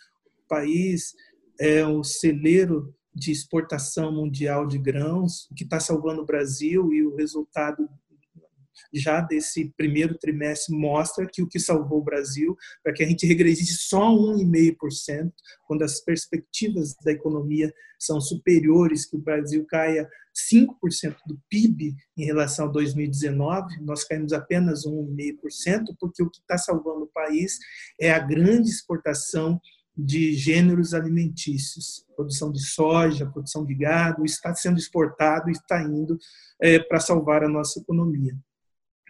o 0.45 0.49
país 0.49 1.15
é 1.59 1.87
um 1.87 2.03
celeiro 2.03 2.95
de 3.15 3.33
exportação 3.33 4.13
mundial 4.13 4.67
de 4.67 4.79
grãos, 4.79 5.49
que 5.57 5.65
está 5.65 5.81
salvando 5.81 6.23
o 6.23 6.27
Brasil 6.27 6.93
e 6.93 7.05
o 7.05 7.17
resultado 7.17 7.89
já 8.93 9.21
desse 9.21 9.73
primeiro 9.77 10.17
trimestre 10.19 10.75
mostra 10.75 11.27
que 11.27 11.43
o 11.43 11.49
que 11.49 11.59
salvou 11.59 12.01
o 12.01 12.05
Brasil, 12.05 12.57
para 12.83 12.93
que 12.93 13.03
a 13.03 13.07
gente 13.07 13.27
regredisse 13.27 13.77
só 13.79 14.11
1,5%, 14.11 15.33
quando 15.67 15.83
as 15.83 16.01
perspectivas 16.01 16.95
da 17.05 17.13
economia 17.13 17.73
são 17.99 18.21
superiores, 18.21 19.07
que 19.07 19.17
o 19.17 19.21
Brasil 19.21 19.65
caia 19.67 20.09
5% 20.51 21.17
do 21.27 21.41
PIB 21.49 21.97
em 22.17 22.25
relação 22.25 22.67
a 22.67 22.71
2019, 22.71 23.81
nós 23.83 24.05
caímos 24.05 24.33
apenas 24.33 24.87
1,5%, 24.87 25.95
porque 25.99 26.23
o 26.23 26.31
que 26.31 26.39
está 26.39 26.57
salvando 26.57 27.05
o 27.05 27.11
país 27.13 27.59
é 28.01 28.11
a 28.13 28.19
grande 28.19 28.71
exportação 28.71 29.61
de 29.97 30.33
gêneros 30.35 30.95
alimentícios, 30.95 32.05
produção 32.17 32.51
de 32.51 32.65
soja, 32.65 33.31
produção 33.31 33.65
de 33.65 33.75
gado, 33.75 34.25
está 34.25 34.55
sendo 34.55 34.79
exportado 34.79 35.49
e 35.49 35.53
está 35.53 35.83
indo 35.83 36.19
é, 36.61 36.79
para 36.79 37.01
salvar 37.01 37.45
a 37.45 37.49
nossa 37.49 37.81
economia. 37.81 38.35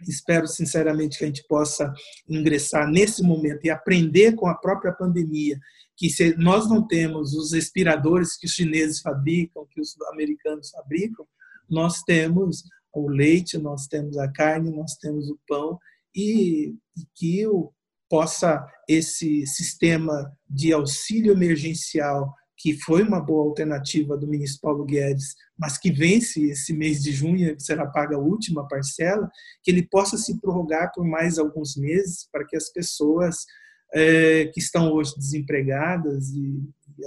Espero 0.07 0.47
sinceramente 0.47 1.17
que 1.17 1.23
a 1.23 1.27
gente 1.27 1.45
possa 1.47 1.93
ingressar 2.27 2.89
nesse 2.89 3.21
momento 3.21 3.65
e 3.65 3.69
aprender 3.69 4.33
com 4.33 4.47
a 4.47 4.55
própria 4.55 4.91
pandemia, 4.91 5.59
que 6.01 6.09
se 6.09 6.35
nós 6.35 6.67
não 6.67 6.87
temos 6.87 7.35
os 7.35 7.51
respiradores 7.51 8.35
que 8.35 8.47
os 8.47 8.53
chineses 8.53 9.01
fabricam, 9.01 9.67
que 9.69 9.79
os 9.79 9.95
americanos 10.11 10.71
fabricam, 10.71 11.27
nós 11.69 12.01
temos 12.01 12.63
o 12.91 13.07
leite, 13.07 13.55
nós 13.59 13.85
temos 13.85 14.17
a 14.17 14.27
carne, 14.27 14.71
nós 14.71 14.95
temos 14.95 15.29
o 15.29 15.39
pão 15.47 15.77
e, 16.15 16.73
e 16.97 17.05
que 17.13 17.45
o 17.45 17.71
possa 18.09 18.65
esse 18.89 19.45
sistema 19.45 20.35
de 20.49 20.73
auxílio 20.73 21.33
emergencial, 21.33 22.33
que 22.57 22.73
foi 22.81 23.03
uma 23.03 23.21
boa 23.21 23.47
alternativa 23.47 24.17
do 24.17 24.27
ministro 24.27 24.61
Paulo 24.61 24.83
Guedes, 24.85 25.35
mas 25.55 25.77
que 25.77 25.91
vence 25.91 26.41
esse 26.45 26.73
mês 26.73 27.03
de 27.03 27.11
junho, 27.11 27.55
será 27.59 27.85
paga 27.85 28.15
a 28.15 28.19
última 28.19 28.67
parcela, 28.67 29.29
que 29.61 29.69
ele 29.69 29.87
possa 29.87 30.17
se 30.17 30.41
prorrogar 30.41 30.91
por 30.95 31.05
mais 31.05 31.37
alguns 31.37 31.77
meses 31.77 32.27
para 32.31 32.43
que 32.43 32.57
as 32.57 32.73
pessoas 32.73 33.45
é, 33.93 34.45
que 34.47 34.59
estão 34.59 34.91
hoje 34.91 35.13
desempregadas 35.17 36.29
e, 36.29 36.61
e 36.97 37.05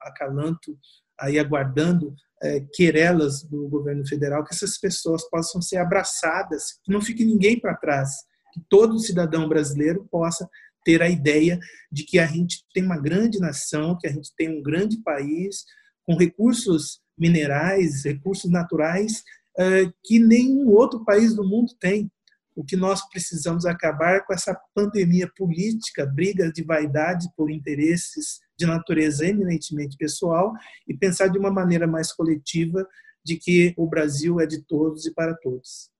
acalanto, 0.00 0.78
aí 1.18 1.38
aguardando 1.38 2.14
é, 2.42 2.60
querelas 2.72 3.42
do 3.42 3.68
governo 3.68 4.06
federal, 4.06 4.44
que 4.44 4.54
essas 4.54 4.78
pessoas 4.78 5.28
possam 5.28 5.60
ser 5.62 5.78
abraçadas, 5.78 6.78
que 6.84 6.92
não 6.92 7.00
fique 7.00 7.24
ninguém 7.24 7.58
para 7.58 7.76
trás, 7.76 8.10
que 8.52 8.60
todo 8.68 8.98
cidadão 8.98 9.48
brasileiro 9.48 10.06
possa 10.10 10.48
ter 10.84 11.02
a 11.02 11.08
ideia 11.08 11.58
de 11.90 12.04
que 12.04 12.18
a 12.18 12.26
gente 12.26 12.64
tem 12.72 12.84
uma 12.84 12.98
grande 12.98 13.40
nação, 13.40 13.98
que 13.98 14.06
a 14.06 14.12
gente 14.12 14.32
tem 14.36 14.48
um 14.48 14.62
grande 14.62 15.02
país 15.02 15.64
com 16.04 16.16
recursos 16.16 17.00
minerais, 17.18 18.04
recursos 18.04 18.50
naturais 18.50 19.24
eh, 19.58 19.90
que 20.04 20.18
nenhum 20.18 20.68
outro 20.68 21.04
país 21.04 21.34
do 21.34 21.42
mundo 21.42 21.72
tem. 21.80 22.10
O 22.56 22.64
que 22.64 22.74
nós 22.74 23.06
precisamos 23.10 23.66
acabar 23.66 24.24
com 24.24 24.32
essa 24.32 24.58
pandemia 24.74 25.30
política, 25.36 26.06
briga 26.06 26.50
de 26.50 26.64
vaidade 26.64 27.28
por 27.36 27.50
interesses 27.50 28.40
de 28.58 28.64
natureza 28.64 29.26
eminentemente 29.26 29.96
pessoal 29.98 30.54
e 30.88 30.96
pensar 30.96 31.28
de 31.28 31.38
uma 31.38 31.50
maneira 31.50 31.86
mais 31.86 32.10
coletiva 32.12 32.88
de 33.22 33.36
que 33.36 33.74
o 33.76 33.86
Brasil 33.86 34.40
é 34.40 34.46
de 34.46 34.62
todos 34.62 35.04
e 35.04 35.12
para 35.12 35.34
todos. 35.34 35.90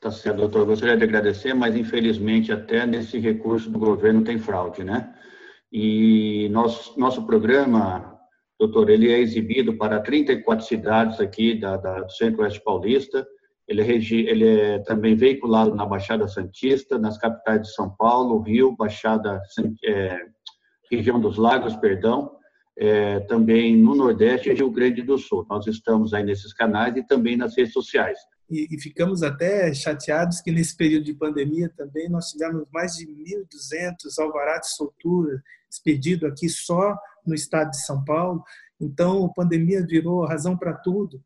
Tá 0.00 0.10
certo, 0.10 0.36
doutor. 0.36 0.64
Gostaria 0.64 0.96
de 0.96 1.04
agradecer, 1.04 1.54
mas 1.54 1.74
infelizmente 1.74 2.52
até 2.52 2.86
nesse 2.86 3.18
recurso 3.18 3.68
do 3.68 3.78
governo 3.78 4.22
tem 4.22 4.38
fraude, 4.38 4.84
né? 4.84 5.12
E 5.72 6.48
nosso, 6.50 6.98
nosso 6.98 7.26
programa, 7.26 8.18
doutor, 8.58 8.90
ele 8.90 9.10
é 9.10 9.18
exibido 9.18 9.76
para 9.76 10.00
34 10.00 10.64
cidades 10.64 11.20
aqui 11.20 11.58
da, 11.58 11.76
da 11.76 12.08
Centro-Oeste 12.08 12.62
Paulista. 12.62 13.26
Ele 13.70 13.82
ele 13.82 14.48
é 14.48 14.78
também 14.80 15.14
veiculado 15.14 15.74
na 15.74 15.86
Baixada 15.86 16.26
Santista, 16.26 16.98
nas 16.98 17.16
capitais 17.16 17.62
de 17.62 17.72
São 17.72 17.88
Paulo, 17.88 18.42
Rio, 18.42 18.76
Baixada, 18.76 19.40
é, 19.84 20.18
região 20.90 21.20
dos 21.20 21.38
Lagos, 21.38 21.76
perdão, 21.76 22.32
é, 22.76 23.20
também 23.20 23.76
no 23.76 23.94
Nordeste 23.94 24.50
e 24.50 24.54
Rio 24.54 24.70
Grande 24.70 25.02
do 25.02 25.16
Sul. 25.16 25.46
Nós 25.48 25.66
estamos 25.66 26.12
aí 26.12 26.24
nesses 26.24 26.52
canais 26.52 26.96
e 26.96 27.06
também 27.06 27.36
nas 27.36 27.56
redes 27.56 27.72
sociais 27.72 28.18
e, 28.50 28.66
e, 28.68 28.80
ficamos 28.80 29.22
até 29.22 29.72
chateados 29.72 30.40
que 30.40 30.50
nesse 30.50 30.76
período 30.76 31.04
de 31.04 31.14
pandemia 31.14 31.72
também 31.76 32.08
nós 32.08 32.30
tivemos 32.30 32.66
mais 32.72 32.96
de 32.96 33.06
1.200 33.06 33.94
alvarás 34.18 34.62
de 34.62 34.74
soltura 34.74 35.40
expedido 35.70 36.26
aqui 36.26 36.48
só 36.48 36.98
no 37.24 37.34
estado 37.34 37.70
de 37.70 37.84
São 37.84 38.04
Paulo. 38.04 38.42
Então, 38.80 39.24
a 39.26 39.32
pandemia 39.32 39.86
virou 39.86 40.26
razão 40.26 40.56
para 40.56 40.74
tudo, 40.74 41.22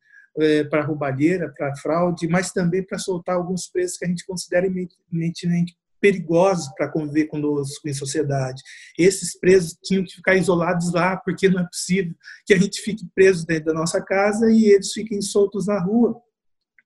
para 0.68 0.84
roubalheira, 0.84 1.52
para 1.56 1.76
fraude, 1.76 2.26
mas 2.26 2.50
também 2.52 2.84
para 2.84 2.98
soltar 2.98 3.36
alguns 3.36 3.68
preços 3.68 3.98
que 3.98 4.04
a 4.04 4.08
gente 4.08 4.26
considera 4.26 4.66
eminentemente 4.66 5.76
perigosos 6.04 6.68
para 6.76 6.90
conviver 6.90 7.28
conosco 7.28 7.88
em 7.88 7.94
sociedade. 7.94 8.62
Esses 8.98 9.38
presos 9.38 9.74
tinham 9.82 10.04
que 10.04 10.16
ficar 10.16 10.34
isolados 10.34 10.92
lá, 10.92 11.16
porque 11.16 11.48
não 11.48 11.60
é 11.60 11.66
possível 11.66 12.14
que 12.44 12.52
a 12.52 12.58
gente 12.58 12.82
fique 12.82 13.06
preso 13.14 13.46
dentro 13.46 13.66
da 13.66 13.72
nossa 13.72 14.02
casa 14.02 14.52
e 14.52 14.66
eles 14.66 14.92
fiquem 14.92 15.22
soltos 15.22 15.66
na 15.66 15.80
rua 15.80 16.20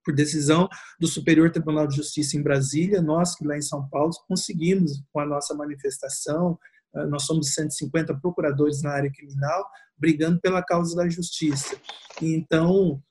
por 0.05 0.14
decisão 0.14 0.68
do 1.01 1.09
Superior 1.09 1.51
Tribunal 1.51 1.88
de 1.88 1.96
Justiça 1.96 2.36
em 2.36 2.42
Brasília, 2.42 3.03
nós 3.03 3.34
que 3.34 3.44
lá 3.44 3.57
em 3.59 3.62
São 3.62 3.88
Paulo 3.88 4.12
conseguimos, 4.28 5.03
com 5.12 5.18
a 5.18 5.26
nossa 5.26 5.53
manifestação, 5.53 6.57
eh, 6.94 7.07
nós 7.07 7.24
somos 7.24 7.53
150 7.55 8.14
procuradores 8.20 8.82
na 8.82 8.92
área 8.92 9.11
criminal, 9.12 9.66
brigando 9.99 10.40
pela 10.40 10.62
causa 10.62 10.94
da 10.94 11.09
justiça. 11.09 11.76
Então, 12.22 13.03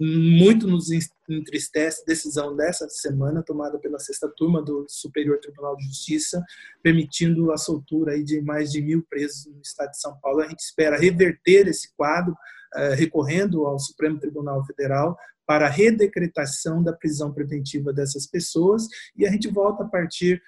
muito 0.00 0.66
nos 0.66 0.88
entristece 1.28 2.02
a 2.02 2.06
decisão 2.06 2.56
dessa 2.56 2.88
semana, 2.88 3.42
tomada 3.42 3.78
pela 3.78 3.98
sexta 3.98 4.28
turma 4.28 4.62
do 4.62 4.86
Superior 4.88 5.38
Tribunal 5.38 5.76
de 5.76 5.84
Justiça, 5.84 6.42
permitindo 6.82 7.52
a 7.52 7.56
soltura 7.56 8.22
de 8.22 8.40
mais 8.40 8.70
de 8.72 8.80
mil 8.80 9.04
presos 9.08 9.46
no 9.46 9.60
estado 9.60 9.90
de 9.90 10.00
São 10.00 10.16
Paulo. 10.20 10.40
A 10.40 10.48
gente 10.48 10.60
espera 10.60 10.98
reverter 10.98 11.68
esse 11.68 11.94
quadro, 11.94 12.34
eh, 12.74 12.94
recorrendo 12.94 13.66
ao 13.66 13.78
Supremo 13.78 14.18
Tribunal 14.18 14.64
Federal, 14.64 15.16
para 15.46 15.66
a 15.66 15.70
redecretação 15.70 16.82
da 16.82 16.92
prisão 16.92 17.32
preventiva 17.32 17.92
dessas 17.92 18.26
pessoas 18.26 18.86
e 19.16 19.26
a 19.26 19.30
gente 19.30 19.48
volta 19.48 19.82
a 19.82 19.88
partir 19.88 20.42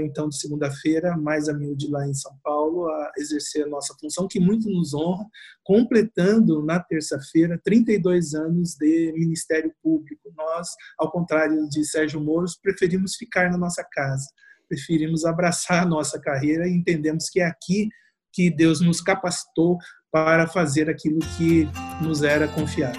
então 0.00 0.28
de 0.28 0.38
segunda-feira, 0.38 1.16
mais 1.16 1.48
a 1.48 1.54
miúde 1.54 1.88
lá 1.88 2.06
em 2.06 2.14
São 2.14 2.36
Paulo, 2.42 2.86
a 2.88 3.12
exercer 3.16 3.64
a 3.64 3.68
nossa 3.68 3.94
função, 3.98 4.28
que 4.28 4.38
muito 4.38 4.68
nos 4.68 4.92
honra, 4.92 5.24
completando 5.62 6.62
na 6.62 6.78
terça-feira 6.78 7.60
32 7.64 8.34
anos 8.34 8.74
de 8.74 9.12
Ministério 9.16 9.72
Público. 9.82 10.32
Nós, 10.36 10.68
ao 10.98 11.10
contrário 11.10 11.66
de 11.68 11.84
Sérgio 11.84 12.20
Moro, 12.20 12.46
preferimos 12.62 13.14
ficar 13.16 13.50
na 13.50 13.56
nossa 13.56 13.82
casa, 13.82 14.28
preferimos 14.68 15.24
abraçar 15.24 15.82
a 15.82 15.88
nossa 15.88 16.20
carreira 16.20 16.68
e 16.68 16.72
entendemos 16.72 17.30
que 17.30 17.40
é 17.40 17.46
aqui 17.46 17.88
que 18.32 18.50
Deus 18.50 18.80
nos 18.80 19.00
capacitou 19.00 19.78
para 20.10 20.46
fazer 20.46 20.90
aquilo 20.90 21.20
que 21.36 21.68
nos 22.02 22.22
era 22.22 22.48
confiado. 22.48 22.98